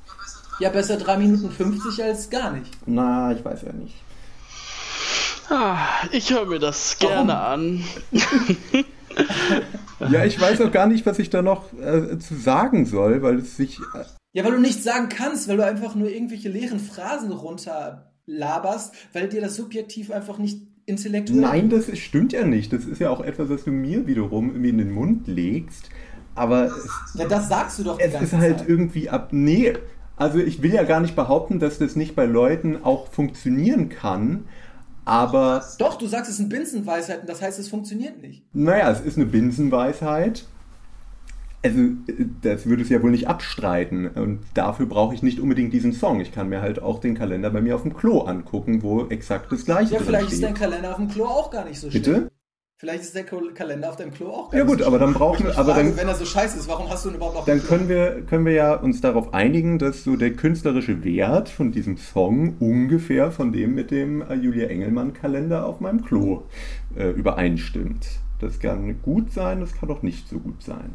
Ja, 0.61 0.69
besser 0.71 0.97
3 0.97 1.19
Minuten 1.19 1.51
50 1.51 2.03
als 2.03 2.29
gar 2.29 2.53
nicht. 2.53 2.77
Na, 2.87 3.33
ich 3.33 3.45
weiß 3.45 3.63
ja 3.63 3.73
nicht. 3.73 3.95
Ah, 5.55 6.07
ich 6.13 6.33
höre 6.33 6.47
mir 6.47 6.59
das 6.59 6.97
Warum? 7.01 7.27
gerne 7.27 7.39
an. 7.39 7.85
ja, 10.11 10.25
ich 10.25 10.41
weiß 10.41 10.63
auch 10.63 10.73
gar 10.73 10.87
nicht, 10.87 11.05
was 11.05 11.19
ich 11.19 11.29
da 11.29 11.43
noch 11.43 11.75
äh, 11.75 12.19
zu 12.19 12.37
sagen 12.37 12.87
soll, 12.87 13.21
weil 13.21 13.41
es 13.41 13.59
sich 13.59 13.79
äh, 13.95 14.05
ja, 14.33 14.45
weil 14.45 14.53
du 14.53 14.61
nichts 14.61 14.83
sagen 14.83 15.11
kannst, 15.11 15.49
weil 15.49 15.59
du 15.59 15.67
einfach 15.67 15.95
nur 15.95 16.09
irgendwelche 16.09 16.49
leeren 16.49 16.81
Phrasen 16.81 17.33
runterlaberst, 17.33 18.95
weil 19.13 19.29
dir 19.29 19.43
das 19.43 19.57
subjektiv 19.57 20.11
einfach 20.11 20.39
nicht 20.39 20.63
intellektuell. 20.87 21.41
Nein, 21.41 21.69
das 21.69 21.99
stimmt 21.99 22.33
ja 22.33 22.47
nicht. 22.47 22.73
Das 22.73 22.87
ist 22.87 22.99
ja 22.99 23.11
auch 23.11 23.21
etwas, 23.21 23.51
was 23.51 23.65
du 23.65 23.73
mir 23.73 24.07
wiederum 24.07 24.65
in 24.65 24.79
den 24.79 24.91
Mund 24.91 25.27
legst. 25.27 25.91
Aber. 26.35 26.71
Ja, 27.15 27.29
das 27.29 27.51
sagst 27.51 27.79
du 27.79 27.85
doch 27.85 27.99
Es 28.01 28.19
ist 28.19 28.33
halt 28.33 28.61
Zeit. 28.61 28.69
irgendwie 28.71 29.11
ab. 29.11 29.29
Nee, 29.33 29.75
also 30.17 30.39
ich 30.39 30.63
will 30.63 30.73
ja 30.73 30.85
gar 30.85 31.01
nicht 31.01 31.15
behaupten, 31.15 31.59
dass 31.59 31.79
das 31.79 31.95
nicht 31.95 32.17
bei 32.17 32.25
Leuten 32.25 32.85
auch 32.85 33.09
funktionieren 33.09 33.91
kann. 33.91 34.47
Aber. 35.05 35.65
Doch, 35.79 35.97
du 35.97 36.07
sagst, 36.07 36.31
es 36.31 36.37
sind 36.37 36.49
Binsenweisheiten, 36.49 37.27
das 37.27 37.43
heißt, 37.43 37.59
es 37.59 37.69
funktioniert 37.69 38.23
nicht. 38.23 38.43
Naja, 38.53 38.91
es 38.91 39.01
ist 39.01 39.17
eine 39.17 39.27
Binsenweisheit. 39.27 40.47
Also, 41.65 41.79
das 42.43 42.67
würde 42.67 42.83
es 42.83 42.89
ja 42.89 43.01
wohl 43.03 43.13
nicht 43.13 43.29
abstreiten. 43.29 44.09
Und 44.09 44.41
dafür 44.55 44.87
brauche 44.87 45.15
ich 45.15 45.23
nicht 45.23 45.39
unbedingt 45.39 45.73
diesen 45.73 45.93
Song. 45.93 46.21
Ich 46.21 46.33
kann 46.33 46.49
mir 46.49 46.61
halt 46.61 46.83
auch 46.83 46.99
den 46.99 47.15
Kalender 47.15 47.51
bei 47.51 47.61
mir 47.61 47.77
auf 47.77 47.83
dem 47.83 47.95
Klo 47.95 48.23
angucken, 48.23 48.83
wo 48.83 49.07
exakt 49.07 49.53
das 49.53 49.65
gleiche 49.65 49.95
ist. 49.95 50.01
Ja, 50.01 50.07
vielleicht 50.07 50.33
ist 50.33 50.43
dein 50.43 50.55
Kalender 50.55 50.91
auf 50.91 50.97
dem 50.97 51.09
Klo 51.09 51.25
auch 51.25 51.51
gar 51.51 51.65
nicht 51.65 51.79
so 51.79 51.91
schön. 51.91 52.03
Bitte? 52.03 52.31
Vielleicht 52.83 53.05
ist 53.05 53.15
der 53.15 53.23
Kalender 53.23 53.91
auf 53.91 53.95
deinem 53.95 54.13
Klo 54.13 54.31
auch 54.31 54.51
gar 54.51 54.59
ja, 54.59 54.67
gut, 54.67 54.83
aber 54.83 54.99
dann 54.99 55.15
brauchen 55.15 55.47
wir. 55.47 55.57
Aber 55.57 55.73
dann, 55.73 55.97
wenn 55.97 56.09
er 56.09 56.17
so 56.17 56.25
scheiße 56.25 56.59
ist, 56.59 56.67
warum 56.67 56.91
hast 56.91 57.05
du 57.05 57.11
ihn 57.11 57.15
überhaupt 57.15 57.37
noch? 57.37 57.45
Dann 57.45 57.63
können 57.63 57.89
wir, 57.89 58.23
können 58.23 58.45
wir 58.45 58.55
ja 58.55 58.75
uns 58.75 59.01
darauf 59.01 59.33
einigen, 59.33 59.79
dass 59.79 60.03
so 60.03 60.17
der 60.17 60.33
künstlerische 60.33 61.05
Wert 61.05 61.49
von 61.49 61.71
diesem 61.71 61.97
Song 61.97 62.57
ungefähr 62.59 63.31
von 63.31 63.53
dem 63.53 63.77
mit 63.77 63.93
dem 63.93 64.21
äh, 64.23 64.35
Julia 64.35 64.67
Engelmann-Kalender 64.67 65.65
auf 65.65 65.79
meinem 65.79 66.05
Klo 66.05 66.43
äh, 66.97 67.11
übereinstimmt. 67.11 68.05
Das 68.41 68.59
kann 68.59 69.01
gut 69.01 69.31
sein, 69.31 69.61
das 69.61 69.75
kann 69.75 69.89
auch 69.89 70.03
nicht 70.03 70.29
so 70.29 70.41
gut 70.41 70.65
sein. 70.65 70.93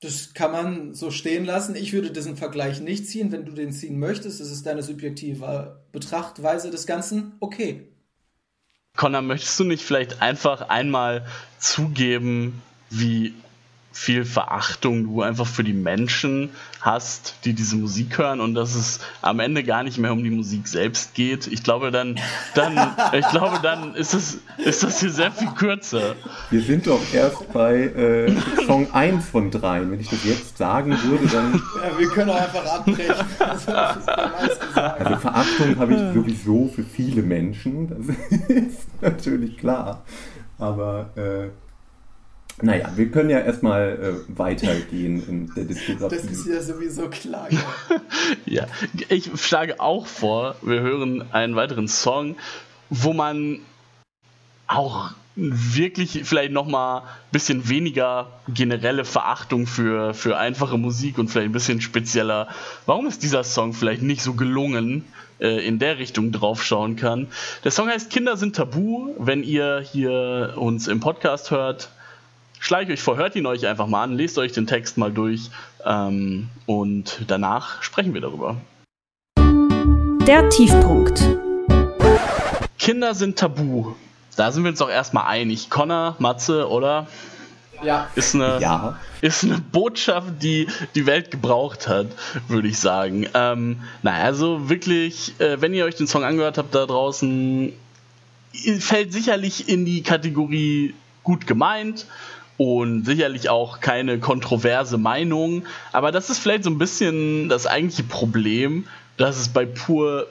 Das 0.00 0.32
kann 0.32 0.52
man 0.52 0.94
so 0.94 1.10
stehen 1.10 1.44
lassen. 1.44 1.74
Ich 1.74 1.92
würde 1.92 2.12
diesen 2.12 2.36
Vergleich 2.36 2.80
nicht 2.80 3.08
ziehen. 3.08 3.32
Wenn 3.32 3.46
du 3.46 3.50
den 3.50 3.72
ziehen 3.72 3.98
möchtest, 3.98 4.38
das 4.38 4.52
ist 4.52 4.64
deine 4.64 4.84
subjektive 4.84 5.82
Betrachtweise 5.90 6.70
des 6.70 6.86
Ganzen, 6.86 7.32
okay. 7.40 7.91
Connor, 8.96 9.22
möchtest 9.22 9.58
du 9.58 9.64
nicht 9.64 9.82
vielleicht 9.82 10.20
einfach 10.22 10.68
einmal 10.68 11.26
zugeben, 11.58 12.62
wie 12.90 13.34
viel 13.92 14.24
Verachtung 14.24 15.04
du 15.04 15.22
einfach 15.22 15.46
für 15.46 15.64
die 15.64 15.72
Menschen 15.72 16.50
hast, 16.80 17.36
die 17.44 17.52
diese 17.52 17.76
Musik 17.76 18.18
hören 18.18 18.40
und 18.40 18.54
dass 18.54 18.74
es 18.74 19.00
am 19.20 19.38
Ende 19.38 19.62
gar 19.62 19.82
nicht 19.82 19.98
mehr 19.98 20.12
um 20.12 20.24
die 20.24 20.30
Musik 20.30 20.66
selbst 20.66 21.14
geht. 21.14 21.46
Ich 21.46 21.62
glaube 21.62 21.90
dann, 21.90 22.18
dann, 22.54 22.74
ich 23.12 23.28
glaube 23.28 23.60
dann 23.62 23.94
ist 23.94 24.14
es, 24.14 24.38
ist 24.58 24.82
das 24.82 25.00
hier 25.00 25.10
sehr 25.10 25.30
viel 25.30 25.50
kürzer. 25.50 26.16
Wir 26.50 26.62
sind 26.62 26.86
doch 26.86 27.00
erst 27.12 27.52
bei 27.52 27.74
äh, 27.84 28.34
Song 28.66 28.92
1 28.92 29.28
von 29.28 29.50
3. 29.50 29.90
Wenn 29.90 30.00
ich 30.00 30.08
das 30.08 30.24
jetzt 30.24 30.58
sagen 30.58 30.96
würde, 31.04 31.26
dann. 31.28 31.62
Ja, 31.82 31.98
wir 31.98 32.08
können 32.08 32.30
auch 32.30 32.40
einfach 32.40 32.66
abbrechen. 32.66 33.14
Also 34.74 35.16
Verachtung 35.16 35.78
habe 35.78 35.94
ich 35.94 36.14
sowieso 36.14 36.68
für 36.68 36.82
viele 36.82 37.22
Menschen. 37.22 37.88
Das 37.88 38.40
ist 38.48 38.88
natürlich 39.00 39.58
klar. 39.58 40.04
Aber 40.58 41.10
äh, 41.16 41.50
naja, 42.60 42.92
wir 42.96 43.10
können 43.10 43.30
ja 43.30 43.40
erstmal 43.40 44.24
äh, 44.28 44.38
weitergehen 44.38 45.26
in 45.28 45.54
der 45.54 45.64
Diskografie. 45.64 46.16
Das 46.16 46.24
ist 46.24 46.46
ja 46.46 46.60
sowieso 46.60 47.08
klar. 47.08 47.48
ja, 48.46 48.66
ich 49.08 49.30
schlage 49.40 49.80
auch 49.80 50.06
vor, 50.06 50.56
wir 50.62 50.80
hören 50.80 51.24
einen 51.32 51.56
weiteren 51.56 51.88
Song, 51.88 52.36
wo 52.90 53.12
man 53.12 53.60
auch 54.66 55.12
wirklich 55.34 56.22
vielleicht 56.24 56.52
nochmal 56.52 57.00
ein 57.00 57.06
bisschen 57.32 57.68
weniger 57.68 58.28
generelle 58.48 59.04
Verachtung 59.04 59.66
für, 59.66 60.12
für 60.12 60.36
einfache 60.36 60.76
Musik 60.76 61.18
und 61.18 61.28
vielleicht 61.28 61.48
ein 61.48 61.52
bisschen 61.52 61.80
spezieller. 61.80 62.48
Warum 62.84 63.06
ist 63.06 63.22
dieser 63.22 63.44
Song 63.44 63.72
vielleicht 63.72 64.02
nicht 64.02 64.22
so 64.22 64.34
gelungen, 64.34 65.04
äh, 65.40 65.66
in 65.66 65.78
der 65.78 65.98
Richtung 65.98 66.32
draufschauen 66.32 66.96
kann? 66.96 67.28
Der 67.64 67.70
Song 67.70 67.88
heißt 67.88 68.10
Kinder 68.10 68.36
sind 68.36 68.56
tabu. 68.56 69.14
Wenn 69.18 69.42
ihr 69.42 69.80
hier 69.80 70.54
uns 70.56 70.86
im 70.86 71.00
Podcast 71.00 71.50
hört, 71.50 71.88
schleicht 72.62 72.90
euch 72.90 73.02
vor, 73.02 73.16
hört 73.16 73.34
ihn 73.34 73.44
euch 73.44 73.66
einfach 73.66 73.88
mal 73.88 74.04
an, 74.04 74.16
lest 74.16 74.38
euch 74.38 74.52
den 74.52 74.68
Text 74.68 74.96
mal 74.96 75.12
durch 75.12 75.50
ähm, 75.84 76.48
und 76.64 77.22
danach 77.26 77.82
sprechen 77.82 78.14
wir 78.14 78.20
darüber. 78.20 78.56
Der 80.26 80.48
Tiefpunkt. 80.48 81.20
Kinder 82.78 83.14
sind 83.14 83.36
tabu. 83.36 83.94
Da 84.36 84.52
sind 84.52 84.62
wir 84.62 84.70
uns 84.70 84.78
doch 84.78 84.88
erstmal 84.88 85.26
einig. 85.26 85.70
Connor, 85.70 86.14
Matze, 86.20 86.68
oder? 86.68 87.08
Ja. 87.82 88.08
Ist 88.14 88.36
eine, 88.36 88.60
ja. 88.60 88.96
ist 89.20 89.42
eine 89.42 89.58
Botschaft, 89.58 90.40
die 90.40 90.68
die 90.94 91.04
Welt 91.04 91.32
gebraucht 91.32 91.88
hat, 91.88 92.06
würde 92.46 92.68
ich 92.68 92.78
sagen. 92.78 93.26
Ähm, 93.34 93.80
naja, 94.02 94.24
also 94.24 94.68
wirklich, 94.68 95.34
äh, 95.40 95.60
wenn 95.60 95.74
ihr 95.74 95.84
euch 95.84 95.96
den 95.96 96.06
Song 96.06 96.22
angehört 96.22 96.58
habt 96.58 96.72
da 96.76 96.86
draußen, 96.86 97.72
fällt 98.78 99.12
sicherlich 99.12 99.68
in 99.68 99.84
die 99.84 100.04
Kategorie 100.04 100.94
gut 101.24 101.48
gemeint 101.48 102.06
und 102.58 103.04
sicherlich 103.04 103.48
auch 103.48 103.80
keine 103.80 104.18
kontroverse 104.18 104.98
Meinung. 104.98 105.64
Aber 105.92 106.12
das 106.12 106.30
ist 106.30 106.38
vielleicht 106.38 106.64
so 106.64 106.70
ein 106.70 106.78
bisschen 106.78 107.48
das 107.48 107.66
eigentliche 107.66 108.04
Problem, 108.04 108.86
dass 109.16 109.38
es 109.38 109.48
bei 109.48 109.66
Pur 109.66 110.26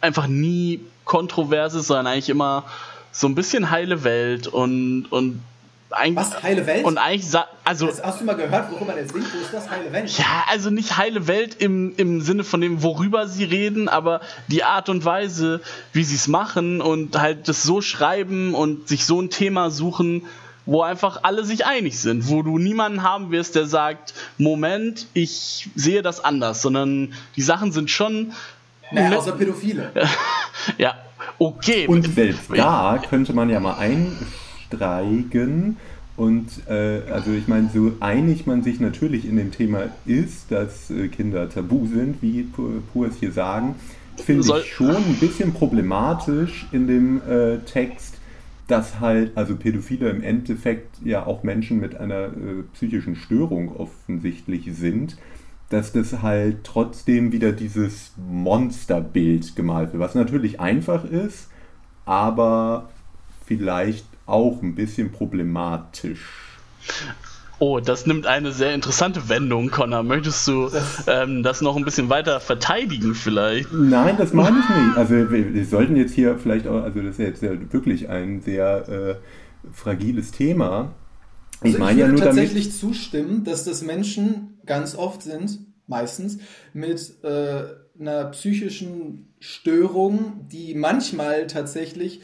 einfach 0.00 0.26
nie 0.26 0.80
kontrovers 1.04 1.74
ist, 1.74 1.88
sondern 1.88 2.06
eigentlich 2.06 2.28
immer 2.28 2.64
so 3.10 3.26
ein 3.26 3.34
bisschen 3.34 3.70
heile 3.70 4.04
Welt 4.04 4.46
und, 4.46 5.06
und 5.10 5.42
eigentlich, 5.92 6.26
Was, 6.26 6.42
heile 6.42 6.66
Welt? 6.66 6.84
Und 6.84 6.98
eigentlich, 6.98 7.30
also. 7.64 7.86
Das 7.86 8.02
hast 8.02 8.20
du 8.20 8.24
mal 8.24 8.34
gehört, 8.34 8.72
worüber 8.72 8.92
der 8.92 9.06
singt? 9.06 9.26
Wo 9.32 9.38
ist 9.38 9.52
das 9.52 9.70
heile 9.70 9.92
Welt? 9.92 10.10
Ja, 10.18 10.44
also 10.48 10.70
nicht 10.70 10.96
heile 10.96 11.26
Welt 11.26 11.56
im, 11.58 11.94
im 11.96 12.20
Sinne 12.20 12.44
von 12.44 12.60
dem, 12.60 12.82
worüber 12.82 13.28
sie 13.28 13.44
reden, 13.44 13.88
aber 13.88 14.20
die 14.48 14.64
Art 14.64 14.88
und 14.88 15.04
Weise, 15.04 15.60
wie 15.92 16.04
sie 16.04 16.16
es 16.16 16.28
machen 16.28 16.80
und 16.80 17.18
halt 17.20 17.48
das 17.48 17.62
so 17.62 17.80
schreiben 17.80 18.54
und 18.54 18.88
sich 18.88 19.04
so 19.04 19.20
ein 19.20 19.30
Thema 19.30 19.70
suchen, 19.70 20.22
wo 20.66 20.82
einfach 20.82 21.20
alle 21.22 21.44
sich 21.44 21.66
einig 21.66 21.98
sind, 21.98 22.28
wo 22.28 22.42
du 22.42 22.58
niemanden 22.58 23.02
haben 23.02 23.30
wirst, 23.30 23.54
der 23.54 23.66
sagt, 23.66 24.14
Moment, 24.38 25.06
ich 25.12 25.70
sehe 25.74 26.02
das 26.02 26.22
anders, 26.22 26.62
sondern 26.62 27.12
die 27.36 27.42
Sachen 27.42 27.72
sind 27.72 27.90
schon. 27.90 28.32
Naja, 28.92 29.16
außer 29.16 29.32
Pädophile. 29.32 29.90
ja, 30.78 30.94
okay. 31.38 31.86
Und 31.86 32.14
selbst 32.14 32.50
da 32.54 33.02
könnte 33.08 33.32
man 33.32 33.50
ja 33.50 33.58
mal 33.58 33.78
einstreigen. 33.78 35.78
Und 36.16 36.48
äh, 36.68 37.00
also 37.10 37.32
ich 37.32 37.48
meine, 37.48 37.70
so 37.72 37.92
einig 38.00 38.46
man 38.46 38.62
sich 38.62 38.80
natürlich 38.80 39.24
in 39.24 39.36
dem 39.36 39.50
Thema 39.50 39.84
ist, 40.04 40.52
dass 40.52 40.90
äh, 40.90 41.08
Kinder 41.08 41.48
tabu 41.48 41.86
sind, 41.86 42.20
wie 42.20 42.42
Pur 42.42 43.06
es 43.06 43.18
hier 43.18 43.32
sagen, 43.32 43.76
finde 44.16 44.58
ich 44.58 44.72
schon 44.72 44.94
ein 44.94 45.16
bisschen 45.18 45.54
problematisch 45.54 46.66
in 46.70 46.86
dem 46.86 47.22
äh, 47.28 47.58
Text, 47.60 48.18
dass 48.68 49.00
halt, 49.00 49.36
also 49.36 49.56
Pädophile 49.56 50.10
im 50.10 50.22
Endeffekt 50.22 50.96
ja 51.04 51.26
auch 51.26 51.42
Menschen 51.42 51.80
mit 51.80 51.96
einer 51.96 52.26
äh, 52.26 52.62
psychischen 52.74 53.16
Störung 53.16 53.76
offensichtlich 53.76 54.68
sind, 54.74 55.16
dass 55.68 55.92
das 55.92 56.22
halt 56.22 56.64
trotzdem 56.64 57.32
wieder 57.32 57.52
dieses 57.52 58.12
Monsterbild 58.16 59.56
gemalt 59.56 59.92
wird, 59.92 60.02
was 60.02 60.14
natürlich 60.14 60.60
einfach 60.60 61.04
ist, 61.04 61.48
aber 62.04 62.90
vielleicht 63.46 64.06
auch 64.26 64.62
ein 64.62 64.74
bisschen 64.74 65.10
problematisch. 65.12 66.58
Oh, 67.64 67.78
das 67.78 68.06
nimmt 68.06 68.26
eine 68.26 68.50
sehr 68.50 68.74
interessante 68.74 69.28
Wendung, 69.28 69.70
Connor. 69.70 70.02
Möchtest 70.02 70.48
du 70.48 70.68
ähm, 71.06 71.44
das 71.44 71.60
noch 71.60 71.76
ein 71.76 71.84
bisschen 71.84 72.08
weiter 72.08 72.40
verteidigen 72.40 73.14
vielleicht? 73.14 73.72
Nein, 73.72 74.16
das 74.18 74.32
meine 74.32 74.58
ich 74.58 74.68
nicht. 74.68 74.96
Also 74.96 75.14
wir, 75.30 75.54
wir, 75.54 75.64
sollten 75.64 75.94
jetzt 75.94 76.12
hier 76.12 76.36
vielleicht 76.40 76.66
auch, 76.66 76.82
also 76.82 77.00
das 77.00 77.20
ist 77.20 77.40
jetzt 77.40 77.42
wirklich 77.72 78.08
ein 78.08 78.40
sehr 78.40 78.88
äh, 78.88 79.14
fragiles 79.72 80.32
Thema. 80.32 80.92
Ich 81.62 81.74
also 81.74 81.78
meine 81.78 82.00
ja 82.00 82.08
nur 82.08 82.18
tatsächlich 82.18 82.64
damit, 82.64 82.80
zustimmen, 82.80 83.44
dass 83.44 83.62
das 83.62 83.82
Menschen 83.82 84.58
ganz 84.66 84.96
oft 84.96 85.22
sind, 85.22 85.60
meistens, 85.86 86.38
mit 86.72 87.22
äh, 87.22 87.62
einer 87.96 88.24
psychischen 88.32 89.34
Störung, 89.38 90.48
die 90.50 90.74
manchmal 90.74 91.46
tatsächlich 91.46 92.22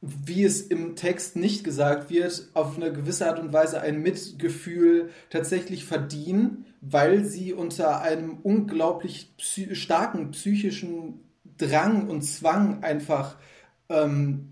wie 0.00 0.44
es 0.44 0.62
im 0.62 0.94
Text 0.94 1.34
nicht 1.34 1.64
gesagt 1.64 2.10
wird, 2.10 2.48
auf 2.54 2.76
eine 2.76 2.92
gewisse 2.92 3.28
Art 3.28 3.40
und 3.40 3.52
Weise 3.52 3.80
ein 3.80 4.00
Mitgefühl 4.00 5.10
tatsächlich 5.28 5.84
verdienen, 5.84 6.66
weil 6.80 7.24
sie 7.24 7.52
unter 7.52 8.00
einem 8.00 8.38
unglaublich 8.42 9.34
psy 9.38 9.74
starken 9.74 10.30
psychischen 10.30 11.24
Drang 11.56 12.08
und 12.08 12.22
Zwang 12.22 12.84
einfach 12.84 13.36
ähm, 13.88 14.50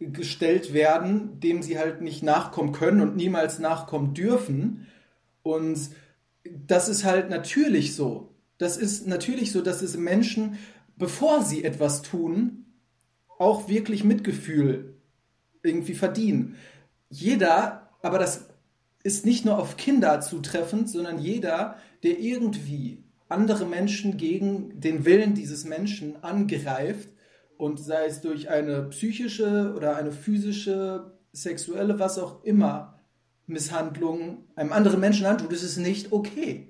gestellt 0.00 0.72
werden, 0.72 1.38
dem 1.38 1.62
sie 1.62 1.78
halt 1.78 2.00
nicht 2.00 2.24
nachkommen 2.24 2.72
können 2.72 3.00
und 3.00 3.16
niemals 3.16 3.60
nachkommen 3.60 4.14
dürfen. 4.14 4.88
Und 5.42 5.78
das 6.66 6.88
ist 6.88 7.04
halt 7.04 7.30
natürlich 7.30 7.94
so. 7.94 8.34
Das 8.58 8.76
ist 8.76 9.06
natürlich 9.06 9.52
so, 9.52 9.60
dass 9.60 9.82
es 9.82 9.96
Menschen, 9.96 10.58
bevor 10.96 11.42
sie 11.42 11.62
etwas 11.62 12.02
tun, 12.02 12.64
auch 13.40 13.68
wirklich 13.68 14.04
Mitgefühl 14.04 14.96
irgendwie 15.62 15.94
verdienen. 15.94 16.56
Jeder, 17.08 17.88
aber 18.02 18.18
das 18.18 18.48
ist 19.02 19.24
nicht 19.24 19.46
nur 19.46 19.58
auf 19.58 19.78
Kinder 19.78 20.20
zutreffend, 20.20 20.90
sondern 20.90 21.18
jeder, 21.18 21.76
der 22.02 22.18
irgendwie 22.18 23.02
andere 23.28 23.64
Menschen 23.64 24.18
gegen 24.18 24.78
den 24.78 25.06
Willen 25.06 25.34
dieses 25.34 25.64
Menschen 25.64 26.22
angreift 26.22 27.08
und 27.56 27.80
sei 27.80 28.04
es 28.04 28.20
durch 28.20 28.50
eine 28.50 28.82
psychische 28.84 29.72
oder 29.74 29.96
eine 29.96 30.12
physische, 30.12 31.18
sexuelle, 31.32 31.98
was 31.98 32.18
auch 32.18 32.44
immer, 32.44 33.00
Misshandlung 33.46 34.44
einem 34.54 34.72
anderen 34.72 35.00
Menschen 35.00 35.24
antut, 35.24 35.52
ist 35.52 35.62
es 35.62 35.78
nicht 35.78 36.12
okay. 36.12 36.68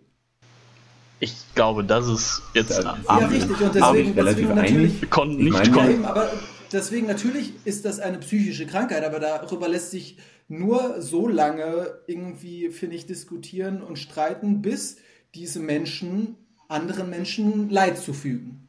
Ich 1.18 1.34
glaube, 1.54 1.82
das 1.84 2.06
ist 2.06 2.42
jetzt 2.54 2.80
ja, 2.80 2.92
richtig 3.26 3.60
und 3.60 3.74
deswegen, 3.74 4.14
deswegen 4.14 4.54
natürlich 4.54 5.10
kon 5.10 5.36
nicht 5.36 5.52
meine, 5.52 5.70
kon 5.70 6.04
aber 6.04 6.30
deswegen 6.72 7.06
natürlich 7.06 7.54
ist 7.64 7.84
das 7.84 8.00
eine 8.00 8.18
psychische 8.18 8.66
Krankheit, 8.66 9.04
aber 9.04 9.20
darüber 9.20 9.68
lässt 9.68 9.90
sich 9.90 10.18
nur 10.48 11.00
so 11.00 11.28
lange 11.28 11.94
irgendwie, 12.06 12.70
finde 12.70 12.96
ich, 12.96 13.06
diskutieren 13.06 13.82
und 13.82 13.98
streiten, 13.98 14.62
bis 14.62 14.96
diese 15.34 15.60
Menschen 15.60 16.36
anderen 16.68 17.10
Menschen 17.10 17.68
Leid 17.68 17.98
zufügen. 17.98 18.68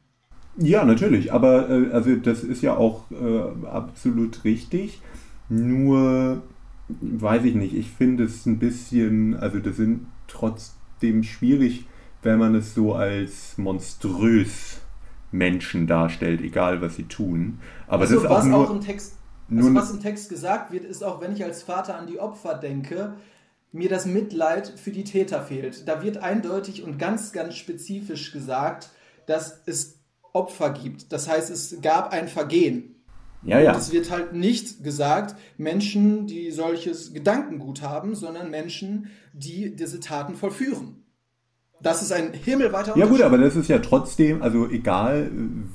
Ja, 0.58 0.84
natürlich, 0.84 1.32
aber 1.32 1.70
äh, 1.70 1.90
also 1.92 2.14
das 2.16 2.44
ist 2.44 2.62
ja 2.62 2.76
auch 2.76 3.10
äh, 3.10 3.66
absolut 3.66 4.44
richtig. 4.44 5.00
Nur 5.48 6.42
weiß 6.88 7.44
ich 7.44 7.54
nicht, 7.54 7.74
ich 7.74 7.88
finde 7.88 8.24
es 8.24 8.44
ein 8.44 8.58
bisschen, 8.58 9.34
also 9.34 9.58
das 9.60 9.76
sind 9.76 10.06
trotzdem 10.28 11.22
schwierig, 11.22 11.86
wenn 12.22 12.38
man 12.38 12.54
es 12.54 12.74
so 12.74 12.94
als 12.94 13.56
monströs 13.56 14.80
Menschen 15.32 15.86
darstellt, 15.86 16.40
egal 16.40 16.80
was 16.80 16.96
sie 16.96 17.04
tun. 17.04 17.58
Aber 17.88 18.02
also, 18.02 18.14
das 18.14 18.24
ist 18.24 18.30
auch 18.30 18.36
was 18.38 18.44
nur, 18.44 18.58
auch 18.58 18.70
im 18.70 18.80
Text, 18.80 19.16
also 19.50 19.74
was 19.74 19.90
im 19.90 20.00
Text 20.00 20.28
gesagt 20.28 20.72
wird, 20.72 20.84
ist 20.84 21.02
auch, 21.02 21.20
wenn 21.20 21.32
ich 21.32 21.42
als 21.42 21.62
Vater 21.62 21.98
an 21.98 22.06
die 22.06 22.20
Opfer 22.20 22.54
denke, 22.54 23.14
mir 23.72 23.88
das 23.88 24.06
Mitleid 24.06 24.68
für 24.68 24.90
die 24.90 25.04
Täter 25.04 25.42
fehlt. 25.42 25.88
Da 25.88 26.02
wird 26.02 26.18
eindeutig 26.18 26.82
und 26.82 26.98
ganz, 26.98 27.32
ganz 27.32 27.56
spezifisch 27.56 28.32
gesagt, 28.32 28.90
dass 29.26 29.62
es 29.66 29.98
Opfer 30.32 30.70
gibt. 30.70 31.12
Das 31.12 31.28
heißt, 31.28 31.50
es 31.50 31.80
gab 31.80 32.12
ein 32.12 32.28
Vergehen. 32.28 32.96
Ja, 33.42 33.58
ja. 33.58 33.72
Und 33.72 33.78
es 33.78 33.92
wird 33.92 34.10
halt 34.10 34.34
nicht 34.34 34.84
gesagt, 34.84 35.34
Menschen, 35.56 36.26
die 36.26 36.50
solches 36.52 37.12
Gedankengut 37.12 37.82
haben, 37.82 38.14
sondern 38.14 38.50
Menschen, 38.50 39.10
die 39.32 39.74
diese 39.74 40.00
Taten 40.00 40.36
vollführen. 40.36 41.01
Das 41.82 42.02
ist 42.02 42.12
ein 42.12 42.32
himmelweiter 42.32 42.96
Ja 42.96 43.06
gut, 43.06 43.22
aber 43.22 43.38
das 43.38 43.56
ist 43.56 43.68
ja 43.68 43.78
trotzdem, 43.80 44.42
also 44.42 44.68
egal 44.68 45.30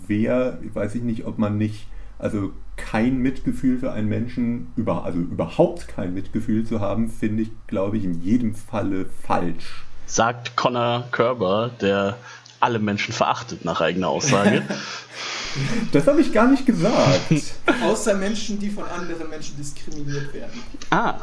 wer, 0.07 0.57
weiß 0.73 0.95
ich 0.95 1.03
nicht, 1.03 1.25
ob 1.25 1.37
man 1.37 1.57
nicht, 1.57 1.87
also 2.17 2.51
kein 2.77 3.17
Mitgefühl 3.17 3.79
für 3.79 3.91
einen 3.91 4.07
Menschen, 4.07 4.71
über, 4.75 5.03
also 5.03 5.19
überhaupt 5.19 5.87
kein 5.87 6.13
Mitgefühl 6.13 6.65
zu 6.65 6.79
haben, 6.79 7.09
finde 7.09 7.43
ich, 7.43 7.49
glaube 7.67 7.97
ich, 7.97 8.05
in 8.05 8.21
jedem 8.21 8.55
Falle 8.55 9.07
falsch. 9.25 9.83
Sagt 10.05 10.55
Connor 10.55 11.05
Kerber, 11.11 11.71
der 11.81 12.17
alle 12.59 12.79
Menschen 12.79 13.13
verachtet, 13.13 13.65
nach 13.65 13.81
eigener 13.81 14.07
Aussage. 14.07 14.63
das 15.91 16.07
habe 16.07 16.21
ich 16.21 16.31
gar 16.31 16.47
nicht 16.47 16.65
gesagt. 16.65 17.43
Außer 17.83 18.15
Menschen, 18.15 18.59
die 18.59 18.69
von 18.69 18.85
anderen 18.85 19.29
Menschen 19.29 19.57
diskriminiert 19.57 20.33
werden. 20.33 20.59
Ah, 20.89 21.15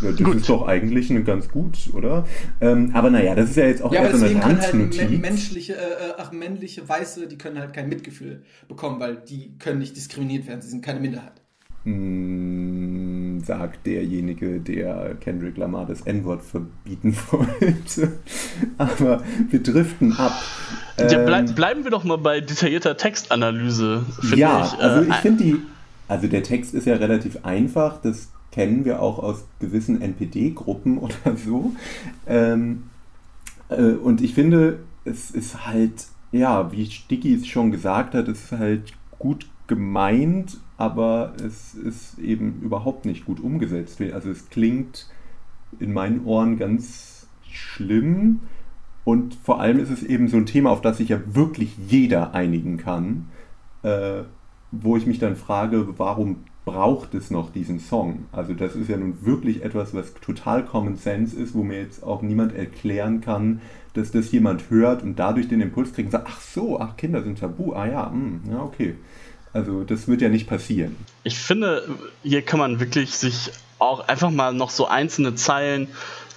ja, 0.00 0.10
das 0.10 0.22
gut. 0.22 0.36
ist 0.36 0.48
doch 0.48 0.66
eigentlich 0.66 1.10
eine 1.10 1.22
ganz 1.24 1.48
gut, 1.48 1.90
oder? 1.92 2.26
Ähm, 2.60 2.90
aber 2.94 3.10
naja, 3.10 3.34
das 3.34 3.50
ist 3.50 3.56
ja 3.56 3.66
jetzt 3.66 3.82
auch 3.82 3.92
ja, 3.92 4.02
eher 4.02 4.16
so 4.16 4.24
eine 4.24 4.42
Randnotiz. 4.42 5.00
Halt 5.00 5.20
menschliche, 5.20 5.74
äh, 5.74 6.14
ach, 6.18 6.32
männliche 6.32 6.88
Weiße, 6.88 7.26
die 7.26 7.38
können 7.38 7.58
halt 7.58 7.72
kein 7.72 7.88
Mitgefühl 7.88 8.42
bekommen, 8.68 9.00
weil 9.00 9.16
die 9.16 9.56
können 9.58 9.78
nicht 9.78 9.96
diskriminiert 9.96 10.46
werden, 10.46 10.62
sie 10.62 10.68
sind 10.68 10.84
keine 10.84 11.00
Minderheit. 11.00 11.42
Hm, 11.84 13.40
sagt 13.44 13.86
derjenige, 13.86 14.60
der 14.60 15.16
Kendrick 15.20 15.56
Lamar 15.56 15.86
das 15.86 16.02
N-Wort 16.02 16.42
verbieten 16.42 17.16
wollte. 17.30 18.12
aber 18.78 19.22
wir 19.50 19.62
driften 19.62 20.12
ab. 20.12 20.32
Ja, 20.98 21.24
bleib, 21.24 21.48
ähm, 21.48 21.54
bleiben 21.56 21.84
wir 21.84 21.90
doch 21.90 22.04
mal 22.04 22.18
bei 22.18 22.40
detaillierter 22.40 22.96
Textanalyse. 22.96 24.04
Ja, 24.36 24.64
ich. 24.64 24.80
also 24.80 25.00
äh, 25.00 25.08
ich 25.08 25.16
finde 25.16 25.42
die, 25.42 25.56
also 26.06 26.28
der 26.28 26.44
Text 26.44 26.72
ist 26.74 26.86
ja 26.86 26.94
relativ 26.96 27.44
einfach. 27.44 28.00
Das 28.00 28.28
kennen 28.52 28.84
wir 28.84 29.02
auch 29.02 29.18
aus 29.18 29.44
gewissen 29.58 30.00
NPD-Gruppen 30.00 30.98
oder 30.98 31.14
so. 31.36 31.72
Ähm, 32.26 32.84
äh, 33.68 33.92
und 33.92 34.20
ich 34.20 34.34
finde, 34.34 34.80
es 35.04 35.30
ist 35.30 35.66
halt, 35.66 36.06
ja, 36.30 36.70
wie 36.70 36.86
Sticky 36.86 37.34
es 37.34 37.46
schon 37.46 37.72
gesagt 37.72 38.14
hat, 38.14 38.28
es 38.28 38.44
ist 38.44 38.52
halt 38.52 38.92
gut 39.18 39.48
gemeint, 39.66 40.58
aber 40.76 41.32
es 41.44 41.74
ist 41.74 42.18
eben 42.18 42.60
überhaupt 42.62 43.06
nicht 43.06 43.24
gut 43.24 43.40
umgesetzt. 43.40 44.00
Also 44.12 44.30
es 44.30 44.50
klingt 44.50 45.08
in 45.80 45.92
meinen 45.92 46.24
Ohren 46.24 46.58
ganz 46.58 47.26
schlimm 47.48 48.40
und 49.04 49.34
vor 49.34 49.60
allem 49.60 49.78
ist 49.78 49.90
es 49.90 50.02
eben 50.02 50.28
so 50.28 50.36
ein 50.36 50.46
Thema, 50.46 50.70
auf 50.70 50.80
das 50.80 50.98
sich 50.98 51.08
ja 51.08 51.20
wirklich 51.26 51.76
jeder 51.88 52.34
einigen 52.34 52.76
kann, 52.76 53.28
äh, 53.82 54.22
wo 54.70 54.96
ich 54.96 55.06
mich 55.06 55.18
dann 55.18 55.36
frage, 55.36 55.98
warum 55.98 56.44
braucht 56.64 57.14
es 57.14 57.30
noch 57.30 57.50
diesen 57.50 57.80
Song? 57.80 58.26
Also 58.32 58.54
das 58.54 58.76
ist 58.76 58.88
ja 58.88 58.96
nun 58.96 59.24
wirklich 59.24 59.62
etwas, 59.62 59.94
was 59.94 60.14
total 60.14 60.64
Common 60.64 60.96
Sense 60.96 61.36
ist, 61.36 61.54
wo 61.54 61.62
mir 61.62 61.80
jetzt 61.80 62.02
auch 62.02 62.22
niemand 62.22 62.54
erklären 62.54 63.20
kann, 63.20 63.60
dass 63.94 64.10
das 64.10 64.30
jemand 64.32 64.70
hört 64.70 65.02
und 65.02 65.16
dadurch 65.18 65.48
den 65.48 65.60
Impuls 65.60 65.92
kriegt 65.92 66.06
und 66.06 66.12
sagt, 66.12 66.28
ach 66.28 66.40
so, 66.40 66.80
ach 66.80 66.96
Kinder 66.96 67.22
sind 67.22 67.40
tabu, 67.40 67.72
ah 67.72 67.86
ja, 67.86 68.06
mh, 68.06 68.12
hm, 68.12 68.40
ja 68.50 68.62
okay. 68.62 68.94
Also 69.52 69.84
das 69.84 70.08
wird 70.08 70.22
ja 70.22 70.28
nicht 70.28 70.46
passieren. 70.46 70.96
Ich 71.24 71.38
finde, 71.38 71.86
hier 72.22 72.42
kann 72.42 72.58
man 72.58 72.80
wirklich 72.80 73.16
sich 73.16 73.50
auch 73.78 74.08
einfach 74.08 74.30
mal 74.30 74.54
noch 74.54 74.70
so 74.70 74.86
einzelne 74.86 75.34
Zeilen 75.34 75.88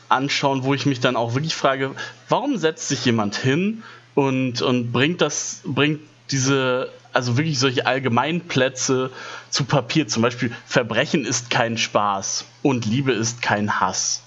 anschauen, 0.09 0.63
wo 0.63 0.73
ich 0.73 0.85
mich 0.85 0.99
dann 0.99 1.15
auch 1.15 1.33
wirklich 1.33 1.55
frage, 1.55 1.91
warum 2.27 2.57
setzt 2.57 2.89
sich 2.89 3.05
jemand 3.05 3.35
hin 3.37 3.83
und, 4.15 4.61
und 4.61 4.91
bringt 4.91 5.21
das, 5.21 5.61
bringt 5.65 6.01
diese 6.31 6.89
also 7.15 7.37
wirklich 7.37 7.59
solche 7.59 7.85
Allgemeinplätze 7.85 9.09
zu 9.49 9.63
Papier. 9.63 10.07
Zum 10.07 10.21
Beispiel, 10.21 10.51
Verbrechen 10.65 11.25
ist 11.25 11.49
kein 11.49 11.77
Spaß 11.77 12.45
und 12.61 12.85
Liebe 12.85 13.13
ist 13.13 13.41
kein 13.41 13.79
Hass. 13.79 14.21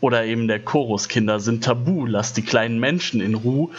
Oder 0.00 0.24
eben 0.24 0.48
der 0.48 0.64
Chorus, 0.64 1.08
Kinder 1.08 1.40
sind 1.40 1.64
tabu, 1.64 2.06
lass 2.06 2.32
die 2.32 2.42
kleinen 2.42 2.78
Menschen 2.80 3.20
in 3.20 3.34
Ruhe. 3.34 3.70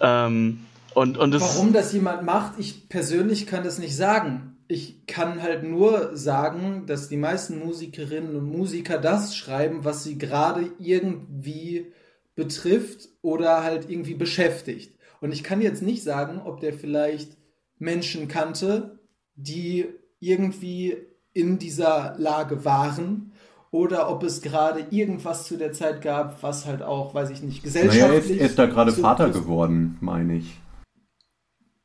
Ähm, 0.00 0.66
und, 0.94 1.16
und 1.18 1.38
Warum 1.40 1.72
das 1.72 1.92
jemand 1.92 2.24
macht, 2.24 2.58
ich 2.58 2.88
persönlich 2.88 3.46
kann 3.46 3.64
das 3.64 3.78
nicht 3.78 3.96
sagen. 3.96 4.56
Ich 4.68 5.06
kann 5.06 5.42
halt 5.42 5.62
nur 5.62 6.16
sagen, 6.16 6.84
dass 6.86 7.08
die 7.08 7.16
meisten 7.16 7.58
Musikerinnen 7.58 8.36
und 8.36 8.44
Musiker 8.44 8.98
das 8.98 9.36
schreiben, 9.36 9.84
was 9.84 10.02
sie 10.02 10.16
gerade 10.16 10.70
irgendwie 10.78 11.92
betrifft 12.34 13.08
oder 13.20 13.62
halt 13.62 13.90
irgendwie 13.90 14.14
beschäftigt. 14.14 14.94
Und 15.20 15.32
ich 15.32 15.44
kann 15.44 15.60
jetzt 15.60 15.82
nicht 15.82 16.02
sagen, 16.02 16.40
ob 16.42 16.60
der 16.60 16.72
vielleicht 16.72 17.36
Menschen 17.82 18.28
kannte, 18.28 19.00
die 19.34 19.86
irgendwie 20.20 20.96
in 21.32 21.58
dieser 21.58 22.14
Lage 22.16 22.64
waren 22.64 23.32
oder 23.70 24.08
ob 24.08 24.22
es 24.22 24.40
gerade 24.40 24.86
irgendwas 24.90 25.46
zu 25.46 25.56
der 25.56 25.72
Zeit 25.72 26.00
gab, 26.00 26.42
was 26.42 26.64
halt 26.66 26.82
auch, 26.82 27.12
weiß 27.14 27.30
ich 27.30 27.42
nicht, 27.42 27.62
gesellschaftlich. 27.62 28.02
Naja, 28.02 28.14
er 28.14 28.20
ist, 28.20 28.30
er 28.30 28.46
ist 28.46 28.58
da 28.58 28.66
gerade 28.66 28.92
so 28.92 29.02
Vater 29.02 29.30
geworden, 29.30 29.96
meine 30.00 30.36
ich. 30.36 30.60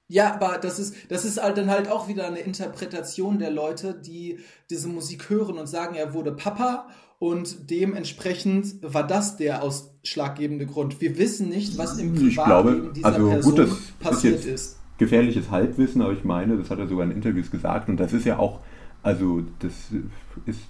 Ja, 0.09 0.35
aber 0.35 0.57
das 0.59 0.79
ist, 0.79 0.95
das 1.09 1.25
ist 1.25 1.41
halt 1.41 1.57
dann 1.57 1.69
halt 1.69 1.89
auch 1.89 2.07
wieder 2.07 2.27
eine 2.27 2.39
Interpretation 2.39 3.39
der 3.39 3.51
Leute, 3.51 3.93
die 3.93 4.39
diese 4.69 4.87
Musik 4.87 5.29
hören 5.29 5.57
und 5.57 5.67
sagen, 5.67 5.95
er 5.95 6.13
wurde 6.13 6.31
Papa 6.31 6.89
und 7.19 7.71
dementsprechend 7.71 8.75
war 8.83 9.05
das 9.05 9.37
der 9.37 9.63
ausschlaggebende 9.63 10.67
Grund. 10.67 11.01
Wir 11.01 11.17
wissen 11.17 11.49
nicht, 11.49 11.77
was 11.77 11.97
im 11.97 12.13
Privatleben 12.13 12.93
dieser 12.93 13.07
also, 13.07 13.29
Person 13.29 13.55
gut, 13.55 13.77
passiert 13.99 14.39
ist, 14.39 14.45
ist 14.45 14.76
gefährliches 14.97 15.51
Halbwissen, 15.51 16.01
aber 16.01 16.13
ich 16.13 16.23
meine, 16.23 16.57
das 16.57 16.69
hat 16.69 16.79
er 16.79 16.87
sogar 16.87 17.05
in 17.05 17.11
Interviews 17.11 17.51
gesagt 17.51 17.89
und 17.89 17.97
das 17.97 18.13
ist 18.13 18.25
ja 18.25 18.37
auch, 18.39 18.59
also 19.03 19.43
das 19.59 19.73
ist 20.45 20.61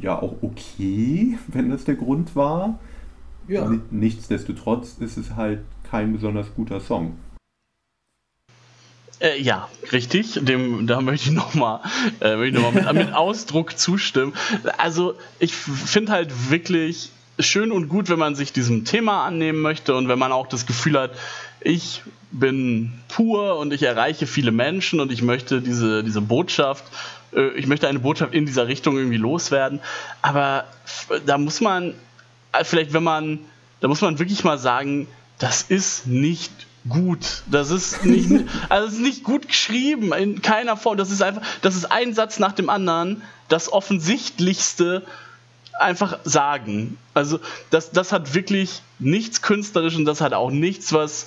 ja 0.00 0.20
auch 0.20 0.36
okay, 0.42 1.38
wenn 1.48 1.70
das 1.70 1.84
der 1.84 1.94
Grund 1.94 2.36
war. 2.36 2.78
Ja. 3.46 3.70
Nichtsdestotrotz 3.90 4.96
ist 5.00 5.16
es 5.16 5.34
halt 5.34 5.60
kein 5.90 6.12
besonders 6.12 6.54
guter 6.54 6.80
Song. 6.80 7.16
Äh, 9.20 9.40
ja, 9.40 9.68
richtig. 9.90 10.38
Dem, 10.42 10.86
da 10.86 11.00
möchte 11.00 11.30
ich 11.30 11.34
nochmal 11.34 11.80
äh, 12.20 12.50
noch 12.50 12.72
mit, 12.72 12.92
mit 12.92 13.12
Ausdruck 13.14 13.78
zustimmen. 13.78 14.34
Also 14.76 15.14
ich 15.38 15.54
finde 15.54 16.12
halt 16.12 16.50
wirklich 16.50 17.10
schön 17.38 17.72
und 17.72 17.88
gut, 17.88 18.08
wenn 18.08 18.18
man 18.18 18.34
sich 18.34 18.52
diesem 18.52 18.84
Thema 18.84 19.24
annehmen 19.24 19.60
möchte 19.60 19.94
und 19.94 20.08
wenn 20.08 20.18
man 20.18 20.32
auch 20.32 20.46
das 20.46 20.66
Gefühl 20.66 20.98
hat, 20.98 21.12
ich 21.68 22.00
bin 22.30 22.94
pur 23.08 23.58
und 23.58 23.74
ich 23.74 23.82
erreiche 23.82 24.26
viele 24.26 24.52
Menschen 24.52 25.00
und 25.00 25.12
ich 25.12 25.20
möchte 25.20 25.60
diese, 25.60 26.02
diese 26.02 26.22
Botschaft, 26.22 26.82
äh, 27.34 27.50
ich 27.58 27.66
möchte 27.66 27.86
eine 27.88 27.98
Botschaft 27.98 28.32
in 28.32 28.46
dieser 28.46 28.68
Richtung 28.68 28.96
irgendwie 28.96 29.18
loswerden. 29.18 29.80
Aber 30.22 30.64
da 31.26 31.36
muss 31.36 31.60
man, 31.60 31.92
äh, 32.52 32.64
vielleicht 32.64 32.94
wenn 32.94 33.02
man, 33.02 33.40
da 33.80 33.88
muss 33.88 34.00
man 34.00 34.18
wirklich 34.18 34.44
mal 34.44 34.56
sagen, 34.56 35.08
das 35.38 35.60
ist 35.60 36.06
nicht 36.06 36.52
gut. 36.88 37.42
Das 37.50 37.70
ist 37.70 38.02
nicht, 38.02 38.30
also 38.70 38.88
es 38.88 38.94
ist 38.94 39.02
nicht 39.02 39.22
gut 39.22 39.46
geschrieben 39.46 40.14
in 40.14 40.40
keiner 40.40 40.78
Form. 40.78 40.96
Das 40.96 41.10
ist 41.10 41.20
einfach, 41.20 41.42
das 41.60 41.76
ist 41.76 41.92
ein 41.92 42.14
Satz 42.14 42.38
nach 42.38 42.52
dem 42.52 42.70
anderen, 42.70 43.20
das 43.48 43.70
offensichtlichste 43.70 45.02
einfach 45.78 46.18
sagen. 46.24 46.96
Also 47.12 47.40
das, 47.70 47.90
das 47.90 48.12
hat 48.12 48.34
wirklich 48.34 48.82
nichts 48.98 49.42
Künstlerisches 49.42 49.98
und 49.98 50.06
das 50.06 50.20
hat 50.20 50.32
auch 50.32 50.50
nichts, 50.50 50.92
was 50.92 51.26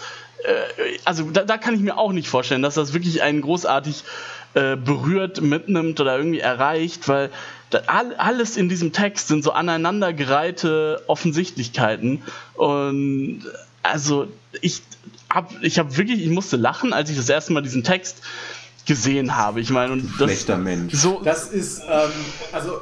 also 1.06 1.30
da, 1.32 1.44
da, 1.44 1.58
kann 1.58 1.76
ich 1.76 1.82
mir 1.82 1.98
auch 1.98 2.12
nicht 2.12 2.28
vorstellen, 2.28 2.62
dass 2.62 2.76
das 2.76 2.94
wirklich 2.94 3.22
einen 3.22 3.42
großartig 3.42 4.04
äh, 4.54 4.76
berührt, 4.76 5.42
mitnimmt 5.42 6.00
oder 6.00 6.18
irgendwie 6.18 6.40
erreicht, 6.40 7.08
weil 7.08 7.30
da, 7.70 7.82
all, 7.88 8.16
alles 8.16 8.58
in 8.58 8.70
diesem 8.70 8.92
Text 8.92 9.28
sind 9.28 9.44
so 9.44 9.52
aneinandergereihte 9.52 11.04
Offensichtlichkeiten 11.08 12.24
und 12.56 13.44
also 13.84 14.28
ich 14.62 14.82
hab, 15.30 15.52
ich 15.64 15.80
habe 15.80 15.96
wirklich, 15.98 16.22
ich 16.22 16.30
musste 16.30 16.58
lachen, 16.58 16.94
als 16.94 17.10
ich 17.10 17.18
das 17.18 17.30
erste 17.30 17.54
Mal 17.54 17.62
diesen 17.62 17.84
Text 17.84 18.22
gesehen 18.86 19.38
habe. 19.38 19.62
Ich 19.62 19.70
meine, 19.70 19.94
und 19.94 20.12
das, 20.20 20.30
Schlechter 20.30 20.58
Mensch. 20.58 20.94
So, 20.94 21.22
das 21.24 21.48
ist, 21.48 21.82
ähm, 21.90 22.12
also 22.52 22.82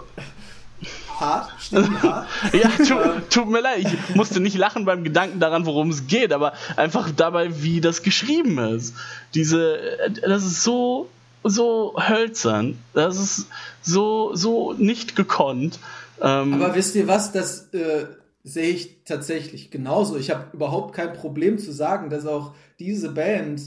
hart, 1.20 1.52
hart. 2.04 2.28
ja, 2.54 2.70
tut, 2.70 3.30
tut 3.30 3.50
mir 3.50 3.62
leid, 3.62 3.80
ich 3.80 4.16
musste 4.16 4.40
nicht 4.40 4.58
lachen 4.58 4.86
beim 4.86 5.04
Gedanken 5.04 5.40
daran, 5.40 5.66
worum 5.66 5.90
es 5.90 6.08
geht, 6.08 6.34
aber 6.34 6.54
einfach 6.76 7.12
dabei, 7.12 7.62
wie 7.62 7.82
das 7.82 8.04
geschrieben 8.04 8.58
ist. 8.58 8.96
Diese, 9.34 9.80
das 10.22 10.46
ist 10.46 10.64
so, 10.64 11.10
so 11.44 11.96
hölzern, 11.98 12.78
das 12.94 13.20
ist 13.20 13.48
so, 13.82 14.36
so 14.36 14.74
nicht 14.74 15.16
gekonnt. 15.16 15.80
Ähm, 16.22 16.54
aber 16.54 16.76
wisst 16.76 16.96
ihr 16.96 17.08
was, 17.08 17.32
das 17.32 17.74
äh, 17.74 18.06
sehe 18.44 18.70
ich 18.70 19.04
tatsächlich 19.06 19.72
genauso. 19.72 20.18
Ich 20.18 20.32
habe 20.32 20.46
überhaupt 20.54 20.96
kein 20.96 21.14
Problem 21.14 21.60
zu 21.60 21.72
sagen, 21.72 22.10
dass 22.10 22.26
auch 22.26 22.54
diese 22.80 23.12
Band 23.12 23.62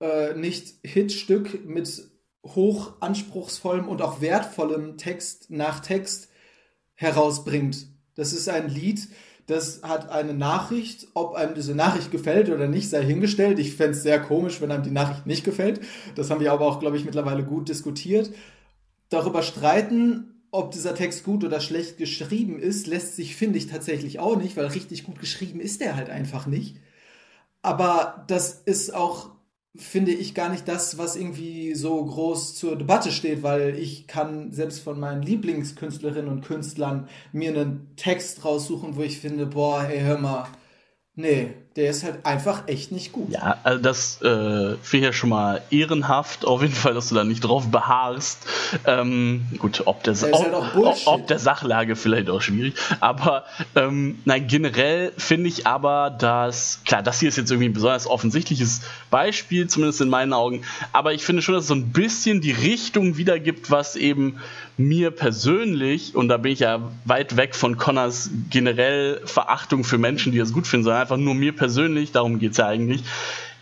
äh, 0.00 0.34
nicht 0.34 0.74
Hitstück 0.82 1.66
mit 1.66 2.08
hoch 2.44 2.92
anspruchsvollem 3.00 3.88
und 3.88 4.02
auch 4.02 4.20
wertvollem 4.20 4.98
Text 4.98 5.50
nach 5.50 5.80
Text 5.80 6.28
herausbringt. 6.94 7.86
Das 8.14 8.32
ist 8.32 8.48
ein 8.48 8.68
Lied, 8.68 9.08
das 9.46 9.82
hat 9.82 10.08
eine 10.08 10.34
Nachricht. 10.34 11.08
Ob 11.14 11.34
einem 11.34 11.54
diese 11.54 11.74
Nachricht 11.74 12.10
gefällt 12.10 12.48
oder 12.50 12.66
nicht, 12.66 12.88
sei 12.88 13.04
hingestellt. 13.04 13.58
Ich 13.58 13.74
fände 13.74 13.92
es 13.92 14.02
sehr 14.02 14.20
komisch, 14.20 14.60
wenn 14.60 14.70
einem 14.70 14.82
die 14.82 14.90
Nachricht 14.90 15.26
nicht 15.26 15.44
gefällt. 15.44 15.80
Das 16.14 16.30
haben 16.30 16.40
wir 16.40 16.52
aber 16.52 16.66
auch, 16.66 16.80
glaube 16.80 16.96
ich, 16.96 17.04
mittlerweile 17.04 17.44
gut 17.44 17.68
diskutiert. 17.68 18.30
Darüber 19.10 19.42
streiten, 19.42 20.34
ob 20.50 20.70
dieser 20.70 20.94
Text 20.94 21.24
gut 21.24 21.44
oder 21.44 21.60
schlecht 21.60 21.98
geschrieben 21.98 22.58
ist, 22.58 22.86
lässt 22.86 23.16
sich, 23.16 23.36
finde 23.36 23.58
ich, 23.58 23.66
tatsächlich 23.66 24.18
auch 24.18 24.36
nicht, 24.36 24.56
weil 24.56 24.66
richtig 24.66 25.04
gut 25.04 25.18
geschrieben 25.18 25.60
ist 25.60 25.80
der 25.80 25.96
halt 25.96 26.08
einfach 26.10 26.46
nicht. 26.46 26.76
Aber 27.60 28.24
das 28.28 28.62
ist 28.64 28.94
auch, 28.94 29.30
finde 29.76 30.12
ich, 30.12 30.34
gar 30.34 30.50
nicht 30.50 30.68
das, 30.68 30.98
was 30.98 31.16
irgendwie 31.16 31.74
so 31.74 32.04
groß 32.04 32.54
zur 32.54 32.76
Debatte 32.76 33.10
steht, 33.10 33.42
weil 33.42 33.76
ich 33.76 34.06
kann 34.06 34.52
selbst 34.52 34.80
von 34.80 35.00
meinen 35.00 35.22
Lieblingskünstlerinnen 35.22 36.30
und 36.30 36.44
Künstlern 36.44 37.08
mir 37.32 37.50
einen 37.50 37.96
Text 37.96 38.44
raussuchen, 38.44 38.96
wo 38.96 39.02
ich 39.02 39.18
finde, 39.18 39.46
boah, 39.46 39.82
hey, 39.82 40.00
hör 40.00 40.18
mal, 40.18 40.46
nee, 41.16 41.54
der 41.76 41.90
ist 41.90 42.04
halt 42.04 42.24
einfach 42.24 42.68
echt 42.68 42.92
nicht 42.92 43.10
gut. 43.10 43.30
Ja, 43.30 43.58
also 43.64 43.82
das 43.82 44.22
äh, 44.22 44.76
finde 44.80 44.98
ich 44.98 45.02
ja 45.02 45.12
schon 45.12 45.30
mal 45.30 45.60
ehrenhaft, 45.70 46.44
auf 46.44 46.62
jeden 46.62 46.74
Fall, 46.74 46.94
dass 46.94 47.08
du 47.08 47.16
da 47.16 47.24
nicht 47.24 47.40
drauf 47.40 47.68
beharrst. 47.68 48.46
Ähm, 48.86 49.44
gut, 49.58 49.82
ob 49.86 50.04
der, 50.04 50.14
ob, 50.30 50.44
halt 50.44 50.54
ob, 50.54 50.96
ob, 51.06 51.26
der 51.26 51.40
Sachlage 51.40 51.96
vielleicht 51.96 52.30
auch 52.30 52.40
schwierig, 52.40 52.74
aber 53.00 53.44
ähm, 53.74 54.20
nein, 54.24 54.46
generell 54.46 55.12
finde 55.16 55.48
ich 55.48 55.66
aber, 55.66 56.10
dass, 56.10 56.80
klar, 56.84 57.02
das 57.02 57.18
hier 57.18 57.28
ist 57.28 57.36
jetzt 57.36 57.50
irgendwie 57.50 57.70
ein 57.70 57.74
besonders 57.74 58.06
offensichtliches 58.06 58.82
Beispiel, 59.10 59.66
zumindest 59.66 60.00
in 60.00 60.08
meinen 60.08 60.32
Augen, 60.32 60.62
aber 60.92 61.12
ich 61.12 61.24
finde 61.24 61.42
schon, 61.42 61.54
dass 61.54 61.64
es 61.64 61.68
so 61.68 61.74
ein 61.74 61.90
bisschen 61.90 62.40
die 62.40 62.52
Richtung 62.52 63.16
wiedergibt, 63.16 63.72
was 63.72 63.96
eben 63.96 64.38
mir 64.76 65.10
persönlich, 65.10 66.14
und 66.14 66.28
da 66.28 66.36
bin 66.36 66.52
ich 66.52 66.60
ja 66.60 66.80
weit 67.04 67.36
weg 67.36 67.54
von 67.54 67.76
Connors 67.76 68.30
generell 68.50 69.20
Verachtung 69.24 69.84
für 69.84 69.98
Menschen, 69.98 70.32
die 70.32 70.38
das 70.38 70.52
gut 70.52 70.66
finden, 70.66 70.84
sondern 70.84 71.02
einfach 71.02 71.16
nur 71.16 71.34
mir 71.34 71.52
persönlich 71.52 71.63
persönlich, 71.64 72.12
darum 72.12 72.38
geht 72.38 72.50
es 72.52 72.58
ja 72.58 72.66
eigentlich, 72.66 73.02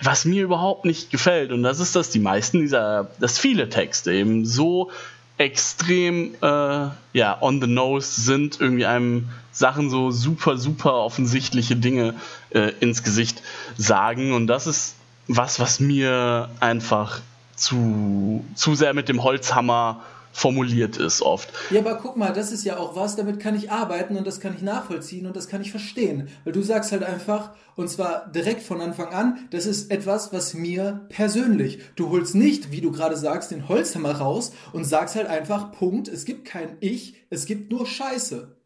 was 0.03 0.25
mir 0.25 0.43
überhaupt 0.43 0.85
nicht 0.85 1.13
gefällt. 1.13 1.53
Und 1.53 1.63
das 1.63 1.79
ist, 1.79 1.95
dass 1.95 2.11
die 2.11 2.19
meisten 2.19 2.59
dieser, 2.59 3.13
dass 3.21 3.39
viele 3.39 3.69
Texte 3.69 4.13
eben 4.13 4.45
so 4.45 4.91
extrem 5.39 6.35
äh, 6.43 6.89
ja, 7.13 7.39
on 7.41 7.61
the 7.61 7.69
nose 7.69 8.21
sind, 8.21 8.61
irgendwie 8.61 8.87
einem 8.87 9.29
Sachen 9.53 9.89
so 9.89 10.11
super, 10.11 10.59
super 10.59 10.95
offensichtliche 10.95 11.77
Dinge 11.77 12.15
äh, 12.51 12.73
ins 12.81 13.05
Gesicht 13.05 13.41
sagen. 13.79 14.33
Und 14.33 14.49
das 14.49 14.67
ist 14.67 14.97
was, 15.29 15.61
was 15.61 15.79
mir 15.79 16.51
einfach 16.59 17.21
zu, 17.55 18.45
zu 18.57 18.75
sehr 18.75 18.95
mit 18.95 19.09
dem 19.09 19.23
Holzhammer 19.23 20.01
formuliert 20.33 20.97
ist 20.97 21.23
oft. 21.23 21.53
Ja, 21.71 21.81
aber 21.81 21.97
guck 21.97 22.17
mal, 22.17 22.33
das 22.33 22.53
ist 22.53 22.65
ja 22.65 22.79
auch 22.79 22.97
was, 22.97 23.17
damit 23.17 23.41
kann 23.41 23.55
ich 23.55 23.71
arbeiten 23.71 24.17
und 24.17 24.27
das 24.27 24.41
kann 24.41 24.55
ich 24.55 24.63
nachvollziehen 24.63 25.27
und 25.27 25.37
das 25.37 25.49
kann 25.49 25.63
ich 25.63 25.71
verstehen. 25.71 26.29
Weil 26.45 26.53
du 26.53 26.63
sagst 26.63 26.93
halt 26.93 27.03
einfach, 27.03 27.51
und 27.77 27.89
zwar 27.89 28.31
direkt 28.31 28.63
von 28.63 28.81
Anfang 28.81 29.09
an, 29.09 29.49
das 29.51 29.67
ist 29.67 29.91
etwas, 29.91 30.33
was 30.33 30.55
mir 30.55 31.07
persönlich. 31.09 31.81
Du 31.97 32.11
holst 32.11 32.35
nicht, 32.35 32.73
wie 32.73 32.81
du 32.81 32.91
gerade 32.91 33.17
sagst, 33.17 33.51
den 33.51 33.69
Holzhammer 33.69 34.13
raus 34.13 34.53
und 34.73 34.85
sagst 34.85 35.17
halt 35.17 35.27
einfach, 35.27 35.73
Punkt, 35.73 36.09
es 36.09 36.25
gibt 36.25 36.45
kein 36.45 36.77
Ich, 36.81 37.15
es 37.31 37.47
gibt 37.47 37.71
nur 37.71 37.87
Scheiße. 37.87 38.57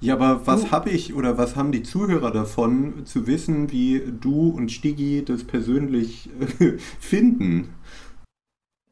Ja, 0.00 0.14
aber 0.14 0.46
was 0.46 0.70
habe 0.70 0.90
ich 0.90 1.14
oder 1.14 1.38
was 1.38 1.56
haben 1.56 1.72
die 1.72 1.82
Zuhörer 1.82 2.30
davon, 2.30 3.06
zu 3.06 3.26
wissen, 3.26 3.72
wie 3.72 4.02
du 4.20 4.50
und 4.50 4.70
Stigi 4.70 5.24
das 5.24 5.44
persönlich 5.44 6.28
finden? 7.00 7.70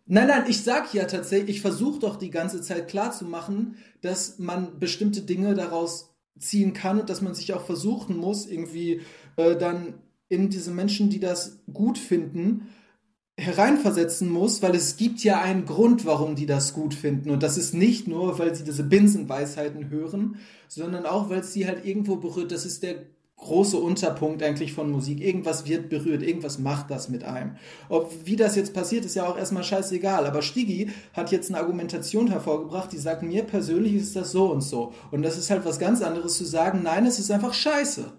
Nein, 0.06 0.28
nein, 0.28 0.44
ich 0.48 0.62
sag 0.62 0.92
ja 0.92 1.06
tatsächlich, 1.06 1.56
ich 1.56 1.62
versuche 1.62 1.98
doch 2.00 2.16
die 2.16 2.30
ganze 2.30 2.60
Zeit 2.60 2.88
klarzumachen, 2.88 3.76
dass 4.02 4.38
man 4.38 4.78
bestimmte 4.78 5.22
Dinge 5.22 5.54
daraus 5.54 6.14
ziehen 6.38 6.74
kann 6.74 7.00
und 7.00 7.08
dass 7.08 7.22
man 7.22 7.34
sich 7.34 7.54
auch 7.54 7.64
versuchen 7.64 8.16
muss, 8.16 8.46
irgendwie 8.46 9.00
äh, 9.36 9.56
dann 9.56 9.94
in 10.28 10.50
diese 10.50 10.72
Menschen, 10.72 11.08
die 11.08 11.20
das 11.20 11.60
gut 11.72 11.96
finden, 11.96 12.68
hereinversetzen 13.36 14.28
muss, 14.28 14.62
weil 14.62 14.74
es 14.74 14.96
gibt 14.96 15.24
ja 15.24 15.40
einen 15.40 15.64
Grund, 15.64 16.06
warum 16.06 16.36
die 16.36 16.46
das 16.46 16.72
gut 16.72 16.94
finden. 16.94 17.30
Und 17.30 17.42
das 17.42 17.56
ist 17.56 17.74
nicht 17.74 18.06
nur, 18.06 18.38
weil 18.38 18.54
sie 18.54 18.62
diese 18.62 18.84
Binsenweisheiten 18.84 19.90
hören, 19.90 20.36
sondern 20.68 21.04
auch, 21.06 21.30
weil 21.30 21.40
es 21.40 21.52
sie 21.52 21.66
halt 21.66 21.84
irgendwo 21.84 22.16
berührt. 22.16 22.52
Das 22.52 22.64
ist 22.64 22.82
der 22.82 23.06
große 23.36 23.76
Unterpunkt 23.76 24.42
eigentlich 24.42 24.72
von 24.72 24.90
Musik. 24.90 25.20
Irgendwas 25.20 25.66
wird 25.66 25.90
berührt, 25.90 26.22
irgendwas 26.22 26.58
macht 26.58 26.90
das 26.90 27.08
mit 27.08 27.24
einem. 27.24 27.56
Ob, 27.88 28.12
wie 28.24 28.36
das 28.36 28.56
jetzt 28.56 28.72
passiert, 28.74 29.04
ist 29.04 29.16
ja 29.16 29.26
auch 29.26 29.36
erstmal 29.36 29.64
scheißegal. 29.64 30.26
Aber 30.26 30.42
Stigi 30.42 30.90
hat 31.12 31.30
jetzt 31.30 31.50
eine 31.50 31.60
Argumentation 31.60 32.28
hervorgebracht, 32.28 32.92
die 32.92 32.98
sagt, 32.98 33.22
mir 33.22 33.42
persönlich 33.44 33.94
ist 33.94 34.16
das 34.16 34.32
so 34.32 34.46
und 34.46 34.62
so. 34.62 34.92
Und 35.10 35.22
das 35.22 35.36
ist 35.36 35.50
halt 35.50 35.64
was 35.64 35.78
ganz 35.78 36.02
anderes 36.02 36.36
zu 36.38 36.44
sagen, 36.44 36.82
nein, 36.82 37.06
es 37.06 37.18
ist 37.18 37.30
einfach 37.30 37.52
scheiße. 37.52 38.12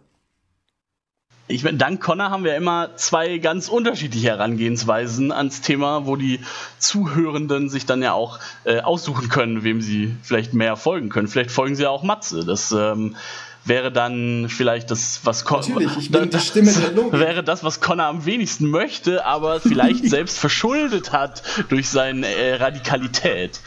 Ich 1.47 1.63
meine, 1.63 1.77
dank 1.77 2.01
Connor 2.01 2.31
haben 2.31 2.43
wir 2.43 2.55
immer 2.55 2.95
zwei 2.95 3.37
ganz 3.37 3.69
unterschiedliche 3.69 4.29
Herangehensweisen 4.29 5.31
ans 5.31 5.61
Thema, 5.61 6.07
wo 6.07 6.15
die 6.15 6.39
Zuhörenden 6.79 7.69
sich 7.69 7.85
dann 7.85 8.01
ja 8.01 8.13
auch 8.13 8.39
äh, 8.63 8.79
aussuchen 8.81 9.29
können, 9.29 9.63
wem 9.63 9.79
sie 9.79 10.15
vielleicht 10.23 10.55
mehr 10.55 10.75
folgen 10.75 11.09
können. 11.09 11.27
Vielleicht 11.27 11.51
folgen 11.51 11.75
sie 11.75 11.83
ja 11.83 11.91
auch 11.91 12.01
Matze. 12.01 12.45
Das 12.45 12.71
ähm, 12.71 13.15
wäre 13.65 13.91
dann 13.91 14.47
vielleicht 14.47 14.91
das, 14.91 15.21
was 15.23 15.43
Connor. 15.43 15.69
Natürlich, 15.69 15.97
ich 15.97 16.11
bin 16.11 16.29
die 16.29 16.39
Stimme 16.39 16.71
der 16.71 16.91
Logik. 16.91 17.13
Wäre 17.19 17.43
das, 17.43 17.63
was 17.63 17.81
Connor 17.81 18.05
am 18.05 18.25
wenigsten 18.25 18.69
möchte, 18.69 19.25
aber 19.25 19.59
vielleicht 19.59 20.05
selbst 20.09 20.39
verschuldet 20.39 21.11
hat 21.11 21.43
durch 21.69 21.89
seine 21.89 22.27
äh, 22.27 22.55
Radikalität 22.55 23.59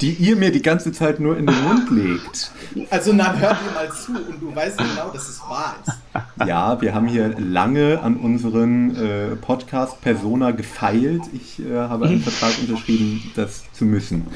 die 0.00 0.12
ihr 0.12 0.36
mir 0.36 0.50
die 0.50 0.62
ganze 0.62 0.92
Zeit 0.92 1.20
nur 1.20 1.36
in 1.36 1.46
den 1.46 1.62
Mund 1.62 1.90
legt. 1.90 2.52
Also 2.90 3.12
na, 3.12 3.34
hör 3.34 3.50
dir 3.50 3.74
mal 3.74 3.90
zu 3.92 4.12
und 4.12 4.40
du 4.40 4.54
weißt 4.54 4.78
genau, 4.78 5.10
dass 5.12 5.28
es 5.28 5.40
wahr 5.40 5.76
ist. 5.84 6.46
Ja, 6.46 6.80
wir 6.80 6.94
haben 6.94 7.08
hier 7.08 7.34
lange 7.38 8.00
an 8.00 8.16
unseren 8.16 8.96
äh, 8.96 9.36
Podcast-Persona 9.36 10.52
gefeilt. 10.52 11.22
Ich 11.32 11.60
äh, 11.64 11.74
habe 11.74 12.06
einen 12.06 12.20
Vertrag 12.20 12.58
unterschrieben, 12.60 13.30
das 13.34 13.64
zu 13.72 13.84
müssen. 13.84 14.26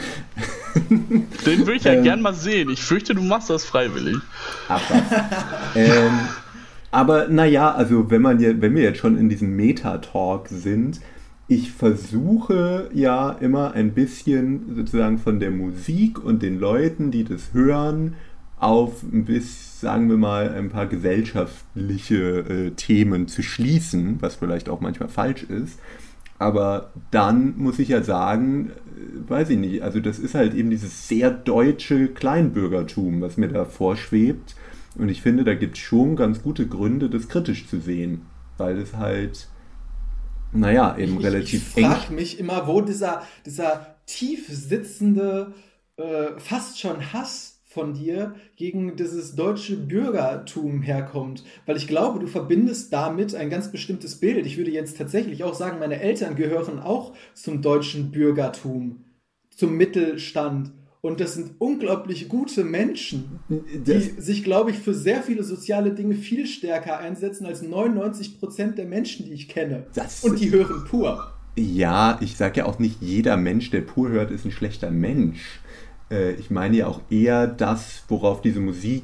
Den 0.90 1.58
würde 1.60 1.74
ich 1.74 1.84
ja 1.84 1.92
ähm, 1.92 2.02
gern 2.02 2.22
mal 2.22 2.34
sehen. 2.34 2.70
Ich 2.70 2.82
fürchte, 2.82 3.14
du 3.14 3.22
machst 3.22 3.50
das 3.50 3.64
freiwillig. 3.64 4.16
Ach 4.68 4.80
was. 4.88 5.76
ähm, 5.76 6.20
aber 6.90 7.28
naja, 7.28 7.72
also 7.72 8.10
wenn, 8.10 8.20
man 8.20 8.38
hier, 8.38 8.60
wenn 8.60 8.74
wir 8.74 8.82
jetzt 8.82 8.98
schon 8.98 9.16
in 9.16 9.28
diesem 9.30 9.56
Meta-Talk 9.56 10.48
sind, 10.48 11.00
ich 11.52 11.72
versuche 11.72 12.88
ja 12.94 13.30
immer 13.30 13.72
ein 13.72 13.92
bisschen 13.92 14.74
sozusagen 14.74 15.18
von 15.18 15.38
der 15.38 15.50
Musik 15.50 16.24
und 16.24 16.42
den 16.42 16.58
Leuten, 16.58 17.10
die 17.10 17.24
das 17.24 17.52
hören, 17.52 18.14
auf 18.58 19.02
ein 19.02 19.26
bisschen, 19.26 19.86
sagen 19.86 20.08
wir 20.08 20.16
mal, 20.16 20.48
ein 20.50 20.70
paar 20.70 20.86
gesellschaftliche 20.86 22.38
äh, 22.38 22.70
Themen 22.70 23.28
zu 23.28 23.42
schließen, 23.42 24.16
was 24.20 24.36
vielleicht 24.36 24.70
auch 24.70 24.80
manchmal 24.80 25.10
falsch 25.10 25.42
ist. 25.42 25.78
Aber 26.38 26.90
dann 27.10 27.58
muss 27.58 27.78
ich 27.78 27.88
ja 27.88 28.02
sagen, 28.02 28.70
äh, 28.70 29.30
weiß 29.30 29.50
ich 29.50 29.58
nicht, 29.58 29.82
also 29.82 30.00
das 30.00 30.18
ist 30.18 30.34
halt 30.34 30.54
eben 30.54 30.70
dieses 30.70 31.06
sehr 31.06 31.30
deutsche 31.30 32.08
Kleinbürgertum, 32.08 33.20
was 33.20 33.36
mir 33.36 33.48
da 33.48 33.66
vorschwebt. 33.66 34.54
Und 34.96 35.10
ich 35.10 35.20
finde, 35.20 35.44
da 35.44 35.54
gibt 35.54 35.76
es 35.76 35.82
schon 35.82 36.16
ganz 36.16 36.42
gute 36.42 36.66
Gründe, 36.66 37.10
das 37.10 37.28
kritisch 37.28 37.66
zu 37.66 37.78
sehen, 37.78 38.22
weil 38.56 38.78
es 38.78 38.96
halt 38.96 39.48
naja, 40.52 40.96
eben 40.98 41.18
ich, 41.18 41.24
relativ 41.24 41.76
ich 41.76 41.76
eng. 41.76 41.90
Ich 41.90 41.96
frage 41.96 42.12
mich 42.14 42.38
immer, 42.38 42.66
wo 42.66 42.80
dieser, 42.80 43.22
dieser 43.46 43.96
tief 44.06 44.48
sitzende, 44.48 45.54
äh, 45.96 46.38
fast 46.38 46.80
schon 46.80 47.12
Hass 47.12 47.52
von 47.72 47.94
dir 47.94 48.34
gegen 48.56 48.96
dieses 48.96 49.34
deutsche 49.34 49.76
Bürgertum 49.76 50.82
herkommt. 50.82 51.42
Weil 51.64 51.76
ich 51.76 51.88
glaube, 51.88 52.20
du 52.20 52.26
verbindest 52.26 52.92
damit 52.92 53.34
ein 53.34 53.50
ganz 53.50 53.72
bestimmtes 53.72 54.20
Bild. 54.20 54.44
Ich 54.46 54.58
würde 54.58 54.70
jetzt 54.70 54.98
tatsächlich 54.98 55.42
auch 55.42 55.54
sagen, 55.54 55.78
meine 55.78 56.00
Eltern 56.00 56.36
gehören 56.36 56.78
auch 56.78 57.14
zum 57.34 57.62
deutschen 57.62 58.10
Bürgertum, 58.10 59.04
zum 59.56 59.76
Mittelstand. 59.76 60.72
Und 61.02 61.18
das 61.18 61.34
sind 61.34 61.56
unglaublich 61.58 62.28
gute 62.28 62.62
Menschen, 62.62 63.40
die 63.48 63.92
das 63.92 64.24
sich, 64.24 64.44
glaube 64.44 64.70
ich, 64.70 64.78
für 64.78 64.94
sehr 64.94 65.20
viele 65.20 65.42
soziale 65.42 65.90
Dinge 65.94 66.14
viel 66.14 66.46
stärker 66.46 66.98
einsetzen 66.98 67.44
als 67.44 67.60
99 67.60 68.38
Prozent 68.38 68.78
der 68.78 68.86
Menschen, 68.86 69.26
die 69.26 69.32
ich 69.32 69.48
kenne. 69.48 69.86
Das 69.94 70.22
Und 70.22 70.38
die 70.38 70.52
hören 70.52 70.84
pur. 70.88 71.32
Ja, 71.56 72.18
ich 72.20 72.36
sage 72.36 72.60
ja 72.60 72.66
auch 72.66 72.78
nicht, 72.78 73.02
jeder 73.02 73.36
Mensch, 73.36 73.70
der 73.70 73.80
pur 73.80 74.10
hört, 74.10 74.30
ist 74.30 74.44
ein 74.44 74.52
schlechter 74.52 74.92
Mensch. 74.92 75.60
Äh, 76.08 76.34
ich 76.34 76.52
meine 76.52 76.76
ja 76.76 76.86
auch 76.86 77.00
eher 77.10 77.48
das, 77.48 78.04
worauf 78.06 78.40
diese 78.40 78.60
Musik 78.60 79.02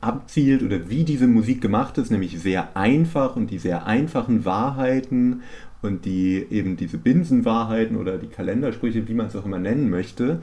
abzielt 0.00 0.64
oder 0.64 0.90
wie 0.90 1.04
diese 1.04 1.28
Musik 1.28 1.60
gemacht 1.60 1.96
ist, 1.96 2.10
nämlich 2.10 2.40
sehr 2.40 2.76
einfach 2.76 3.36
und 3.36 3.52
die 3.52 3.58
sehr 3.58 3.86
einfachen 3.86 4.44
Wahrheiten 4.44 5.42
und 5.80 6.04
die 6.04 6.44
eben 6.50 6.76
diese 6.76 6.98
Binsenwahrheiten 6.98 7.96
oder 7.96 8.18
die 8.18 8.26
Kalendersprüche, 8.26 9.06
wie 9.06 9.14
man 9.14 9.26
es 9.26 9.36
auch 9.36 9.46
immer 9.46 9.60
nennen 9.60 9.88
möchte, 9.90 10.42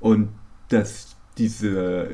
und 0.00 0.28
dass 0.68 1.16
dieser 1.38 2.06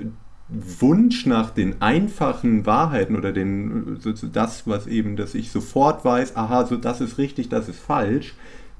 Wunsch 0.48 1.26
nach 1.26 1.50
den 1.50 1.82
einfachen 1.82 2.66
Wahrheiten 2.66 3.16
oder 3.16 3.32
den, 3.32 3.98
so, 4.00 4.12
das, 4.12 4.66
was 4.66 4.86
eben, 4.86 5.16
dass 5.16 5.34
ich 5.34 5.50
sofort 5.50 6.04
weiß, 6.04 6.36
aha, 6.36 6.66
so 6.66 6.76
das 6.76 7.00
ist 7.00 7.18
richtig, 7.18 7.48
das 7.48 7.68
ist 7.68 7.80
falsch, 7.80 8.34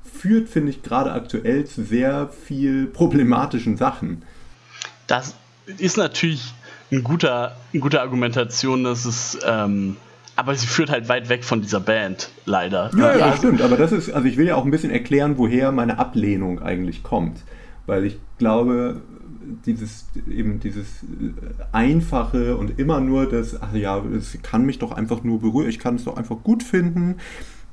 führt, 0.05 0.49
finde 0.49 0.71
ich, 0.71 0.83
gerade 0.83 1.13
aktuell 1.13 1.65
zu 1.65 1.83
sehr 1.85 2.29
viel 2.29 2.87
problematischen 2.87 3.77
Sachen. 3.77 4.23
Das 5.09 5.35
ist 5.79 5.97
natürlich 5.97 6.55
ein 6.93 7.03
guter, 7.03 7.57
eine 7.73 7.81
gute 7.81 8.01
Argumentation, 8.01 8.85
dass 8.85 9.05
es 9.05 9.39
ähm, 9.45 9.97
aber 10.37 10.55
sie 10.55 10.67
führt 10.67 10.91
halt 10.91 11.09
weit 11.09 11.31
weg 11.31 11.45
von 11.45 11.63
dieser 11.63 11.81
Band, 11.81 12.29
leider. 12.45 12.91
Ja, 12.97 13.17
ja, 13.17 13.31
das 13.31 13.39
stimmt. 13.39 13.63
Aber 13.63 13.79
das 13.79 13.91
ist, 13.91 14.11
also 14.11 14.29
ich 14.29 14.37
will 14.37 14.47
ja 14.47 14.55
auch 14.55 14.67
ein 14.67 14.71
bisschen 14.71 14.91
erklären, 14.91 15.39
woher 15.39 15.73
meine 15.73 15.99
Ablehnung 15.99 16.63
eigentlich 16.63 17.03
kommt. 17.03 17.39
Weil 17.87 18.05
ich 18.05 18.19
glaube, 18.39 19.03
dieses 19.64 20.07
eben 20.28 20.61
dieses 20.61 21.05
einfache 21.72 22.57
und 22.57 22.78
immer 22.78 23.01
nur 23.01 23.28
das, 23.28 23.61
ach 23.61 23.74
ja, 23.74 24.03
es 24.05 24.39
kann 24.43 24.66
mich 24.66 24.78
doch 24.78 24.93
einfach 24.93 25.22
nur 25.22 25.41
berühren, 25.41 25.68
ich 25.68 25.78
kann 25.78 25.97
es 25.97 26.05
doch 26.05 26.16
einfach 26.16 26.43
gut 26.43 26.62
finden. 26.62 27.16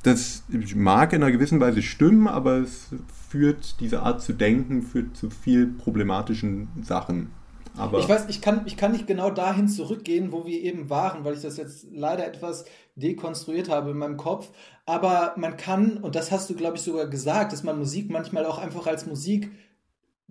Das 0.04 0.44
mag 0.76 1.14
in 1.14 1.24
einer 1.24 1.32
gewissen 1.32 1.60
Weise 1.60 1.82
stimmen, 1.82 2.28
aber 2.28 2.58
es 2.58 2.90
führt, 3.30 3.80
diese 3.80 4.02
Art 4.02 4.22
zu 4.22 4.34
denken, 4.34 4.82
führt 4.82 5.16
zu 5.16 5.30
viel 5.30 5.68
problematischen 5.68 6.68
Sachen. 6.84 7.32
Aber 7.76 8.00
ich 8.00 8.08
weiß, 8.08 8.26
ich 8.28 8.42
kann, 8.42 8.62
ich 8.66 8.78
kann 8.78 8.92
nicht 8.92 9.08
genau 9.08 9.32
dahin 9.32 9.68
zurückgehen, 9.68 10.32
wo 10.32 10.46
wir 10.46 10.62
eben 10.62 10.90
waren, 10.90 11.24
weil 11.24 11.34
ich 11.34 11.42
das 11.42 11.58
jetzt 11.58 11.88
leider 11.92 12.28
etwas 12.28 12.66
dekonstruiert 12.96 13.70
habe 13.70 13.92
in 13.92 13.98
meinem 13.98 14.18
Kopf. 14.18 14.52
Aber 14.86 15.34
man 15.38 15.58
kann, 15.58 15.98
und 15.98 16.16
das 16.16 16.32
hast 16.32 16.50
du, 16.50 16.54
glaube 16.54 16.78
ich, 16.78 16.84
sogar 16.84 17.08
gesagt, 17.08 17.52
dass 17.52 17.64
man 17.64 17.80
Musik 17.80 18.12
manchmal 18.12 18.46
auch 18.46 18.60
einfach 18.60 18.86
als 18.86 19.08
Musik 19.08 19.50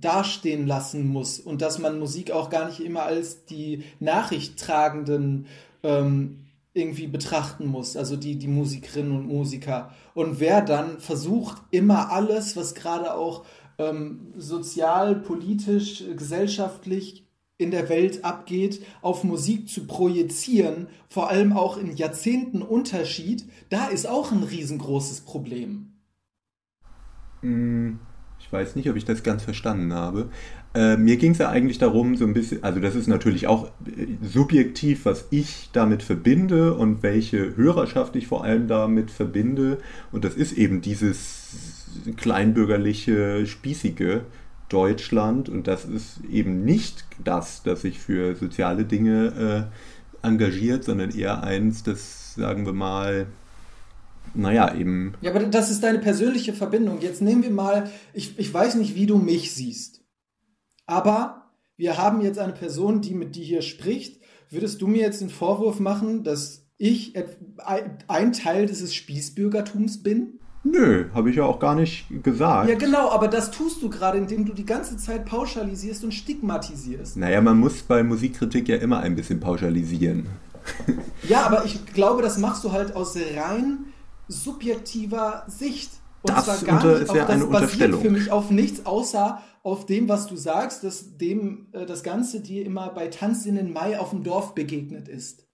dastehen 0.04 0.66
lassen 0.66 1.06
muss 1.08 1.40
und 1.40 1.62
dass 1.62 1.78
man 1.78 1.98
Musik 1.98 2.30
auch 2.30 2.50
gar 2.50 2.66
nicht 2.66 2.80
immer 2.80 3.04
als 3.04 3.46
die 3.46 3.84
Nachrichttragenden 4.00 5.46
ähm, 5.82 6.38
irgendwie 6.74 7.06
betrachten 7.06 7.66
muss, 7.66 7.96
also 7.96 8.16
die, 8.16 8.36
die 8.36 8.48
Musikerinnen 8.48 9.12
und 9.12 9.26
Musiker. 9.26 9.94
Und 10.14 10.40
wer 10.40 10.62
dann 10.62 11.00
versucht, 11.00 11.62
immer 11.70 12.10
alles, 12.10 12.56
was 12.56 12.74
gerade 12.74 13.14
auch 13.14 13.44
ähm, 13.78 14.32
sozial, 14.36 15.16
politisch, 15.16 16.04
gesellschaftlich 16.16 17.24
in 17.58 17.70
der 17.70 17.88
Welt 17.88 18.24
abgeht, 18.24 18.84
auf 19.02 19.22
Musik 19.22 19.68
zu 19.68 19.86
projizieren, 19.86 20.88
vor 21.08 21.28
allem 21.28 21.52
auch 21.52 21.76
in 21.76 21.94
Jahrzehnten 21.96 22.62
Unterschied, 22.62 23.44
da 23.68 23.86
ist 23.86 24.06
auch 24.06 24.32
ein 24.32 24.42
riesengroßes 24.42 25.20
Problem. 25.20 25.92
Hm, 27.40 28.00
weiß 28.52 28.76
nicht, 28.76 28.88
ob 28.90 28.96
ich 28.96 29.04
das 29.04 29.22
ganz 29.22 29.42
verstanden 29.42 29.92
habe. 29.94 30.28
Äh, 30.74 30.96
mir 30.96 31.16
ging 31.16 31.32
es 31.32 31.38
ja 31.38 31.48
eigentlich 31.48 31.78
darum, 31.78 32.16
so 32.16 32.24
ein 32.24 32.34
bisschen, 32.34 32.62
also 32.62 32.80
das 32.80 32.94
ist 32.94 33.06
natürlich 33.06 33.46
auch 33.46 33.68
äh, 33.86 34.06
subjektiv, 34.22 35.04
was 35.04 35.26
ich 35.30 35.70
damit 35.72 36.02
verbinde 36.02 36.74
und 36.74 37.02
welche 37.02 37.56
Hörerschaft 37.56 38.16
ich 38.16 38.26
vor 38.26 38.44
allem 38.44 38.68
damit 38.68 39.10
verbinde. 39.10 39.78
Und 40.12 40.24
das 40.24 40.34
ist 40.34 40.52
eben 40.52 40.80
dieses 40.80 41.90
kleinbürgerliche, 42.16 43.46
spießige, 43.46 44.22
Deutschland 44.72 45.50
und 45.50 45.66
das 45.66 45.84
ist 45.84 46.20
eben 46.30 46.64
nicht 46.64 47.04
das, 47.22 47.62
das 47.62 47.82
sich 47.82 47.98
für 47.98 48.34
soziale 48.34 48.84
Dinge 48.84 49.68
äh, 50.22 50.26
engagiert, 50.26 50.84
sondern 50.84 51.10
eher 51.10 51.42
eins, 51.42 51.82
das, 51.82 52.34
sagen 52.34 52.64
wir 52.64 52.72
mal, 52.72 53.26
naja, 54.34 54.74
eben. 54.74 55.14
Ja, 55.20 55.30
aber 55.30 55.40
das 55.40 55.70
ist 55.70 55.82
deine 55.82 55.98
persönliche 55.98 56.52
Verbindung. 56.52 57.00
Jetzt 57.00 57.22
nehmen 57.22 57.42
wir 57.42 57.50
mal, 57.50 57.90
ich, 58.12 58.38
ich 58.38 58.52
weiß 58.52 58.76
nicht, 58.76 58.94
wie 58.94 59.06
du 59.06 59.18
mich 59.18 59.52
siehst, 59.52 60.02
aber 60.86 61.50
wir 61.76 61.98
haben 61.98 62.20
jetzt 62.20 62.38
eine 62.38 62.52
Person, 62.52 63.00
die 63.00 63.14
mit 63.14 63.34
dir 63.36 63.44
hier 63.44 63.62
spricht. 63.62 64.20
Würdest 64.50 64.82
du 64.82 64.86
mir 64.86 65.00
jetzt 65.00 65.20
den 65.20 65.30
Vorwurf 65.30 65.80
machen, 65.80 66.24
dass 66.24 66.66
ich 66.76 67.14
ein 68.08 68.32
Teil 68.32 68.66
dieses 68.66 68.94
Spießbürgertums 68.94 70.02
bin? 70.02 70.38
Nö, 70.64 71.06
habe 71.12 71.30
ich 71.30 71.36
ja 71.36 71.44
auch 71.44 71.58
gar 71.58 71.74
nicht 71.74 72.06
gesagt. 72.22 72.68
Ja, 72.68 72.76
genau, 72.76 73.10
aber 73.10 73.26
das 73.26 73.50
tust 73.50 73.82
du 73.82 73.90
gerade, 73.90 74.18
indem 74.18 74.44
du 74.44 74.52
die 74.52 74.66
ganze 74.66 74.96
Zeit 74.96 75.24
pauschalisierst 75.24 76.04
und 76.04 76.12
stigmatisierst. 76.12 77.16
Naja, 77.16 77.40
man 77.40 77.58
muss 77.58 77.82
bei 77.82 78.02
Musikkritik 78.04 78.68
ja 78.68 78.76
immer 78.76 79.00
ein 79.00 79.16
bisschen 79.16 79.40
pauschalisieren. 79.40 80.26
Ja, 81.28 81.42
aber 81.46 81.64
ich 81.64 81.84
glaube, 81.94 82.22
das 82.22 82.38
machst 82.38 82.62
du 82.62 82.70
halt 82.70 82.94
aus 82.94 83.16
rein 83.16 83.86
subjektiver 84.32 85.44
Sicht. 85.48 85.90
Und 86.22 86.36
das 86.36 86.44
zwar 86.44 86.58
gar 86.58 86.84
nicht, 86.84 87.02
ist 87.02 87.14
ja 87.14 87.26
eine 87.26 87.46
Unterstellung. 87.46 88.00
für 88.00 88.10
mich 88.10 88.30
auf 88.30 88.50
nichts 88.50 88.86
außer 88.86 89.42
auf 89.62 89.86
dem, 89.86 90.08
was 90.08 90.26
du 90.26 90.36
sagst, 90.36 90.82
dass 90.84 91.16
dem 91.16 91.68
äh, 91.72 91.86
das 91.86 92.02
Ganze 92.02 92.40
dir 92.40 92.64
immer 92.64 92.90
bei 92.90 93.08
Tanz 93.08 93.46
in 93.46 93.72
Mai 93.72 93.98
auf 93.98 94.10
dem 94.10 94.24
Dorf 94.24 94.54
begegnet 94.54 95.08
ist. 95.08 95.46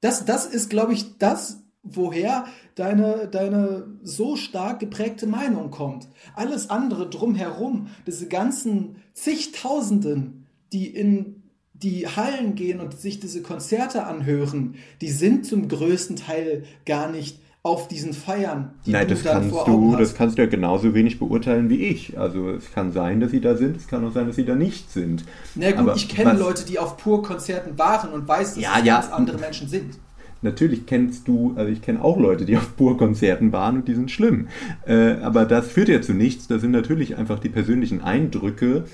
Das, 0.00 0.24
das 0.24 0.46
ist, 0.46 0.70
glaube 0.70 0.92
ich, 0.92 1.18
das, 1.18 1.62
woher 1.82 2.46
deine, 2.74 3.28
deine 3.28 3.98
so 4.02 4.36
stark 4.36 4.80
geprägte 4.80 5.26
Meinung 5.26 5.70
kommt. 5.70 6.08
Alles 6.34 6.70
andere 6.70 7.08
drumherum, 7.08 7.88
diese 8.06 8.28
ganzen 8.28 8.96
zigtausenden, 9.12 10.46
die 10.72 10.88
in 10.88 11.42
die 11.72 12.06
Hallen 12.06 12.54
gehen 12.54 12.80
und 12.80 12.98
sich 12.98 13.20
diese 13.20 13.42
Konzerte 13.42 14.04
anhören, 14.04 14.76
die 15.00 15.10
sind 15.10 15.46
zum 15.46 15.68
größten 15.68 16.16
Teil 16.16 16.64
gar 16.84 17.10
nicht 17.10 17.40
auf 17.62 17.88
diesen 17.88 18.14
Feiern, 18.14 18.70
die 18.86 18.92
Nein, 18.92 19.06
du 19.06 19.14
das 19.14 19.22
dann 19.22 19.34
kannst 19.34 19.50
vor 19.50 19.68
Augen 19.68 19.90
du, 19.90 19.92
hast. 19.92 20.00
das 20.00 20.14
kannst 20.14 20.38
du 20.38 20.42
ja 20.42 20.48
genauso 20.48 20.94
wenig 20.94 21.18
beurteilen 21.18 21.68
wie 21.68 21.84
ich. 21.86 22.18
Also 22.18 22.50
es 22.50 22.72
kann 22.72 22.92
sein, 22.92 23.20
dass 23.20 23.32
sie 23.32 23.40
da 23.40 23.54
sind, 23.54 23.76
es 23.76 23.86
kann 23.86 24.06
auch 24.06 24.12
sein, 24.12 24.26
dass 24.26 24.36
sie 24.36 24.46
da 24.46 24.54
nicht 24.54 24.90
sind. 24.90 25.24
Na 25.54 25.70
gut, 25.70 25.78
Aber 25.78 25.96
ich 25.96 26.08
kenne 26.08 26.32
Leute, 26.32 26.64
die 26.64 26.78
auf 26.78 26.96
Pur-Konzerten 26.96 27.78
waren 27.78 28.12
und 28.12 28.26
weiß, 28.26 28.54
dass 28.54 28.62
ja, 28.62 28.78
es 28.78 28.84
ja, 28.86 29.00
ganz 29.00 29.12
andere 29.12 29.38
Menschen 29.38 29.68
sind 29.68 29.98
natürlich 30.42 30.86
kennst 30.86 31.28
du, 31.28 31.52
also 31.56 31.70
ich 31.70 31.82
kenne 31.82 32.02
auch 32.02 32.18
Leute, 32.18 32.44
die 32.44 32.56
auf 32.56 32.76
Pur-Konzerten 32.76 33.52
waren 33.52 33.76
und 33.76 33.88
die 33.88 33.94
sind 33.94 34.10
schlimm. 34.10 34.48
Äh, 34.86 35.16
aber 35.22 35.44
das 35.44 35.68
führt 35.68 35.88
ja 35.88 36.00
zu 36.00 36.14
nichts. 36.14 36.46
Das 36.48 36.60
sind 36.60 36.70
natürlich 36.70 37.16
einfach 37.16 37.38
die 37.38 37.48
persönlichen 37.48 38.00
Eindrücke. 38.00 38.84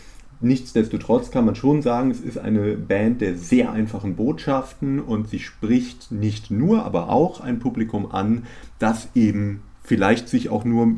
Nichtsdestotrotz 0.41 1.30
kann 1.30 1.47
man 1.47 1.55
schon 1.55 1.80
sagen, 1.82 2.11
es 2.11 2.20
ist 2.20 2.39
eine 2.39 2.76
Band 2.76 3.20
der 3.20 3.37
sehr 3.37 3.72
einfachen 3.72 4.16
Botschaften 4.16 5.01
und 5.01 5.28
sie 5.28 5.39
spricht 5.39 6.12
nicht 6.12 6.51
nur, 6.51 6.84
aber 6.84 7.09
auch 7.09 7.41
ein 7.41 7.59
Publikum 7.59 8.11
an, 8.11 8.45
das 8.78 9.09
eben 9.14 9.62
vielleicht 9.82 10.28
sich 10.28 10.51
auch 10.51 10.64
nur 10.64 10.89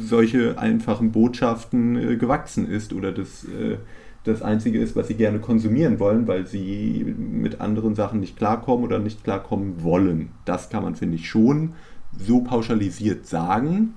solche 0.00 0.58
einfachen 0.58 1.12
Botschaften 1.12 1.96
äh, 1.96 2.16
gewachsen 2.16 2.68
ist 2.68 2.92
oder 2.92 3.12
das 3.12 3.44
äh, 3.44 3.76
das 4.24 4.42
Einzige 4.42 4.78
ist, 4.78 4.94
was 4.94 5.08
sie 5.08 5.14
gerne 5.14 5.38
konsumieren 5.38 5.98
wollen, 5.98 6.26
weil 6.26 6.46
sie 6.46 7.14
mit 7.16 7.60
anderen 7.60 7.94
Sachen 7.94 8.20
nicht 8.20 8.36
klarkommen 8.36 8.84
oder 8.84 8.98
nicht 8.98 9.24
klarkommen 9.24 9.82
wollen. 9.82 10.30
Das 10.44 10.70
kann 10.70 10.82
man, 10.82 10.94
finde 10.94 11.16
ich, 11.16 11.28
schon 11.28 11.72
so 12.16 12.42
pauschalisiert 12.42 13.26
sagen. 13.26 13.94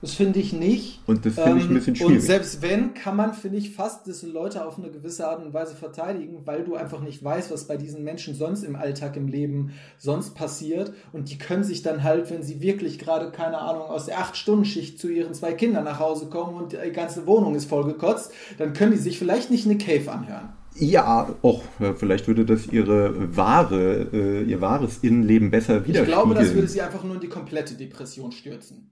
Das 0.00 0.14
finde 0.14 0.38
ich 0.38 0.54
nicht. 0.54 1.00
Und 1.06 1.26
das 1.26 1.34
finde 1.34 1.58
ich 1.58 1.68
ein 1.68 1.74
bisschen 1.74 1.94
ähm, 1.94 1.96
schwierig. 1.96 2.14
Und 2.14 2.20
selbst 2.22 2.62
wenn, 2.62 2.94
kann 2.94 3.16
man, 3.16 3.34
finde 3.34 3.58
ich, 3.58 3.74
fast 3.74 4.06
diese 4.06 4.26
Leute 4.26 4.64
auf 4.64 4.78
eine 4.78 4.90
gewisse 4.90 5.28
Art 5.28 5.44
und 5.44 5.52
Weise 5.52 5.74
verteidigen, 5.74 6.40
weil 6.46 6.64
du 6.64 6.74
einfach 6.74 7.00
nicht 7.02 7.22
weißt, 7.22 7.50
was 7.50 7.66
bei 7.66 7.76
diesen 7.76 8.02
Menschen 8.02 8.34
sonst 8.34 8.62
im 8.62 8.76
Alltag, 8.76 9.16
im 9.16 9.28
Leben 9.28 9.72
sonst 9.98 10.34
passiert. 10.34 10.94
Und 11.12 11.30
die 11.30 11.36
können 11.36 11.64
sich 11.64 11.82
dann 11.82 12.02
halt, 12.02 12.30
wenn 12.30 12.42
sie 12.42 12.62
wirklich 12.62 12.98
gerade, 12.98 13.30
keine 13.30 13.58
Ahnung, 13.58 13.82
aus 13.82 14.06
der 14.06 14.18
Acht-Stunden-Schicht 14.20 14.98
zu 14.98 15.08
ihren 15.08 15.34
zwei 15.34 15.52
Kindern 15.52 15.84
nach 15.84 16.00
Hause 16.00 16.26
kommen 16.26 16.54
und 16.54 16.72
die 16.72 16.92
ganze 16.92 17.26
Wohnung 17.26 17.54
ist 17.54 17.66
vollgekotzt, 17.66 18.32
dann 18.56 18.72
können 18.72 18.92
die 18.92 18.98
sich 18.98 19.18
vielleicht 19.18 19.50
nicht 19.50 19.66
eine 19.66 19.76
Cave 19.76 20.10
anhören. 20.10 20.48
Ja, 20.76 21.34
auch 21.42 21.62
vielleicht 21.96 22.26
würde 22.26 22.46
das 22.46 22.68
ihre 22.68 23.36
wahre, 23.36 24.06
äh, 24.12 24.44
ihr 24.44 24.60
wahres 24.60 24.98
Innenleben 24.98 25.50
besser 25.50 25.84
widerspiegeln. 25.86 26.04
Ich 26.04 26.10
glaube, 26.10 26.34
das 26.34 26.54
würde 26.54 26.68
sie 26.68 26.80
einfach 26.80 27.04
nur 27.04 27.16
in 27.16 27.20
die 27.20 27.28
komplette 27.28 27.74
Depression 27.74 28.32
stürzen. 28.32 28.90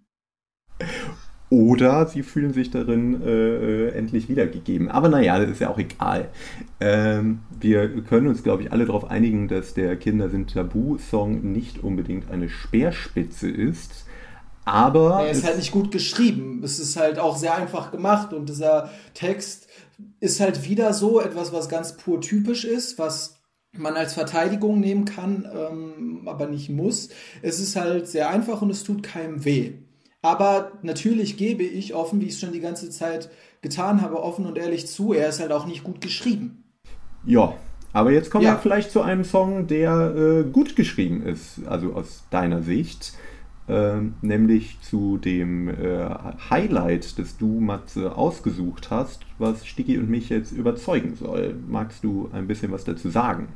Oder 1.51 2.07
sie 2.07 2.23
fühlen 2.23 2.53
sich 2.53 2.71
darin 2.71 3.23
äh, 3.23 3.29
äh, 3.31 3.89
endlich 3.93 4.29
wiedergegeben. 4.29 4.91
Aber 4.91 5.09
naja, 5.09 5.39
das 5.39 5.51
ist 5.51 5.61
ja 5.61 5.71
auch 5.71 5.79
egal. 5.79 6.29
Ähm, 6.79 7.41
wir 7.59 7.89
können 8.03 8.29
uns, 8.29 8.43
glaube 8.43 8.63
ich, 8.63 8.73
alle 8.73 8.85
darauf 8.85 9.11
einigen, 9.11 9.49
dass 9.49 9.73
der 9.73 9.97
Kinder 9.97 10.29
sind 10.29 10.53
Tabu-Song 10.53 11.53
nicht 11.53 11.83
unbedingt 11.83 12.31
eine 12.31 12.51
Speerspitze 12.51 13.49
ist. 13.49 14.05
Aber. 14.67 15.23
Er 15.23 15.31
ist 15.31 15.45
halt 15.45 15.57
nicht 15.57 15.73
gut 15.73 15.91
geschrieben. 15.91 16.61
Es 16.63 16.79
ist 16.79 16.97
halt 16.97 17.19
auch 17.19 17.39
sehr 17.39 17.55
einfach 17.55 17.91
gemacht 17.91 18.35
und 18.35 18.51
dieser 18.51 18.91
Text 19.15 19.69
ist 20.21 20.41
halt 20.41 20.69
wieder 20.69 20.93
so 20.93 21.19
etwas, 21.21 21.53
was 21.53 21.71
ganz 21.71 21.97
pur 21.97 22.21
typisch 22.21 22.65
ist, 22.65 22.99
was 22.99 23.41
man 23.73 23.95
als 23.95 24.15
Verteidigung 24.15 24.81
nehmen 24.81 25.07
kann, 25.07 25.49
ähm, 25.53 26.23
aber 26.29 26.47
nicht 26.47 26.69
muss. 26.69 27.09
Es 27.41 27.59
ist 27.59 27.77
halt 27.77 28.07
sehr 28.07 28.29
einfach 28.29 28.61
und 28.61 28.71
es 28.71 28.85
tut 28.85 29.03
keinem 29.03 29.45
weh. 29.45 29.73
Aber 30.23 30.73
natürlich 30.83 31.37
gebe 31.37 31.63
ich 31.63 31.95
offen, 31.95 32.21
wie 32.21 32.27
ich 32.27 32.33
es 32.33 32.41
schon 32.41 32.53
die 32.53 32.61
ganze 32.61 32.91
Zeit 32.91 33.31
getan 33.63 34.03
habe, 34.03 34.23
offen 34.23 34.47
und 34.47 34.59
ehrlich 34.59 34.87
zu, 34.87 35.13
er 35.13 35.29
ist 35.29 35.41
halt 35.41 35.53
auch 35.53 35.67
nicht 35.67 35.85
gut 35.85 36.01
geschrieben. 36.01 36.65
Ja, 37.25 37.55
aber 37.93 38.13
jetzt 38.13 38.31
kommen 38.31 38.45
ja. 38.45 38.53
wir 38.53 38.59
vielleicht 38.59 38.91
zu 38.91 39.03
einem 39.03 39.25
Song, 39.25 39.67
der 39.67 40.15
äh, 40.17 40.43
gut 40.45 40.77
geschrieben 40.77 41.23
ist, 41.25 41.67
also 41.67 41.95
aus 41.95 42.25
deiner 42.31 42.63
Sicht. 42.63 43.15
Äh, 43.69 44.01
nämlich 44.23 44.81
zu 44.81 45.19
dem 45.19 45.69
äh, 45.69 46.09
Highlight, 46.49 47.19
das 47.19 47.37
du, 47.37 47.61
Matze, 47.61 48.17
ausgesucht 48.17 48.91
hast, 48.91 49.27
was 49.39 49.67
Sticky 49.67 49.99
und 49.99 50.09
mich 50.09 50.31
jetzt 50.31 50.53
überzeugen 50.53 51.17
soll. 51.17 51.55
Magst 51.69 52.03
du 52.03 52.31
ein 52.33 52.47
bisschen 52.47 52.73
was 52.73 52.85
dazu 52.85 53.11
sagen? 53.11 53.49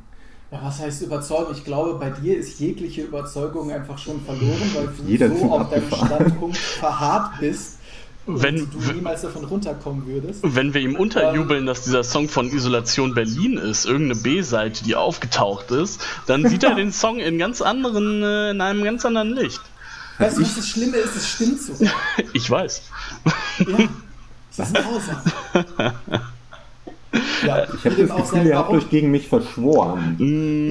Ja, 0.53 0.59
was 0.61 0.79
heißt 0.79 1.01
überzeugen? 1.01 1.51
Ich 1.51 1.63
glaube, 1.63 1.95
bei 1.95 2.11
dir 2.11 2.37
ist 2.37 2.59
jegliche 2.59 3.01
Überzeugung 3.01 3.71
einfach 3.71 3.97
schon 3.97 4.21
verloren, 4.21 4.61
weil 4.75 4.85
du 4.85 5.03
Jeder 5.07 5.35
so 5.35 5.51
auf 5.51 5.67
deinem 5.71 5.87
Standpunkt 5.87 6.57
verharrt 6.57 7.39
bist. 7.39 7.79
wenn 8.27 8.57
du 8.57 8.93
niemals 8.93 9.23
davon 9.23 9.45
runterkommen 9.45 10.05
würdest. 10.05 10.41
Wenn 10.43 10.75
wir 10.75 10.81
ihm 10.81 10.95
unterjubeln, 10.95 11.61
ähm, 11.61 11.65
dass 11.65 11.85
dieser 11.85 12.03
Song 12.03 12.29
von 12.29 12.51
Isolation 12.51 13.15
Berlin 13.15 13.57
ist, 13.57 13.85
irgendeine 13.85 14.21
B-Seite, 14.21 14.83
die 14.83 14.95
aufgetaucht 14.95 15.71
ist, 15.71 15.99
dann 16.27 16.47
sieht 16.47 16.63
er 16.63 16.75
den 16.75 16.91
Song 16.91 17.17
in 17.17 17.39
ganz 17.39 17.63
anderen, 17.63 18.21
äh, 18.21 18.51
in 18.51 18.61
einem 18.61 18.83
ganz 18.83 19.03
anderen 19.05 19.33
Licht. 19.33 19.61
Weißt 20.19 20.37
du, 20.37 20.43
was 20.43 20.55
das 20.55 20.69
Schlimme 20.69 20.97
ist? 20.97 21.15
Es 21.15 21.29
stimmt 21.29 21.61
so. 21.63 21.73
ich 22.33 22.47
weiß. 22.47 22.83
Ja, 23.57 23.89
das 24.55 24.67
ist 24.67 24.75
grausam. 24.75 26.21
Ja, 27.45 27.63
ich 27.63 27.85
habe 27.85 28.07
das 28.07 28.15
Gefühl, 28.15 28.45
ihr 28.47 28.57
habt 28.57 28.71
euch 28.71 28.89
gegen 28.89 29.11
mich 29.11 29.27
verschworen. 29.27 30.15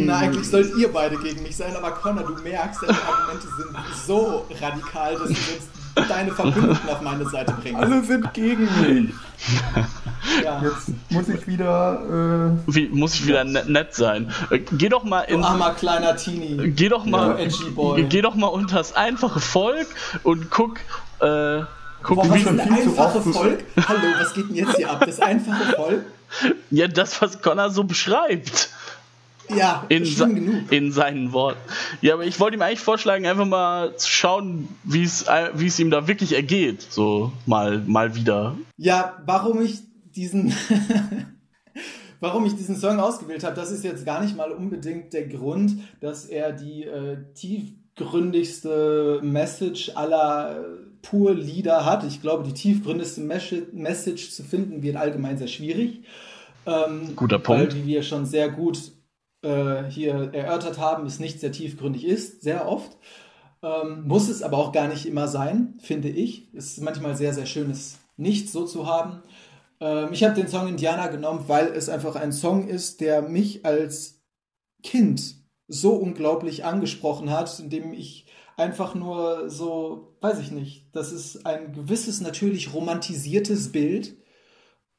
Na, 0.06 0.18
eigentlich 0.18 0.48
sollt 0.48 0.76
ihr 0.76 0.92
beide 0.92 1.16
gegen 1.16 1.42
mich 1.42 1.56
sein, 1.56 1.74
aber 1.76 1.92
Connor, 1.92 2.24
du 2.24 2.42
merkst, 2.42 2.82
deine 2.82 2.92
Argumente 2.92 3.46
sind 3.56 3.76
so 4.06 4.46
radikal, 4.60 5.12
dass 5.14 5.28
du 5.28 5.34
jetzt 5.34 5.68
deine 6.08 6.32
Verbündeten 6.32 6.88
auf 6.88 7.00
meine 7.02 7.28
Seite 7.28 7.52
bringen. 7.52 7.76
Alle 7.76 8.02
sind 8.02 8.32
gegen 8.34 8.68
mich. 8.80 9.14
Ja. 10.42 10.62
Jetzt 10.62 10.92
muss 11.10 11.28
ich 11.28 11.46
wieder. 11.46 12.54
Äh, 12.66 12.72
Wie, 12.72 12.88
muss 12.88 13.14
ich 13.14 13.26
wieder 13.26 13.44
ja. 13.44 13.64
nett 13.64 13.94
sein? 13.94 14.32
Äh, 14.50 14.60
geh 14.60 14.88
doch 14.88 15.04
mal 15.04 15.22
in. 15.22 15.40
Du 15.40 15.46
armer 15.46 15.72
kleiner 15.74 16.16
Teenie. 16.16 16.70
Geh 16.70 16.88
doch 16.88 17.04
mal. 17.04 17.38
Ja. 17.40 18.04
Geh 18.08 18.22
doch 18.22 18.34
mal 18.34 18.46
unter 18.46 18.76
das 18.76 18.94
einfache 18.94 19.40
Volk 19.40 19.88
und 20.22 20.50
guck. 20.50 20.78
Äh, 21.20 21.62
guck 22.02 22.16
Boah, 22.16 22.30
was 22.30 22.40
ist 22.40 22.48
ein 22.48 22.60
einfache 22.60 23.20
Volk? 23.20 23.64
Hallo, 23.88 24.00
was 24.20 24.32
geht 24.32 24.48
denn 24.48 24.56
jetzt 24.56 24.76
hier 24.76 24.90
ab? 24.90 25.04
Das 25.04 25.20
einfache 25.20 25.76
Volk? 25.76 26.04
Ja, 26.70 26.88
das, 26.88 27.20
was 27.20 27.42
Connor 27.42 27.70
so 27.70 27.84
beschreibt. 27.84 28.70
Ja, 29.48 29.84
in, 29.88 30.04
genug. 30.04 30.72
in 30.72 30.92
seinen 30.92 31.32
Worten. 31.32 31.60
Ja, 32.00 32.14
aber 32.14 32.24
ich 32.24 32.40
wollte 32.40 32.56
ihm 32.56 32.62
eigentlich 32.62 32.80
vorschlagen, 32.80 33.26
einfach 33.26 33.44
mal 33.44 33.96
zu 33.96 34.08
schauen, 34.08 34.68
wie 34.84 35.02
es 35.02 35.78
ihm 35.78 35.90
da 35.90 36.08
wirklich 36.08 36.32
ergeht. 36.34 36.86
So 36.90 37.32
mal, 37.44 37.78
mal 37.86 38.14
wieder. 38.14 38.56
Ja, 38.76 39.20
warum 39.26 39.60
ich 39.62 39.80
diesen. 40.14 40.54
warum 42.22 42.46
ich 42.46 42.54
diesen 42.54 42.76
Song 42.76 43.00
ausgewählt 43.00 43.42
habe, 43.42 43.56
das 43.56 43.72
ist 43.72 43.82
jetzt 43.82 44.06
gar 44.06 44.22
nicht 44.22 44.36
mal 44.36 44.52
unbedingt 44.52 45.12
der 45.12 45.26
Grund, 45.26 45.78
dass 46.00 46.24
er 46.24 46.52
die 46.52 46.84
äh, 46.84 47.16
tiefgründigste 47.34 49.18
Message 49.24 49.90
aller 49.96 50.60
äh, 50.60 50.81
pur 51.02 51.34
Lieder 51.34 51.84
hat. 51.84 52.04
Ich 52.04 52.22
glaube, 52.22 52.44
die 52.44 52.54
tiefgründigste 52.54 53.20
Message 53.20 54.30
zu 54.30 54.42
finden 54.42 54.82
wird 54.82 54.96
allgemein 54.96 55.36
sehr 55.36 55.48
schwierig. 55.48 56.04
Ähm, 56.64 57.14
Guter 57.16 57.38
Punkt. 57.38 57.74
Weil, 57.74 57.82
wie 57.82 57.86
wir 57.86 58.02
schon 58.02 58.24
sehr 58.24 58.48
gut 58.48 58.92
äh, 59.42 59.84
hier 59.84 60.30
erörtert 60.32 60.78
haben, 60.78 61.06
es 61.06 61.18
nicht 61.18 61.40
sehr 61.40 61.52
tiefgründig 61.52 62.04
ist, 62.04 62.42
sehr 62.42 62.68
oft. 62.68 62.96
Ähm, 63.62 64.04
muss 64.06 64.28
es 64.28 64.42
aber 64.42 64.58
auch 64.58 64.72
gar 64.72 64.88
nicht 64.88 65.06
immer 65.06 65.28
sein, 65.28 65.74
finde 65.80 66.08
ich. 66.08 66.48
Es 66.54 66.72
ist 66.72 66.82
manchmal 66.82 67.16
sehr, 67.16 67.34
sehr 67.34 67.46
schön, 67.46 67.70
es 67.70 67.98
nicht 68.16 68.50
so 68.50 68.64
zu 68.64 68.86
haben. 68.86 69.22
Ähm, 69.80 70.08
ich 70.12 70.24
habe 70.24 70.34
den 70.34 70.48
Song 70.48 70.68
Indiana 70.68 71.08
genommen, 71.08 71.44
weil 71.48 71.66
es 71.66 71.88
einfach 71.88 72.16
ein 72.16 72.32
Song 72.32 72.68
ist, 72.68 73.00
der 73.00 73.22
mich 73.22 73.64
als 73.64 74.22
Kind 74.82 75.36
so 75.68 75.94
unglaublich 75.94 76.64
angesprochen 76.64 77.30
hat, 77.30 77.58
indem 77.58 77.92
ich 77.92 78.21
einfach 78.56 78.94
nur 78.94 79.48
so, 79.50 80.16
weiß 80.20 80.40
ich 80.40 80.50
nicht, 80.50 80.86
das 80.92 81.12
ist 81.12 81.46
ein 81.46 81.72
gewisses 81.72 82.20
natürlich 82.20 82.74
romantisiertes 82.74 83.72
Bild 83.72 84.16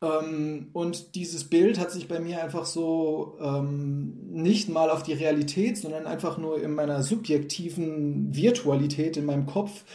ähm, 0.03 0.69
und 0.73 1.15
dieses 1.15 1.45
Bild 1.45 1.79
hat 1.79 1.91
sich 1.91 2.07
bei 2.07 2.19
mir 2.19 2.43
einfach 2.43 2.65
so 2.65 3.37
ähm, 3.39 4.13
nicht 4.31 4.69
mal 4.69 4.89
auf 4.89 5.03
die 5.03 5.13
Realität, 5.13 5.77
sondern 5.77 6.05
einfach 6.05 6.37
nur 6.37 6.61
in 6.61 6.75
meiner 6.75 7.03
subjektiven 7.03 8.35
Virtualität 8.35 9.15
in 9.17 9.25
meinem 9.25 9.45
Kopf. 9.45 9.85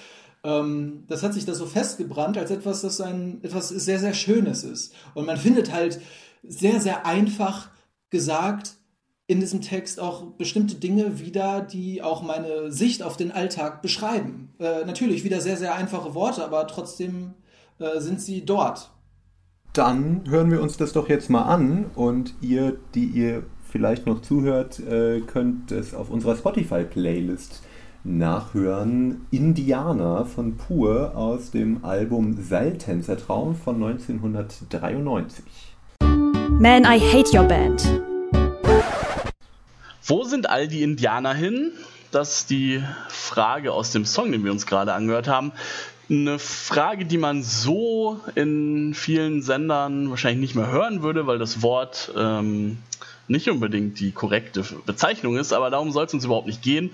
Ähm, 0.45 1.05
das 1.09 1.23
hat 1.23 1.35
sich 1.35 1.45
da 1.45 1.55
so 1.55 1.67
festgebrannt 1.67 2.39
als 2.39 2.51
etwas, 2.51 2.81
das 2.81 3.01
ein 3.01 3.41
etwas 3.43 3.69
sehr, 3.69 3.99
sehr 3.99 4.15
Schönes 4.15 4.65
ist. 4.65 4.95
Und 5.15 5.27
man 5.27 5.37
findet 5.37 5.73
halt 5.73 6.01
sehr, 6.43 6.81
sehr 6.81 7.05
einfach 7.05 7.69
gesagt 8.11 8.77
in 9.29 9.41
diesem 9.41 9.61
Text 9.61 10.01
auch 10.01 10.23
bestimmte 10.39 10.75
Dinge 10.77 11.21
wieder, 11.21 11.61
die 11.61 12.03
auch 12.03 12.23
meine 12.23 12.73
Sicht 12.73 13.03
auf 13.03 13.19
den 13.19 13.31
Alltag 13.31 13.83
beschreiben. 13.83 14.49
Äh, 14.59 14.87
natürlich 14.87 15.23
wieder 15.23 15.41
sehr, 15.43 15.59
sehr 15.59 15.75
einfache 15.75 16.15
Worte, 16.15 16.43
aber 16.43 16.67
trotzdem 16.67 17.35
äh, 17.79 18.01
sind 18.01 18.23
sie 18.23 18.45
dort. 18.45 18.91
Dann 19.75 20.23
hören 20.29 20.51
wir 20.51 20.63
uns 20.63 20.79
das 20.79 20.95
doch 20.95 21.11
jetzt 21.11 21.29
mal 21.29 21.43
an 21.43 21.91
und 21.95 22.35
ihr, 22.41 22.79
die 22.95 23.05
ihr 23.05 23.43
vielleicht 23.71 24.07
noch 24.07 24.23
zuhört, 24.23 24.81
äh, 24.81 25.21
könnt 25.21 25.73
es 25.73 25.95
auf 25.95 26.09
unserer 26.09 26.35
Spotify-Playlist 26.35 27.63
nachhören. 28.05 29.27
Indianer 29.31 30.25
von 30.25 30.57
Pur 30.57 31.15
aus 31.15 31.51
dem 31.51 31.85
Album 31.85 32.43
Seiltänzertraum 32.43 33.55
von 33.57 33.75
1993. 33.75 35.45
Man, 36.01 36.85
I 36.85 36.99
hate 36.99 37.37
your 37.37 37.45
band. 37.45 38.08
Wo 40.09 40.25
sind 40.25 40.49
all 40.49 40.67
die 40.67 40.83
Indianer 40.83 41.35
hin? 41.35 41.71
Das 42.11 42.39
ist 42.39 42.51
die 42.51 42.83
Frage 43.09 43.73
aus 43.73 43.93
dem 43.93 44.05
Song, 44.05 44.33
den 44.33 44.43
wir 44.43 44.51
uns 44.51 44.67
gerade 44.67 44.95
angehört 44.95 45.29
haben 45.29 45.53
eine 46.11 46.39
Frage, 46.39 47.05
die 47.05 47.19
man 47.19 47.43
so 47.43 48.21
in 48.35 48.95
vielen 48.95 49.43
Sendern 49.43 50.09
wahrscheinlich 50.09 50.41
nicht 50.41 50.55
mehr 50.55 50.71
hören 50.71 51.03
würde, 51.03 51.27
weil 51.27 51.39
das 51.39 51.61
Wort 51.61 52.13
ähm, 52.17 52.79
nicht 53.29 53.51
unbedingt 53.51 54.01
die 54.01 54.13
korrekte 54.13 54.65
Bezeichnung 54.87 55.37
ist, 55.37 55.53
aber 55.53 55.69
darum 55.69 55.93
soll 55.93 56.07
es 56.07 56.15
uns 56.15 56.25
überhaupt 56.25 56.47
nicht 56.47 56.63
gehen, 56.63 56.93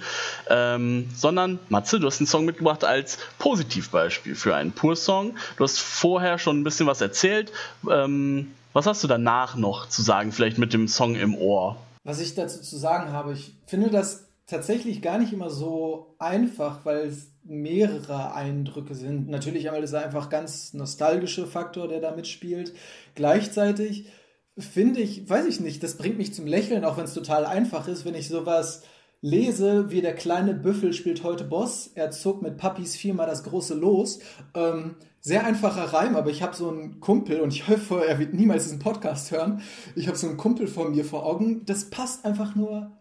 ähm, 0.50 1.08
sondern 1.14 1.60
Matze, 1.68 2.00
du 2.00 2.08
hast 2.08 2.18
den 2.18 2.26
Song 2.26 2.44
mitgebracht 2.44 2.84
als 2.84 3.18
Positivbeispiel 3.38 4.34
für 4.34 4.56
einen 4.56 4.72
Pur-Song. 4.72 5.36
Du 5.56 5.62
hast 5.62 5.78
vorher 5.78 6.38
schon 6.38 6.60
ein 6.60 6.64
bisschen 6.64 6.88
was 6.88 7.00
erzählt. 7.00 7.52
Ähm, 7.88 8.50
was 8.72 8.86
hast 8.86 9.04
du 9.04 9.08
danach 9.08 9.54
noch 9.54 9.88
zu 9.88 10.02
sagen, 10.02 10.32
vielleicht 10.32 10.58
mit 10.58 10.72
dem 10.72 10.88
Song 10.88 11.14
im 11.14 11.36
Ohr? 11.36 11.76
Was 12.05 12.20
ich 12.20 12.34
dazu 12.34 12.61
zu 12.61 12.76
sagen 12.76 13.12
habe, 13.12 13.32
ich 13.32 13.57
finde 13.66 13.90
das 13.90 14.28
tatsächlich 14.46 15.00
gar 15.02 15.18
nicht 15.18 15.32
immer 15.32 15.50
so 15.50 16.14
einfach, 16.18 16.84
weil 16.84 17.07
es 17.07 17.32
mehrere 17.42 18.34
Eindrücke 18.34 18.94
sind. 18.94 19.28
Natürlich 19.28 19.68
einmal 19.68 19.82
ist 19.82 19.94
einfach 19.94 20.28
ganz 20.28 20.74
nostalgische 20.74 21.46
Faktor, 21.46 21.88
der 21.88 22.00
da 22.00 22.14
mitspielt. 22.14 22.74
Gleichzeitig 23.14 24.07
finde 24.59 25.00
ich, 25.00 25.28
weiß 25.28 25.46
ich 25.46 25.61
nicht, 25.61 25.82
das 25.82 25.96
bringt 25.96 26.18
mich 26.18 26.34
zum 26.34 26.46
Lächeln, 26.46 26.84
auch 26.84 26.96
wenn 26.96 27.05
es 27.05 27.14
total 27.14 27.44
einfach 27.46 27.88
ist, 27.88 28.05
wenn 28.05 28.14
ich 28.14 28.28
sowas 28.28 28.82
lese, 29.20 29.90
wie 29.90 30.02
der 30.02 30.14
kleine 30.14 30.55
Büffel 30.55 30.92
spielt 30.92 31.24
heute 31.24 31.44
Boss, 31.44 31.90
er 31.94 32.11
zog 32.11 32.42
mit 32.42 32.59
Papis 32.59 32.94
viermal 32.94 33.26
das 33.26 33.42
große 33.44 33.74
Los. 33.74 34.18
Ähm, 34.55 34.96
sehr 35.24 35.46
einfacher 35.46 35.94
Reim, 35.94 36.16
aber 36.16 36.28
ich 36.28 36.42
habe 36.42 36.54
so 36.54 36.68
einen 36.68 37.00
Kumpel 37.00 37.40
und 37.40 37.50
ich 37.50 37.66
hoffe, 37.66 38.06
er 38.06 38.18
wird 38.18 38.34
niemals 38.34 38.64
diesen 38.64 38.78
Podcast 38.78 39.30
hören. 39.30 39.62
Ich 39.96 40.06
habe 40.06 40.18
so 40.18 40.26
einen 40.26 40.36
Kumpel 40.36 40.66
von 40.66 40.90
mir 40.90 41.02
vor 41.02 41.24
Augen, 41.24 41.64
das 41.64 41.88
passt 41.88 42.26
einfach 42.26 42.54
nur 42.54 42.92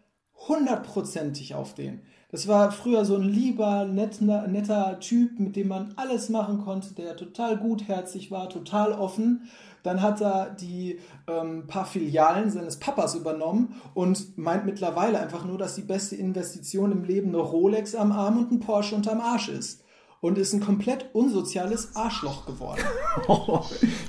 hundertprozentig 0.47 1.53
auf 1.53 1.74
den. 1.76 2.01
Das 2.32 2.47
war 2.47 2.71
früher 2.71 3.03
so 3.03 3.17
ein 3.17 3.24
lieber, 3.24 3.84
netter, 3.86 4.47
netter 4.47 5.01
Typ, 5.01 5.38
mit 5.38 5.57
dem 5.57 5.67
man 5.67 5.93
alles 5.97 6.30
machen 6.30 6.59
konnte, 6.59 6.93
der 6.95 7.17
total 7.17 7.57
gutherzig 7.57 8.32
war, 8.32 8.49
total 8.49 8.93
offen. 8.93 9.49
Dann 9.84 10.01
hat 10.01 10.21
er 10.21 10.49
die 10.49 10.99
ähm, 11.28 11.67
paar 11.67 11.86
Filialen 11.86 12.49
seines 12.49 12.80
Papas 12.80 13.15
übernommen 13.15 13.76
und 13.95 14.38
meint 14.38 14.65
mittlerweile 14.65 15.19
einfach 15.19 15.43
nur, 15.43 15.57
dass 15.57 15.76
die 15.76 15.82
beste 15.82 16.15
Investition 16.15 16.93
im 16.93 17.03
Leben 17.03 17.30
eine 17.30 17.39
Rolex 17.39 17.95
am 17.95 18.13
Arm 18.13 18.38
und 18.38 18.49
ein 18.49 18.61
Porsche 18.61 18.95
unterm 18.95 19.19
Arsch 19.19 19.49
ist. 19.49 19.83
Und 20.24 20.38
ist 20.38 20.53
ein 20.53 20.61
komplett 20.61 21.07
unsoziales 21.11 21.97
Arschloch 21.97 22.45
geworden. 22.45 22.80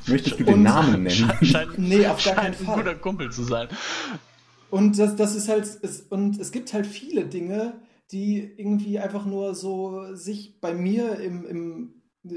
Möchtest 0.07 0.39
du 0.39 0.45
den 0.45 0.55
und, 0.55 0.63
Namen 0.63 1.03
nennen? 1.03 1.33
Scheint, 1.43 1.77
nee, 1.79 2.07
auf 2.07 2.23
gar 2.23 2.37
keinen 2.37 2.55
Fall. 2.55 2.75
ein 2.75 2.85
guter 2.85 2.95
Kumpel 2.95 3.33
zu 3.33 3.43
sein. 3.43 3.67
Und 4.71 4.97
das, 4.97 5.17
das 5.17 5.35
ist 5.35 5.49
halt, 5.49 5.67
es, 5.83 6.03
und 6.03 6.39
es 6.39 6.53
gibt 6.53 6.73
halt 6.73 6.87
viele 6.87 7.25
Dinge, 7.25 7.81
die 8.13 8.39
irgendwie 8.39 9.01
einfach 9.01 9.27
nur 9.27 9.57
so 9.57 10.15
sich 10.15 10.61
bei 10.61 10.73
mir 10.73 11.19
im, 11.19 11.45
im 11.47 11.95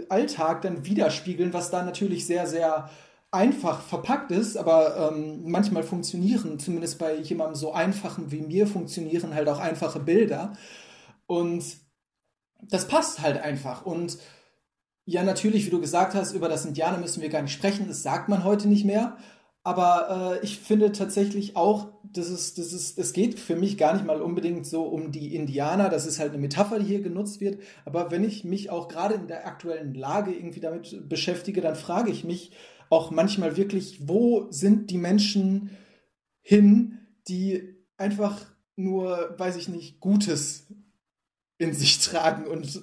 Alltag 0.09 0.63
dann 0.63 0.83
widerspiegeln, 0.83 1.53
was 1.53 1.69
da 1.69 1.83
natürlich 1.83 2.25
sehr, 2.25 2.47
sehr 2.47 2.89
einfach 3.29 3.81
verpackt 3.81 4.31
ist, 4.31 4.57
aber 4.57 5.11
ähm, 5.13 5.43
manchmal 5.51 5.83
funktionieren, 5.83 6.57
zumindest 6.57 6.97
bei 6.97 7.15
jemandem 7.17 7.53
so 7.53 7.73
einfachen 7.73 8.31
wie 8.31 8.41
mir, 8.41 8.65
funktionieren 8.65 9.35
halt 9.35 9.47
auch 9.47 9.59
einfache 9.59 9.99
Bilder. 9.99 10.53
Und 11.27 11.63
das 12.69 12.87
passt 12.87 13.21
halt 13.21 13.37
einfach. 13.41 13.85
Und 13.85 14.17
ja, 15.05 15.23
natürlich, 15.23 15.65
wie 15.65 15.69
du 15.71 15.79
gesagt 15.79 16.15
hast, 16.15 16.33
über 16.33 16.49
das 16.49 16.65
Indianer 16.65 16.97
müssen 16.97 17.21
wir 17.21 17.29
gar 17.29 17.41
nicht 17.41 17.53
sprechen, 17.53 17.87
das 17.87 18.03
sagt 18.03 18.29
man 18.29 18.43
heute 18.43 18.67
nicht 18.67 18.85
mehr. 18.85 19.17
Aber 19.63 20.39
äh, 20.41 20.45
ich 20.45 20.59
finde 20.59 20.93
tatsächlich 20.93 21.57
auch, 21.57 21.89
dass 22.03 22.29
es, 22.29 22.53
das 22.53 22.71
ist, 22.71 22.97
es 22.97 23.11
geht 23.11 23.37
für 23.37 23.57
mich 23.57 23.77
gar 23.77 23.93
nicht 23.93 24.05
mal 24.05 24.21
unbedingt 24.21 24.65
so 24.65 24.83
um 24.83 25.11
die 25.11 25.35
Indianer. 25.35 25.89
Das 25.89 26.05
ist 26.05 26.19
halt 26.19 26.31
eine 26.31 26.41
Metapher, 26.41 26.79
die 26.79 26.85
hier 26.85 27.01
genutzt 27.01 27.41
wird. 27.41 27.59
Aber 27.83 28.09
wenn 28.09 28.23
ich 28.23 28.45
mich 28.45 28.69
auch 28.69 28.87
gerade 28.87 29.15
in 29.15 29.27
der 29.27 29.45
aktuellen 29.45 29.93
Lage 29.93 30.33
irgendwie 30.33 30.61
damit 30.61 31.09
beschäftige, 31.09 31.59
dann 31.59 31.75
frage 31.75 32.11
ich 32.11 32.23
mich 32.23 32.51
auch 32.89 33.11
manchmal 33.11 33.57
wirklich, 33.57 34.07
wo 34.07 34.47
sind 34.51 34.89
die 34.89 34.97
Menschen 34.97 35.71
hin, 36.41 36.99
die 37.27 37.75
einfach 37.97 38.45
nur, 38.77 39.35
weiß 39.37 39.57
ich 39.57 39.67
nicht, 39.67 39.99
Gutes 39.99 40.67
in 41.57 41.73
sich 41.73 41.99
tragen 41.99 42.45
und 42.45 42.81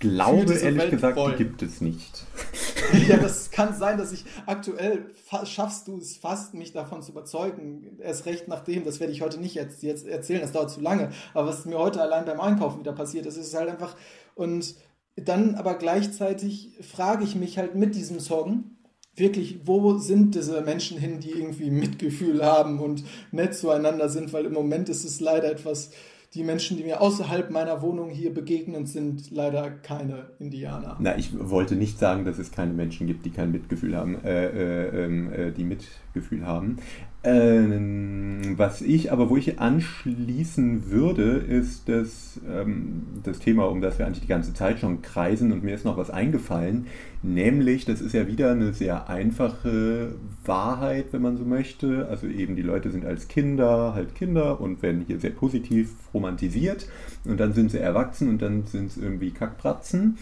glaube 0.00 0.54
ehrlich 0.54 0.78
Welt 0.78 0.90
gesagt, 0.90 1.16
wollen. 1.16 1.36
die 1.36 1.44
gibt 1.44 1.62
es 1.62 1.80
nicht. 1.80 2.24
ja, 3.08 3.18
das 3.18 3.50
kann 3.50 3.76
sein, 3.76 3.98
dass 3.98 4.12
ich 4.12 4.24
aktuell 4.46 5.10
schaffst 5.44 5.86
du 5.86 5.98
es 5.98 6.16
fast, 6.16 6.54
mich 6.54 6.72
davon 6.72 7.02
zu 7.02 7.12
überzeugen. 7.12 7.98
Erst 8.00 8.26
recht 8.26 8.48
nachdem, 8.48 8.84
das 8.84 8.98
werde 8.98 9.12
ich 9.12 9.20
heute 9.20 9.38
nicht 9.38 9.54
jetzt, 9.54 9.82
jetzt 9.82 10.06
erzählen, 10.06 10.40
das 10.40 10.52
dauert 10.52 10.70
zu 10.70 10.80
lange. 10.80 11.10
Aber 11.34 11.48
was 11.48 11.66
mir 11.66 11.78
heute 11.78 12.00
allein 12.00 12.24
beim 12.24 12.40
Einkaufen 12.40 12.80
wieder 12.80 12.92
passiert 12.92 13.26
ist, 13.26 13.36
ist 13.36 13.54
halt 13.54 13.68
einfach. 13.68 13.94
Und 14.34 14.74
dann 15.16 15.54
aber 15.54 15.74
gleichzeitig 15.74 16.72
frage 16.80 17.24
ich 17.24 17.36
mich 17.36 17.58
halt 17.58 17.74
mit 17.74 17.94
diesem 17.94 18.20
Song, 18.20 18.76
wirklich, 19.14 19.60
wo 19.66 19.98
sind 19.98 20.34
diese 20.34 20.62
Menschen 20.62 20.98
hin, 20.98 21.20
die 21.20 21.30
irgendwie 21.30 21.70
Mitgefühl 21.70 22.44
haben 22.44 22.80
und 22.80 23.04
nett 23.32 23.54
zueinander 23.54 24.08
sind, 24.08 24.32
weil 24.32 24.46
im 24.46 24.54
Moment 24.54 24.88
ist 24.88 25.04
es 25.04 25.20
leider 25.20 25.50
etwas 25.50 25.90
die 26.34 26.44
Menschen, 26.44 26.76
die 26.76 26.84
mir 26.84 27.00
außerhalb 27.00 27.50
meiner 27.50 27.82
Wohnung 27.82 28.08
hier 28.08 28.32
begegnen, 28.32 28.86
sind 28.86 29.30
leider 29.32 29.68
keine 29.70 30.30
Indianer. 30.38 30.96
Na, 31.00 31.18
ich 31.18 31.30
wollte 31.36 31.74
nicht 31.74 31.98
sagen, 31.98 32.24
dass 32.24 32.38
es 32.38 32.52
keine 32.52 32.72
Menschen 32.72 33.08
gibt, 33.08 33.26
die 33.26 33.30
kein 33.30 33.50
Mitgefühl 33.50 33.96
haben, 33.96 34.22
äh, 34.24 34.46
äh, 34.46 35.04
ähm, 35.04 35.32
äh, 35.32 35.50
die 35.50 35.64
Mitgefühl 35.64 36.46
haben. 36.46 36.76
Ähm, 37.22 38.54
was 38.56 38.80
ich, 38.80 39.12
aber 39.12 39.28
wo 39.28 39.36
ich 39.36 39.60
anschließen 39.60 40.90
würde, 40.90 41.32
ist 41.32 41.86
das, 41.86 42.40
ähm, 42.50 43.02
das 43.22 43.40
Thema, 43.40 43.64
um 43.68 43.82
das 43.82 43.98
wir 43.98 44.06
eigentlich 44.06 44.22
die 44.22 44.26
ganze 44.26 44.54
Zeit 44.54 44.78
schon 44.78 45.02
kreisen 45.02 45.52
und 45.52 45.62
mir 45.62 45.74
ist 45.74 45.84
noch 45.84 45.98
was 45.98 46.08
eingefallen, 46.08 46.86
nämlich, 47.22 47.84
das 47.84 48.00
ist 48.00 48.14
ja 48.14 48.26
wieder 48.26 48.52
eine 48.52 48.72
sehr 48.72 49.10
einfache 49.10 50.14
Wahrheit, 50.46 51.06
wenn 51.12 51.20
man 51.20 51.36
so 51.36 51.44
möchte. 51.44 52.08
Also 52.08 52.26
eben 52.26 52.56
die 52.56 52.62
Leute 52.62 52.90
sind 52.90 53.04
als 53.04 53.28
Kinder 53.28 53.92
halt 53.94 54.14
Kinder 54.14 54.58
und 54.58 54.82
werden 54.82 55.04
hier 55.06 55.18
sehr 55.20 55.30
positiv 55.30 55.90
romantisiert 56.14 56.88
und 57.26 57.38
dann 57.38 57.52
sind 57.52 57.70
sie 57.70 57.78
erwachsen 57.80 58.30
und 58.30 58.40
dann 58.40 58.64
sind 58.64 58.92
sie 58.92 59.00
irgendwie 59.00 59.30
Kackbratzen. 59.30 60.16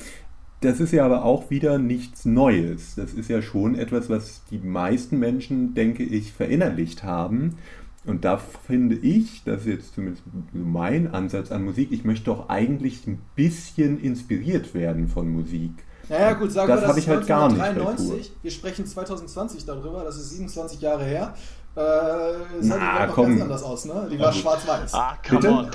Das 0.60 0.80
ist 0.80 0.92
ja 0.92 1.04
aber 1.04 1.24
auch 1.24 1.50
wieder 1.50 1.78
nichts 1.78 2.24
Neues. 2.24 2.96
Das 2.96 3.12
ist 3.12 3.30
ja 3.30 3.42
schon 3.42 3.76
etwas, 3.76 4.10
was 4.10 4.42
die 4.50 4.58
meisten 4.58 5.18
Menschen, 5.18 5.74
denke 5.74 6.02
ich, 6.02 6.32
verinnerlicht 6.32 7.04
haben. 7.04 7.56
Und 8.04 8.24
da 8.24 8.38
finde 8.38 8.96
ich, 8.96 9.42
das 9.44 9.60
ist 9.62 9.66
jetzt 9.66 9.94
zumindest 9.94 10.24
mein 10.52 11.12
Ansatz 11.12 11.52
an 11.52 11.64
Musik, 11.64 11.92
ich 11.92 12.04
möchte 12.04 12.24
doch 12.26 12.48
eigentlich 12.48 13.06
ein 13.06 13.20
bisschen 13.36 14.00
inspiriert 14.00 14.74
werden 14.74 15.08
von 15.08 15.28
Musik. 15.28 15.72
Naja, 16.08 16.32
gut, 16.32 16.50
sagen 16.50 16.68
das 16.68 16.78
wir, 16.78 16.80
das 16.80 16.88
habe 16.88 17.00
ich 17.00 17.08
halt 17.08 17.26
gar 17.26 17.52
nicht. 17.52 18.32
Wir 18.42 18.50
sprechen 18.50 18.86
2020 18.86 19.66
darüber, 19.66 20.04
das 20.04 20.16
ist 20.16 20.30
27 20.30 20.80
Jahre 20.80 21.04
her. 21.04 21.34
Äh, 21.76 21.80
sah 21.80 22.76
Na, 22.78 23.06
die 23.06 23.12
komm. 23.12 23.28
ganz 23.28 23.42
anders 23.42 23.62
aus, 23.62 23.84
ne? 23.84 24.08
Die 24.10 24.18
war 24.18 24.32
schwarz-weiß. 24.32 24.94
Ah, 24.94 25.16
come 25.28 25.40
Bitte? 25.40 25.52
on. 25.52 25.70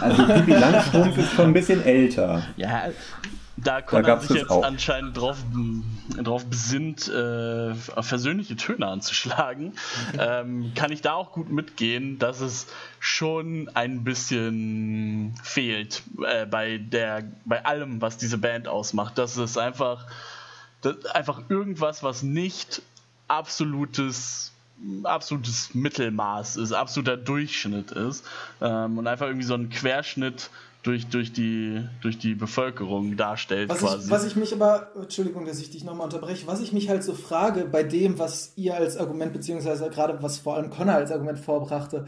Also 0.00 0.26
Bibi 0.26 0.52
Langstrumpf 0.52 1.16
ist 1.16 1.32
schon 1.32 1.46
ein 1.46 1.52
bisschen 1.54 1.82
älter. 1.82 2.42
Ja, 2.56 2.88
da 3.64 3.82
konnte 3.82 4.10
er 4.10 4.20
sich 4.20 4.36
jetzt 4.36 4.50
auch. 4.50 4.62
anscheinend 4.62 5.16
drauf, 5.16 5.38
drauf 6.22 6.44
besinnt, 6.46 7.08
äh, 7.08 7.74
versöhnliche 7.74 8.56
Töne 8.56 8.86
anzuschlagen, 8.86 9.72
ähm, 10.18 10.72
kann 10.74 10.92
ich 10.92 11.02
da 11.02 11.14
auch 11.14 11.32
gut 11.32 11.50
mitgehen, 11.50 12.18
dass 12.18 12.40
es 12.40 12.66
schon 13.00 13.70
ein 13.74 14.04
bisschen 14.04 15.34
fehlt 15.42 16.02
äh, 16.24 16.46
bei, 16.46 16.78
der, 16.78 17.24
bei 17.44 17.64
allem, 17.64 18.00
was 18.00 18.16
diese 18.16 18.38
Band 18.38 18.68
ausmacht. 18.68 19.18
Das 19.18 19.36
ist 19.36 19.58
einfach, 19.58 20.06
das, 20.82 21.04
einfach 21.06 21.42
irgendwas, 21.48 22.02
was 22.02 22.22
nicht 22.22 22.82
absolutes 23.28 24.52
absolutes 25.04 25.74
Mittelmaß 25.74 26.56
ist, 26.56 26.72
absoluter 26.72 27.16
Durchschnitt 27.16 27.92
ist 27.92 28.26
ähm, 28.60 28.98
und 28.98 29.06
einfach 29.06 29.26
irgendwie 29.26 29.46
so 29.46 29.54
ein 29.54 29.70
Querschnitt 29.70 30.50
durch, 30.84 31.06
durch, 31.06 31.32
die, 31.32 31.82
durch 32.02 32.18
die 32.18 32.34
Bevölkerung 32.34 33.16
darstellt. 33.16 33.70
Was 33.70 33.78
quasi. 33.78 34.04
Ich, 34.04 34.10
was 34.10 34.26
ich 34.26 34.36
mich 34.36 34.52
aber, 34.52 34.92
Entschuldigung, 34.94 35.46
dass 35.46 35.58
ich 35.58 35.70
dich 35.70 35.82
nochmal 35.82 36.04
unterbreche, 36.04 36.46
was 36.46 36.60
ich 36.60 36.72
mich 36.72 36.88
halt 36.88 37.02
so 37.02 37.14
frage 37.14 37.64
bei 37.64 37.82
dem, 37.82 38.18
was 38.18 38.52
ihr 38.56 38.76
als 38.76 38.96
Argument, 38.98 39.32
beziehungsweise 39.32 39.88
gerade 39.88 40.22
was 40.22 40.38
vor 40.38 40.56
allem 40.56 40.70
Connor 40.70 40.94
als 40.94 41.10
Argument 41.10 41.38
vorbrachte, 41.38 42.04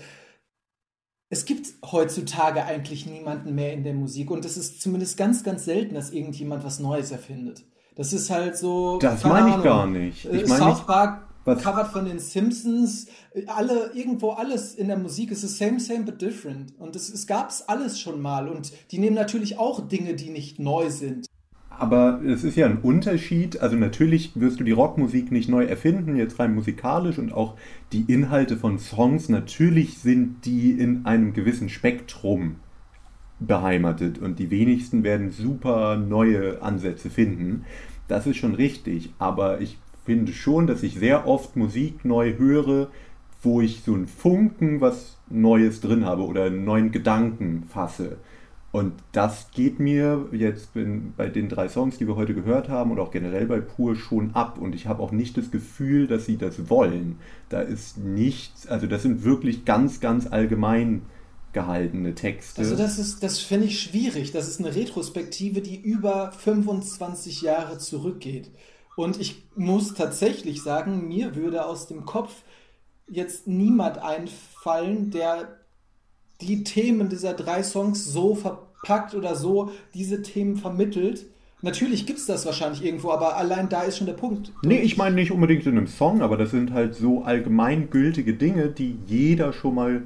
es 1.28 1.46
gibt 1.46 1.66
heutzutage 1.90 2.64
eigentlich 2.64 3.06
niemanden 3.06 3.54
mehr 3.54 3.72
in 3.72 3.82
der 3.82 3.94
Musik 3.94 4.30
und 4.30 4.44
es 4.44 4.56
ist 4.56 4.80
zumindest 4.80 5.16
ganz, 5.16 5.42
ganz 5.42 5.64
selten, 5.64 5.94
dass 5.94 6.10
irgendjemand 6.10 6.62
was 6.62 6.78
Neues 6.78 7.10
erfindet. 7.10 7.64
Das 7.96 8.12
ist 8.12 8.28
halt 8.30 8.58
so. 8.58 8.98
Das 8.98 9.24
meine 9.24 9.56
ich 9.56 9.62
gar 9.64 9.86
nicht. 9.86 10.26
Ich 10.26 10.46
meine 10.46 10.62
South 10.62 10.86
Park 10.86 11.25
was? 11.46 11.62
Covered 11.62 11.88
von 11.88 12.04
den 12.04 12.18
Simpsons, 12.18 13.06
alle, 13.46 13.92
irgendwo 13.94 14.30
alles 14.30 14.74
in 14.74 14.88
der 14.88 14.98
Musik 14.98 15.30
ist 15.30 15.44
es 15.44 15.58
same, 15.58 15.80
same, 15.80 16.04
but 16.04 16.20
different. 16.20 16.74
Und 16.78 16.96
es, 16.96 17.08
es 17.08 17.26
gab 17.26 17.50
es 17.50 17.68
alles 17.68 18.00
schon 18.00 18.20
mal. 18.20 18.48
Und 18.48 18.72
die 18.90 18.98
nehmen 18.98 19.16
natürlich 19.16 19.58
auch 19.58 19.86
Dinge, 19.86 20.14
die 20.14 20.30
nicht 20.30 20.58
neu 20.58 20.90
sind. 20.90 21.26
Aber 21.78 22.22
es 22.24 22.42
ist 22.42 22.56
ja 22.56 22.66
ein 22.66 22.78
Unterschied. 22.78 23.60
Also 23.60 23.76
natürlich 23.76 24.32
wirst 24.34 24.60
du 24.60 24.64
die 24.64 24.72
Rockmusik 24.72 25.30
nicht 25.30 25.48
neu 25.48 25.64
erfinden, 25.64 26.16
jetzt 26.16 26.38
rein 26.38 26.54
musikalisch 26.54 27.18
und 27.18 27.32
auch 27.32 27.56
die 27.92 28.04
Inhalte 28.12 28.56
von 28.56 28.78
Songs, 28.78 29.28
natürlich 29.28 29.98
sind 29.98 30.46
die 30.46 30.70
in 30.72 31.04
einem 31.04 31.32
gewissen 31.34 31.68
Spektrum 31.68 32.56
beheimatet 33.38 34.18
und 34.18 34.38
die 34.38 34.50
wenigsten 34.50 35.04
werden 35.04 35.30
super 35.30 35.96
neue 35.96 36.62
Ansätze 36.62 37.10
finden. 37.10 37.66
Das 38.08 38.26
ist 38.26 38.36
schon 38.36 38.54
richtig, 38.54 39.12
aber 39.18 39.60
ich 39.60 39.78
finde 40.06 40.32
schon, 40.32 40.66
dass 40.66 40.82
ich 40.82 40.94
sehr 40.94 41.26
oft 41.26 41.56
Musik 41.56 42.04
neu 42.04 42.36
höre, 42.38 42.88
wo 43.42 43.60
ich 43.60 43.82
so 43.84 43.94
einen 43.94 44.08
Funken 44.08 44.80
was 44.80 45.18
Neues 45.28 45.80
drin 45.80 46.04
habe 46.04 46.22
oder 46.24 46.44
einen 46.44 46.64
neuen 46.64 46.92
Gedanken 46.92 47.64
fasse. 47.68 48.16
Und 48.72 48.92
das 49.12 49.50
geht 49.52 49.80
mir 49.80 50.26
jetzt 50.32 50.70
bei 51.16 51.28
den 51.28 51.48
drei 51.48 51.68
Songs, 51.68 51.98
die 51.98 52.06
wir 52.06 52.16
heute 52.16 52.34
gehört 52.34 52.68
haben 52.68 52.90
und 52.90 52.98
auch 52.98 53.10
generell 53.10 53.46
bei 53.46 53.60
Pur 53.60 53.96
schon 53.96 54.34
ab. 54.34 54.58
Und 54.60 54.74
ich 54.74 54.86
habe 54.86 55.02
auch 55.02 55.12
nicht 55.12 55.36
das 55.38 55.50
Gefühl, 55.50 56.06
dass 56.06 56.26
sie 56.26 56.36
das 56.36 56.68
wollen. 56.68 57.18
Da 57.48 57.60
ist 57.62 57.96
nichts, 57.96 58.66
also 58.66 58.86
das 58.86 59.02
sind 59.02 59.24
wirklich 59.24 59.64
ganz, 59.64 60.00
ganz 60.00 60.26
allgemein 60.26 61.02
gehaltene 61.54 62.14
Texte. 62.14 62.60
Also 62.60 62.76
das 62.76 62.98
ist, 62.98 63.22
das 63.22 63.38
finde 63.38 63.66
ich 63.66 63.80
schwierig. 63.80 64.32
Das 64.32 64.46
ist 64.46 64.60
eine 64.60 64.74
Retrospektive, 64.74 65.62
die 65.62 65.80
über 65.80 66.32
25 66.32 67.40
Jahre 67.40 67.78
zurückgeht. 67.78 68.50
Und 68.96 69.20
ich 69.20 69.44
muss 69.54 69.94
tatsächlich 69.94 70.62
sagen, 70.62 71.06
mir 71.06 71.36
würde 71.36 71.66
aus 71.66 71.86
dem 71.86 72.06
Kopf 72.06 72.42
jetzt 73.08 73.46
niemand 73.46 73.98
einfallen, 73.98 75.10
der 75.10 75.60
die 76.40 76.64
Themen 76.64 77.08
dieser 77.08 77.34
drei 77.34 77.62
Songs 77.62 78.04
so 78.04 78.34
verpackt 78.34 79.14
oder 79.14 79.36
so 79.36 79.70
diese 79.94 80.22
Themen 80.22 80.56
vermittelt. 80.56 81.26
Natürlich 81.62 82.06
gibt 82.06 82.18
es 82.18 82.26
das 82.26 82.44
wahrscheinlich 82.46 82.84
irgendwo, 82.84 83.10
aber 83.10 83.36
allein 83.36 83.68
da 83.68 83.82
ist 83.82 83.98
schon 83.98 84.06
der 84.06 84.14
Punkt. 84.14 84.52
Nee, 84.62 84.80
ich 84.80 84.96
meine 84.96 85.14
nicht 85.14 85.30
unbedingt 85.30 85.66
in 85.66 85.76
einem 85.76 85.86
Song, 85.86 86.22
aber 86.22 86.36
das 86.36 86.50
sind 86.50 86.72
halt 86.72 86.94
so 86.94 87.22
allgemeingültige 87.22 88.34
Dinge, 88.34 88.68
die 88.68 88.98
jeder 89.06 89.52
schon 89.52 89.74
mal 89.74 90.02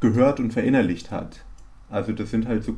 gehört 0.00 0.40
und 0.40 0.52
verinnerlicht 0.52 1.10
hat. 1.10 1.44
Also 1.92 2.12
das 2.12 2.30
sind 2.30 2.48
halt 2.48 2.64
so, 2.64 2.74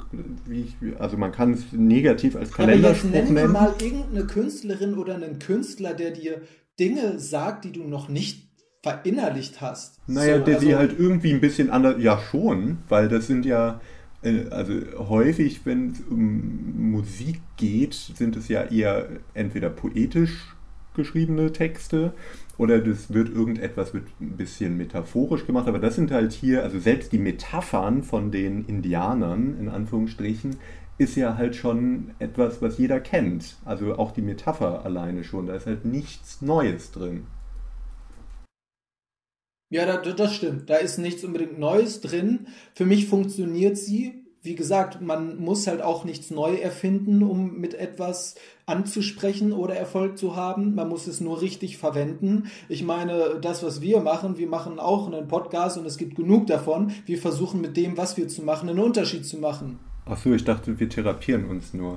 wie 0.46 0.62
ich, 0.62 1.00
also 1.00 1.16
man 1.16 1.30
kann 1.30 1.52
es 1.52 1.72
negativ 1.72 2.34
als 2.34 2.50
Kalenderspruch 2.50 3.10
ja, 3.10 3.22
nennen. 3.22 3.34
Nenn 3.34 3.52
mal 3.52 3.72
irgendeine 3.80 4.26
Künstlerin 4.26 4.94
oder 4.94 5.14
einen 5.14 5.38
Künstler, 5.38 5.94
der 5.94 6.10
dir 6.10 6.42
Dinge 6.80 7.20
sagt, 7.20 7.64
die 7.64 7.70
du 7.70 7.84
noch 7.84 8.08
nicht 8.08 8.48
verinnerlicht 8.82 9.60
hast. 9.60 10.00
Naja, 10.08 10.40
so, 10.40 10.44
der 10.44 10.56
also, 10.56 10.66
sie 10.66 10.74
halt 10.74 10.98
irgendwie 10.98 11.32
ein 11.32 11.40
bisschen 11.40 11.70
anders, 11.70 12.02
ja 12.02 12.20
schon, 12.30 12.78
weil 12.88 13.08
das 13.08 13.28
sind 13.28 13.46
ja, 13.46 13.80
äh, 14.22 14.48
also 14.50 14.74
häufig, 15.08 15.64
wenn 15.64 15.92
es 15.92 16.00
um 16.10 16.90
Musik 16.90 17.40
geht, 17.56 17.94
sind 17.94 18.34
es 18.36 18.48
ja 18.48 18.64
eher 18.64 19.08
entweder 19.32 19.70
poetisch 19.70 20.56
geschriebene 20.94 21.52
Texte 21.52 22.12
oder 22.56 22.80
das 22.80 23.12
wird 23.12 23.28
irgendetwas 23.28 23.94
wird 23.94 24.06
ein 24.20 24.36
bisschen 24.36 24.76
metaphorisch 24.76 25.46
gemacht, 25.46 25.68
aber 25.68 25.78
das 25.78 25.96
sind 25.96 26.10
halt 26.10 26.32
hier, 26.32 26.62
also 26.62 26.78
selbst 26.78 27.12
die 27.12 27.18
Metaphern 27.18 28.02
von 28.02 28.30
den 28.30 28.64
Indianern, 28.64 29.58
in 29.58 29.68
Anführungsstrichen, 29.68 30.56
ist 30.96 31.16
ja 31.16 31.36
halt 31.36 31.56
schon 31.56 32.12
etwas, 32.20 32.62
was 32.62 32.78
jeder 32.78 33.00
kennt. 33.00 33.56
Also 33.64 33.96
auch 33.96 34.12
die 34.12 34.22
Metapher 34.22 34.84
alleine 34.84 35.24
schon, 35.24 35.46
da 35.46 35.54
ist 35.54 35.66
halt 35.66 35.84
nichts 35.84 36.40
Neues 36.40 36.92
drin. 36.92 37.26
Ja, 39.70 39.96
das 39.96 40.34
stimmt. 40.34 40.70
Da 40.70 40.76
ist 40.76 40.98
nichts 40.98 41.24
unbedingt 41.24 41.58
Neues 41.58 42.00
drin. 42.00 42.46
Für 42.74 42.86
mich 42.86 43.08
funktioniert 43.08 43.76
sie 43.76 44.23
wie 44.44 44.54
gesagt, 44.54 45.00
man 45.00 45.38
muss 45.38 45.66
halt 45.66 45.80
auch 45.80 46.04
nichts 46.04 46.30
neu 46.30 46.54
erfinden, 46.56 47.22
um 47.22 47.58
mit 47.58 47.72
etwas 47.72 48.34
anzusprechen 48.66 49.54
oder 49.54 49.74
Erfolg 49.74 50.18
zu 50.18 50.36
haben. 50.36 50.74
Man 50.74 50.90
muss 50.90 51.06
es 51.06 51.22
nur 51.22 51.40
richtig 51.40 51.78
verwenden. 51.78 52.50
Ich 52.68 52.82
meine, 52.82 53.38
das, 53.40 53.62
was 53.62 53.80
wir 53.80 54.00
machen, 54.00 54.36
wir 54.36 54.46
machen 54.46 54.78
auch 54.78 55.06
einen 55.06 55.28
Podcast 55.28 55.78
und 55.78 55.86
es 55.86 55.96
gibt 55.96 56.14
genug 56.14 56.46
davon. 56.46 56.92
Wir 57.06 57.16
versuchen 57.16 57.62
mit 57.62 57.78
dem, 57.78 57.96
was 57.96 58.18
wir 58.18 58.28
zu 58.28 58.42
machen, 58.42 58.68
einen 58.68 58.80
Unterschied 58.80 59.24
zu 59.24 59.38
machen. 59.38 59.78
Achso, 60.06 60.34
ich 60.34 60.44
dachte, 60.44 60.78
wir 60.78 60.86
therapieren 60.86 61.46
uns 61.46 61.72
nur. 61.72 61.96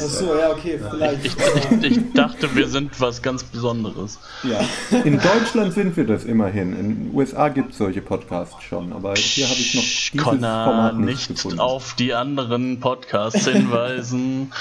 Achso, 0.00 0.36
ja, 0.36 0.52
okay, 0.52 0.78
vielleicht. 0.78 1.24
Ich, 1.24 1.82
ich, 1.82 2.12
dachte, 2.12 2.54
wir 2.54 2.68
sind 2.68 3.00
was 3.00 3.20
ganz 3.20 3.42
Besonderes. 3.42 4.20
Ja, 4.44 4.60
in 5.04 5.18
Deutschland 5.18 5.72
sind 5.72 5.96
wir 5.96 6.06
das 6.06 6.24
immerhin. 6.24 6.78
In 6.78 6.88
den 6.88 7.14
USA 7.14 7.48
gibt 7.48 7.72
es 7.72 7.78
solche 7.78 8.00
Podcasts 8.00 8.62
schon, 8.62 8.92
aber 8.92 9.14
hier 9.16 9.48
habe 9.48 9.58
ich 9.58 9.74
noch 9.74 9.82
dieses 9.82 10.24
Connor 10.24 10.64
Format 10.64 10.98
nicht, 11.00 11.30
nicht 11.30 11.58
auf 11.58 11.94
die 11.94 12.14
anderen 12.14 12.78
Podcasts 12.78 13.48
hinweisen. 13.48 14.52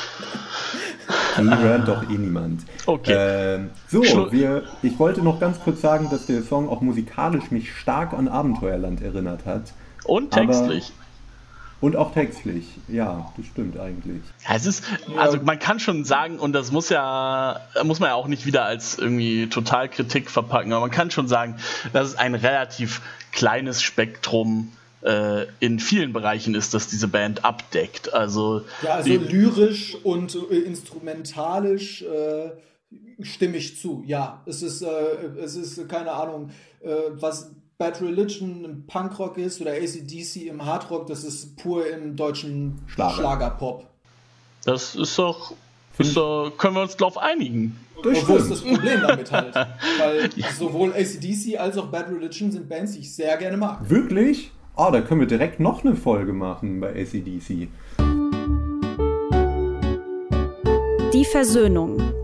Die 1.37 1.57
hört 1.57 1.87
doch 1.87 2.09
eh 2.09 2.17
niemand. 2.17 2.61
Okay. 2.87 3.13
Ähm, 3.15 3.69
so, 3.89 4.01
wir, 4.31 4.63
ich 4.81 4.97
wollte 4.97 5.21
noch 5.21 5.39
ganz 5.39 5.59
kurz 5.59 5.81
sagen, 5.81 6.07
dass 6.09 6.25
der 6.25 6.41
Song 6.41 6.67
auch 6.67 6.81
musikalisch 6.81 7.51
mich 7.51 7.71
stark 7.73 8.13
an 8.13 8.27
Abenteuerland 8.27 9.01
erinnert 9.01 9.45
hat. 9.45 9.71
Und 10.03 10.31
textlich. 10.31 10.91
Und 11.81 11.95
auch 11.95 12.13
textlich, 12.13 12.65
ja, 12.87 13.33
das 13.35 13.45
stimmt 13.47 13.79
eigentlich. 13.79 14.21
Ja, 14.47 14.55
es 14.55 14.67
ist, 14.67 14.83
also 15.17 15.39
man 15.41 15.57
kann 15.57 15.79
schon 15.79 16.05
sagen, 16.05 16.37
und 16.37 16.53
das 16.53 16.71
muss 16.71 16.89
ja, 16.89 17.59
muss 17.83 17.99
man 17.99 18.09
ja 18.09 18.15
auch 18.15 18.27
nicht 18.27 18.45
wieder 18.45 18.65
als 18.65 18.99
irgendwie 18.99 19.47
Totalkritik 19.47 20.29
verpacken, 20.29 20.71
aber 20.73 20.81
man 20.81 20.91
kann 20.91 21.09
schon 21.09 21.27
sagen, 21.27 21.55
dass 21.91 22.09
es 22.09 22.15
ein 22.15 22.35
relativ 22.35 23.01
kleines 23.31 23.81
Spektrum 23.81 24.71
äh, 25.01 25.47
in 25.59 25.79
vielen 25.79 26.13
Bereichen 26.13 26.53
ist, 26.53 26.75
dass 26.75 26.87
diese 26.87 27.07
Band 27.07 27.43
abdeckt. 27.43 28.13
Also, 28.13 28.61
ja, 28.83 28.95
also 28.95 29.11
lyrisch 29.13 29.97
und 30.03 30.35
äh, 30.35 30.59
instrumentalisch 30.59 32.03
äh, 32.03 32.51
stimme 33.23 33.57
ich 33.57 33.79
zu. 33.79 34.03
Ja, 34.05 34.43
es 34.45 34.61
ist, 34.61 34.83
äh, 34.83 34.87
es 35.43 35.55
ist 35.55 35.89
keine 35.89 36.11
Ahnung, 36.11 36.51
äh, 36.81 36.89
was 37.13 37.51
Bad 37.81 37.99
Religion 37.99 38.63
im 38.63 38.83
Punkrock 38.85 39.39
ist 39.39 39.59
oder 39.59 39.71
ACDC 39.71 40.45
im 40.47 40.63
Hardrock, 40.63 41.07
das 41.07 41.23
ist 41.23 41.57
pur 41.57 41.83
im 41.87 42.15
deutschen 42.15 42.77
Schlager. 42.85 43.15
Schlagerpop. 43.15 43.87
Das 44.65 44.93
ist 44.93 45.17
doch, 45.17 45.55
ist 45.97 46.15
doch, 46.15 46.51
können 46.59 46.75
wir 46.75 46.83
uns 46.83 46.95
drauf 46.95 47.17
einigen. 47.17 47.75
Das 48.03 48.27
Wo 48.27 48.35
ist 48.35 48.51
das 48.51 48.61
Problem 48.61 49.01
damit 49.01 49.31
halt? 49.31 49.55
Weil 49.97 50.29
sowohl 50.55 50.93
ACDC 50.93 51.59
als 51.59 51.75
auch 51.79 51.87
Bad 51.87 52.11
Religion 52.11 52.51
sind 52.51 52.69
Bands, 52.69 52.91
die 52.91 52.99
ich 52.99 53.15
sehr 53.15 53.35
gerne 53.37 53.57
mag. 53.57 53.89
Wirklich? 53.89 54.51
Ah, 54.75 54.89
oh, 54.89 54.91
da 54.91 55.01
können 55.01 55.21
wir 55.21 55.27
direkt 55.27 55.59
noch 55.59 55.83
eine 55.83 55.95
Folge 55.95 56.33
machen 56.33 56.81
bei 56.81 56.89
ACDC. 56.89 57.67
Die 61.13 61.25
Versöhnung 61.25 62.20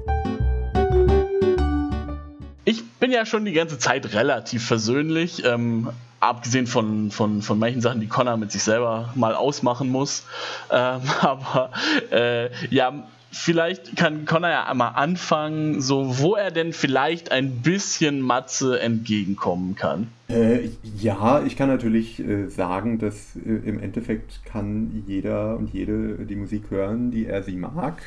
bin 3.08 3.14
ja 3.14 3.26
schon 3.26 3.46
die 3.46 3.54
ganze 3.54 3.80
Zeit 3.80 4.14
relativ 4.16 4.66
versöhnlich, 4.66 5.42
ähm, 5.46 5.88
abgesehen 6.20 6.68
von, 6.68 7.10
von, 7.10 7.42
von 7.42 7.58
manchen 7.58 7.80
Sachen, 7.80 8.02
die 8.02 8.08
Connor 8.08 8.36
mit 8.36 8.52
sich 8.52 8.64
selber 8.64 9.14
mal 9.16 9.34
ausmachen 9.34 9.90
muss. 9.90 10.26
Ähm, 10.70 11.00
aber 11.22 11.72
äh, 12.12 12.50
ja, 12.70 13.08
vielleicht 13.32 13.96
kann 13.96 14.26
Connor 14.26 14.50
ja 14.50 14.66
einmal 14.66 14.92
anfangen, 14.96 15.80
so 15.80 16.20
wo 16.20 16.36
er 16.36 16.52
denn 16.52 16.74
vielleicht 16.74 17.32
ein 17.32 17.62
bisschen 17.62 18.20
Matze 18.20 18.78
entgegenkommen 18.78 19.78
kann. 19.78 20.10
Äh, 20.28 20.72
ja, 21.00 21.42
ich 21.46 21.56
kann 21.56 21.70
natürlich 21.70 22.20
äh, 22.20 22.50
sagen, 22.50 23.00
dass 23.00 23.38
äh, 23.38 23.40
im 23.40 23.80
Endeffekt 23.80 24.44
kann 24.44 25.06
jeder 25.08 25.56
und 25.56 25.72
jede 25.72 26.26
die 26.26 26.36
Musik 26.36 26.64
hören, 26.72 27.12
die 27.12 27.26
er 27.26 27.42
sie 27.42 27.56
mag. 27.56 28.02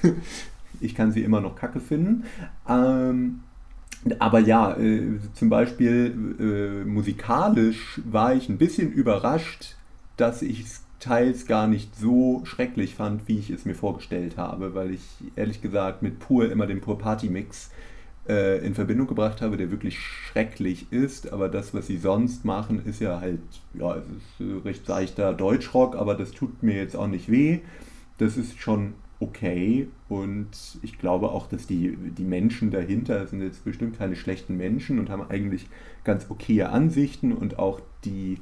ich 0.80 0.94
kann 0.94 1.12
sie 1.12 1.22
immer 1.22 1.42
noch 1.42 1.54
kacke 1.54 1.80
finden. 1.80 2.24
Ähm, 2.66 3.40
aber 4.18 4.40
ja, 4.40 4.76
äh, 4.76 5.18
zum 5.34 5.48
Beispiel 5.48 6.14
äh, 6.40 6.88
musikalisch 6.88 8.00
war 8.04 8.34
ich 8.34 8.48
ein 8.48 8.58
bisschen 8.58 8.92
überrascht, 8.92 9.76
dass 10.16 10.42
ich 10.42 10.62
es 10.62 10.82
teils 10.98 11.46
gar 11.46 11.66
nicht 11.66 11.96
so 11.96 12.42
schrecklich 12.44 12.94
fand, 12.94 13.26
wie 13.26 13.38
ich 13.38 13.50
es 13.50 13.64
mir 13.64 13.74
vorgestellt 13.74 14.36
habe, 14.36 14.74
weil 14.74 14.92
ich 14.92 15.02
ehrlich 15.34 15.60
gesagt 15.60 16.02
mit 16.02 16.20
Pur 16.20 16.50
immer 16.50 16.66
den 16.66 16.80
Pur 16.80 16.98
Party 16.98 17.28
Mix 17.28 17.70
äh, 18.28 18.64
in 18.64 18.74
Verbindung 18.74 19.08
gebracht 19.08 19.40
habe, 19.40 19.56
der 19.56 19.70
wirklich 19.70 19.98
schrecklich 19.98 20.86
ist. 20.92 21.32
Aber 21.32 21.48
das, 21.48 21.74
was 21.74 21.88
sie 21.88 21.98
sonst 21.98 22.44
machen, 22.44 22.84
ist 22.86 23.00
ja 23.00 23.20
halt, 23.20 23.40
ja, 23.74 23.96
es 23.96 24.04
ist 24.38 24.64
recht 24.64 24.86
seichter 24.86 25.32
Deutschrock, 25.32 25.96
aber 25.96 26.14
das 26.14 26.30
tut 26.30 26.62
mir 26.62 26.76
jetzt 26.76 26.96
auch 26.96 27.08
nicht 27.08 27.30
weh. 27.30 27.60
Das 28.18 28.36
ist 28.36 28.60
schon 28.60 28.94
okay. 29.22 29.88
Und 30.08 30.78
ich 30.82 30.98
glaube 30.98 31.30
auch, 31.30 31.46
dass 31.46 31.66
die, 31.66 31.96
die 31.96 32.24
Menschen 32.24 32.70
dahinter 32.70 33.26
sind 33.26 33.40
jetzt 33.40 33.64
bestimmt 33.64 33.96
keine 33.96 34.16
schlechten 34.16 34.56
Menschen 34.56 34.98
und 34.98 35.08
haben 35.10 35.22
eigentlich 35.30 35.68
ganz 36.04 36.26
okaye 36.28 36.68
Ansichten. 36.68 37.32
Und 37.32 37.58
auch 37.58 37.80
die 38.04 38.38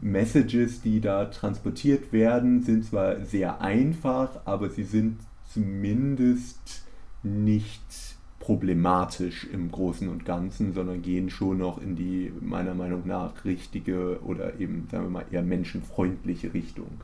Messages, 0.00 0.82
die 0.82 1.00
da 1.00 1.26
transportiert 1.26 2.12
werden, 2.12 2.62
sind 2.62 2.84
zwar 2.84 3.24
sehr 3.24 3.60
einfach, 3.60 4.40
aber 4.44 4.68
sie 4.68 4.84
sind 4.84 5.18
zumindest 5.52 6.84
nicht 7.22 8.16
problematisch 8.40 9.46
im 9.52 9.70
Großen 9.70 10.08
und 10.08 10.24
Ganzen, 10.24 10.72
sondern 10.72 11.02
gehen 11.02 11.30
schon 11.30 11.58
noch 11.58 11.80
in 11.80 11.96
die 11.96 12.32
meiner 12.40 12.74
Meinung 12.74 13.02
nach 13.06 13.44
richtige 13.44 14.20
oder 14.22 14.58
eben, 14.60 14.86
sagen 14.90 15.04
wir 15.04 15.10
mal, 15.10 15.24
eher 15.30 15.42
menschenfreundliche 15.42 16.54
Richtung 16.54 17.00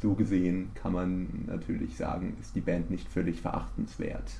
so 0.00 0.14
gesehen 0.14 0.70
kann 0.74 0.92
man 0.92 1.44
natürlich 1.46 1.96
sagen, 1.96 2.36
ist 2.40 2.54
die 2.54 2.60
Band 2.60 2.90
nicht 2.90 3.08
völlig 3.08 3.40
verachtenswert. 3.40 4.30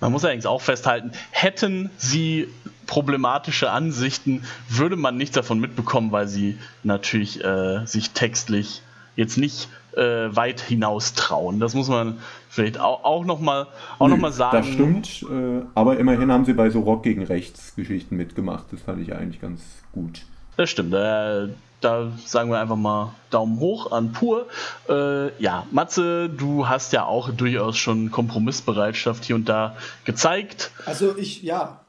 Man 0.00 0.12
muss 0.12 0.24
allerdings 0.24 0.46
auch 0.46 0.60
festhalten, 0.60 1.12
hätten 1.30 1.90
sie 1.96 2.48
problematische 2.86 3.70
Ansichten, 3.70 4.42
würde 4.68 4.96
man 4.96 5.16
nichts 5.16 5.34
davon 5.34 5.60
mitbekommen, 5.60 6.10
weil 6.10 6.26
sie 6.26 6.58
natürlich 6.82 7.44
äh, 7.44 7.86
sich 7.86 8.10
textlich 8.10 8.82
jetzt 9.14 9.36
nicht 9.36 9.68
äh, 9.96 10.34
weit 10.34 10.60
hinaus 10.60 11.14
trauen. 11.14 11.60
Das 11.60 11.74
muss 11.74 11.88
man 11.88 12.18
vielleicht 12.48 12.78
auch, 12.78 13.04
auch 13.04 13.24
nochmal 13.24 13.66
noch 13.98 14.30
sagen. 14.30 14.56
Das 14.56 14.66
stimmt, 14.66 15.26
äh, 15.30 15.64
aber 15.74 15.98
immerhin 15.98 16.30
haben 16.30 16.44
sie 16.44 16.54
bei 16.54 16.70
so 16.70 16.80
Rock 16.80 17.02
gegen 17.02 17.22
Rechts 17.24 17.74
Geschichten 17.74 18.16
mitgemacht. 18.16 18.66
Das 18.70 18.82
fand 18.82 19.00
ich 19.02 19.14
eigentlich 19.14 19.40
ganz 19.40 19.62
gut. 19.92 20.22
Das 20.56 20.70
stimmt. 20.70 20.94
Äh, 20.94 21.48
da 21.80 22.12
sagen 22.24 22.50
wir 22.50 22.58
einfach 22.58 22.76
mal 22.76 23.14
Daumen 23.30 23.60
hoch 23.60 23.92
an 23.92 24.12
Pur. 24.12 24.46
Äh, 24.88 25.40
ja, 25.42 25.66
Matze, 25.70 26.28
du 26.28 26.68
hast 26.68 26.92
ja 26.92 27.04
auch 27.04 27.30
durchaus 27.30 27.76
schon 27.76 28.10
Kompromissbereitschaft 28.10 29.24
hier 29.24 29.36
und 29.36 29.48
da 29.48 29.76
gezeigt. 30.04 30.70
Also 30.86 31.16
ich, 31.16 31.42
ja, 31.42 31.84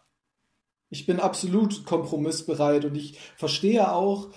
ich 0.90 1.06
bin 1.06 1.20
absolut 1.20 1.86
kompromissbereit 1.86 2.86
und 2.86 2.96
ich 2.96 3.20
verstehe 3.36 3.92
auch 3.92 4.30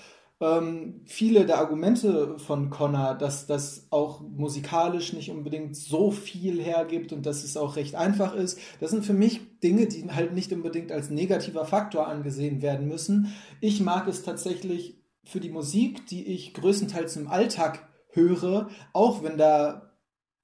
ähm, 0.42 1.02
viele 1.06 1.46
der 1.46 1.58
Argumente 1.58 2.38
von 2.38 2.68
Connor, 2.68 3.14
dass 3.14 3.46
das 3.46 3.86
auch 3.90 4.20
musikalisch 4.20 5.12
nicht 5.12 5.30
unbedingt 5.30 5.76
so 5.76 6.10
viel 6.10 6.60
hergibt 6.60 7.12
und 7.12 7.24
dass 7.24 7.44
es 7.44 7.56
auch 7.56 7.76
recht 7.76 7.94
einfach 7.94 8.34
ist. 8.34 8.58
Das 8.80 8.90
sind 8.90 9.04
für 9.04 9.14
mich 9.14 9.40
Dinge, 9.60 9.86
die 9.86 10.10
halt 10.10 10.34
nicht 10.34 10.52
unbedingt 10.52 10.92
als 10.92 11.10
negativer 11.10 11.64
Faktor 11.64 12.08
angesehen 12.08 12.60
werden 12.60 12.88
müssen. 12.88 13.32
Ich 13.60 13.80
mag 13.80 14.08
es 14.08 14.22
tatsächlich 14.22 15.01
für 15.24 15.40
die 15.40 15.50
Musik, 15.50 16.06
die 16.06 16.26
ich 16.26 16.54
größtenteils 16.54 17.16
im 17.16 17.28
Alltag 17.28 17.88
höre, 18.10 18.68
auch 18.92 19.22
wenn 19.22 19.38
da 19.38 19.92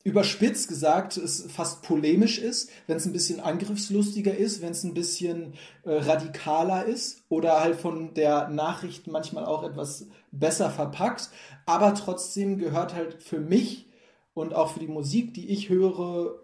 überspitzt 0.05 0.69
gesagt 0.69 1.17
es 1.17 1.51
fast 1.53 1.83
polemisch 1.83 2.39
ist, 2.39 2.71
wenn 2.87 2.97
es 2.97 3.05
ein 3.05 3.13
bisschen 3.13 3.41
angriffslustiger 3.41 4.35
ist, 4.35 4.63
wenn 4.63 4.71
es 4.71 4.85
ein 4.85 4.95
bisschen 4.95 5.55
äh, 5.83 5.93
radikaler 5.93 6.85
ist 6.87 7.25
oder 7.29 7.61
halt 7.61 7.77
von 7.77 8.15
der 8.15 8.49
Nachricht 8.49 9.07
manchmal 9.07 9.45
auch 9.45 9.65
etwas 9.65 10.07
besser 10.31 10.71
verpackt. 10.71 11.31
Aber 11.67 11.95
trotzdem 11.95 12.59
gehört 12.59 12.95
halt 12.95 13.23
für 13.23 13.41
mich 13.41 13.91
und 14.35 14.55
auch 14.55 14.73
für 14.73 14.81
die 14.81 14.89
Musik, 14.89 15.35
die 15.35 15.49
ich 15.49 15.69
höre, 15.69 16.41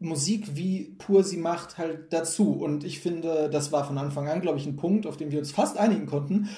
Musik, 0.00 0.56
wie 0.56 0.96
pur 0.98 1.22
sie 1.22 1.36
macht, 1.36 1.78
halt 1.78 2.12
dazu. 2.12 2.52
Und 2.52 2.84
ich 2.84 3.00
finde, 3.00 3.48
das 3.50 3.70
war 3.70 3.86
von 3.86 3.98
Anfang 3.98 4.28
an, 4.28 4.40
glaube 4.40 4.58
ich, 4.58 4.66
ein 4.66 4.76
Punkt, 4.76 5.06
auf 5.06 5.16
den 5.16 5.30
wir 5.30 5.38
uns 5.38 5.52
fast 5.52 5.78
einigen 5.78 6.06
konnten 6.06 6.48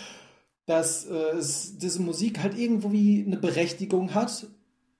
dass 0.66 1.06
äh, 1.06 1.36
es, 1.38 1.78
diese 1.78 2.02
Musik 2.02 2.42
halt 2.42 2.58
irgendwo 2.58 2.92
wie 2.92 3.24
eine 3.24 3.36
Berechtigung 3.36 4.14
hat, 4.14 4.46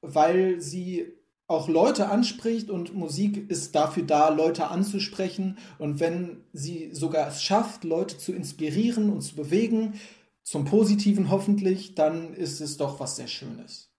weil 0.01 0.61
sie 0.61 1.13
auch 1.49 1.69
Leute 1.69 2.09
anspricht 2.09 2.71
und 2.71 2.95
Musik 2.95 3.49
ist 3.51 3.75
dafür 3.75 4.03
da, 4.03 4.31
Leute 4.31 4.69
anzusprechen. 4.69 5.59
Und 5.79 6.01
wenn 6.01 6.45
sie 6.53 6.91
sogar 6.93 7.29
es 7.29 7.43
schafft, 7.43 7.85
Leute 7.85 8.19
zu 8.19 8.33
inspirieren 8.33 9.13
und 9.13 9.21
zu 9.21 9.37
bewegen, 9.37 9.95
zum 10.43 10.65
Positiven 10.65 11.31
hoffentlich, 11.31 11.95
dann 11.95 12.33
ist 12.35 12.61
es 12.61 12.77
doch 12.77 13.01
was 13.01 13.17
sehr 13.17 13.29
Schönes. 13.29 13.91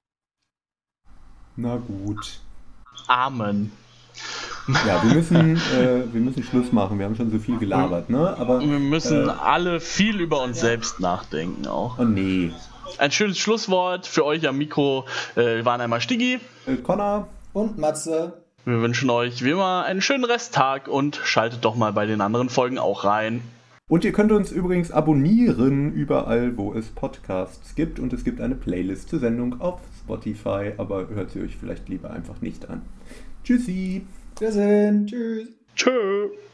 Na 1.55 1.78
gut. 1.78 2.41
Amen. 3.07 3.72
Ja, 4.86 5.01
wir 5.03 5.15
müssen, 5.15 5.55
äh, 5.55 6.03
wir 6.11 6.22
müssen 6.22 6.43
Schluss 6.43 6.72
machen. 6.72 6.99
Wir 6.99 7.05
haben 7.05 7.15
schon 7.15 7.32
so 7.32 7.39
viel 7.39 7.57
gelabert, 7.57 8.09
ne? 8.09 8.36
Aber 8.38 8.59
wir 8.59 8.80
müssen 8.80 9.30
äh, 9.30 9.32
alle 9.32 9.80
viel 9.80 10.20
über 10.20 10.41
uns 10.43 10.59
selbst 10.59 10.99
nachdenken 10.99 11.68
auch. 11.68 11.97
Oh 11.99 12.03
nee. 12.03 12.51
Ein 12.97 13.11
schönes 13.11 13.38
Schlusswort 13.38 14.07
für 14.07 14.26
euch 14.26 14.47
am 14.47 14.57
Mikro. 14.57 15.06
Äh, 15.35 15.64
waren 15.64 15.80
einmal 15.80 16.02
Stiggi, 16.02 16.39
äh, 16.65 16.76
Connor 16.77 17.27
und 17.53 17.77
Matze. 17.77 18.34
Wir 18.65 18.81
wünschen 18.81 19.10
euch 19.10 19.44
wie 19.44 19.52
immer 19.52 19.85
einen 19.85 20.02
schönen 20.02 20.26
Resttag 20.26 20.89
und 20.89 21.22
schaltet 21.23 21.64
doch 21.64 21.76
mal 21.76 21.94
bei 21.94 22.06
den 22.06 22.19
anderen 22.19 22.49
Folgen 22.49 22.77
auch 22.77 23.06
rein. 23.06 23.41
Und 23.89 24.03
ihr 24.03 24.11
könnt 24.11 24.34
uns 24.34 24.52
übrigens 24.52 24.91
abonnieren 24.91 25.94
überall, 25.94 26.57
wo 26.57 26.73
es 26.73 26.88
Podcasts 26.88 27.76
gibt. 27.76 27.99
Und 27.99 28.11
es 28.11 28.26
gibt 28.26 28.41
eine 28.41 28.56
Playlist 28.56 29.07
zur 29.07 29.19
Sendung 29.19 29.61
auf 29.61 29.80
Spotify, 30.03 30.73
aber 30.77 31.07
hört 31.07 31.31
sie 31.31 31.41
euch 31.41 31.56
vielleicht 31.56 31.88
lieber 31.88 32.11
einfach 32.11 32.41
nicht 32.41 32.69
an. 32.69 32.81
Tschüssi. 33.45 34.06
Wir 34.39 34.51
sehen. 34.51 35.07
Tschüss. 35.07 35.47
Tschüss. 35.76 36.47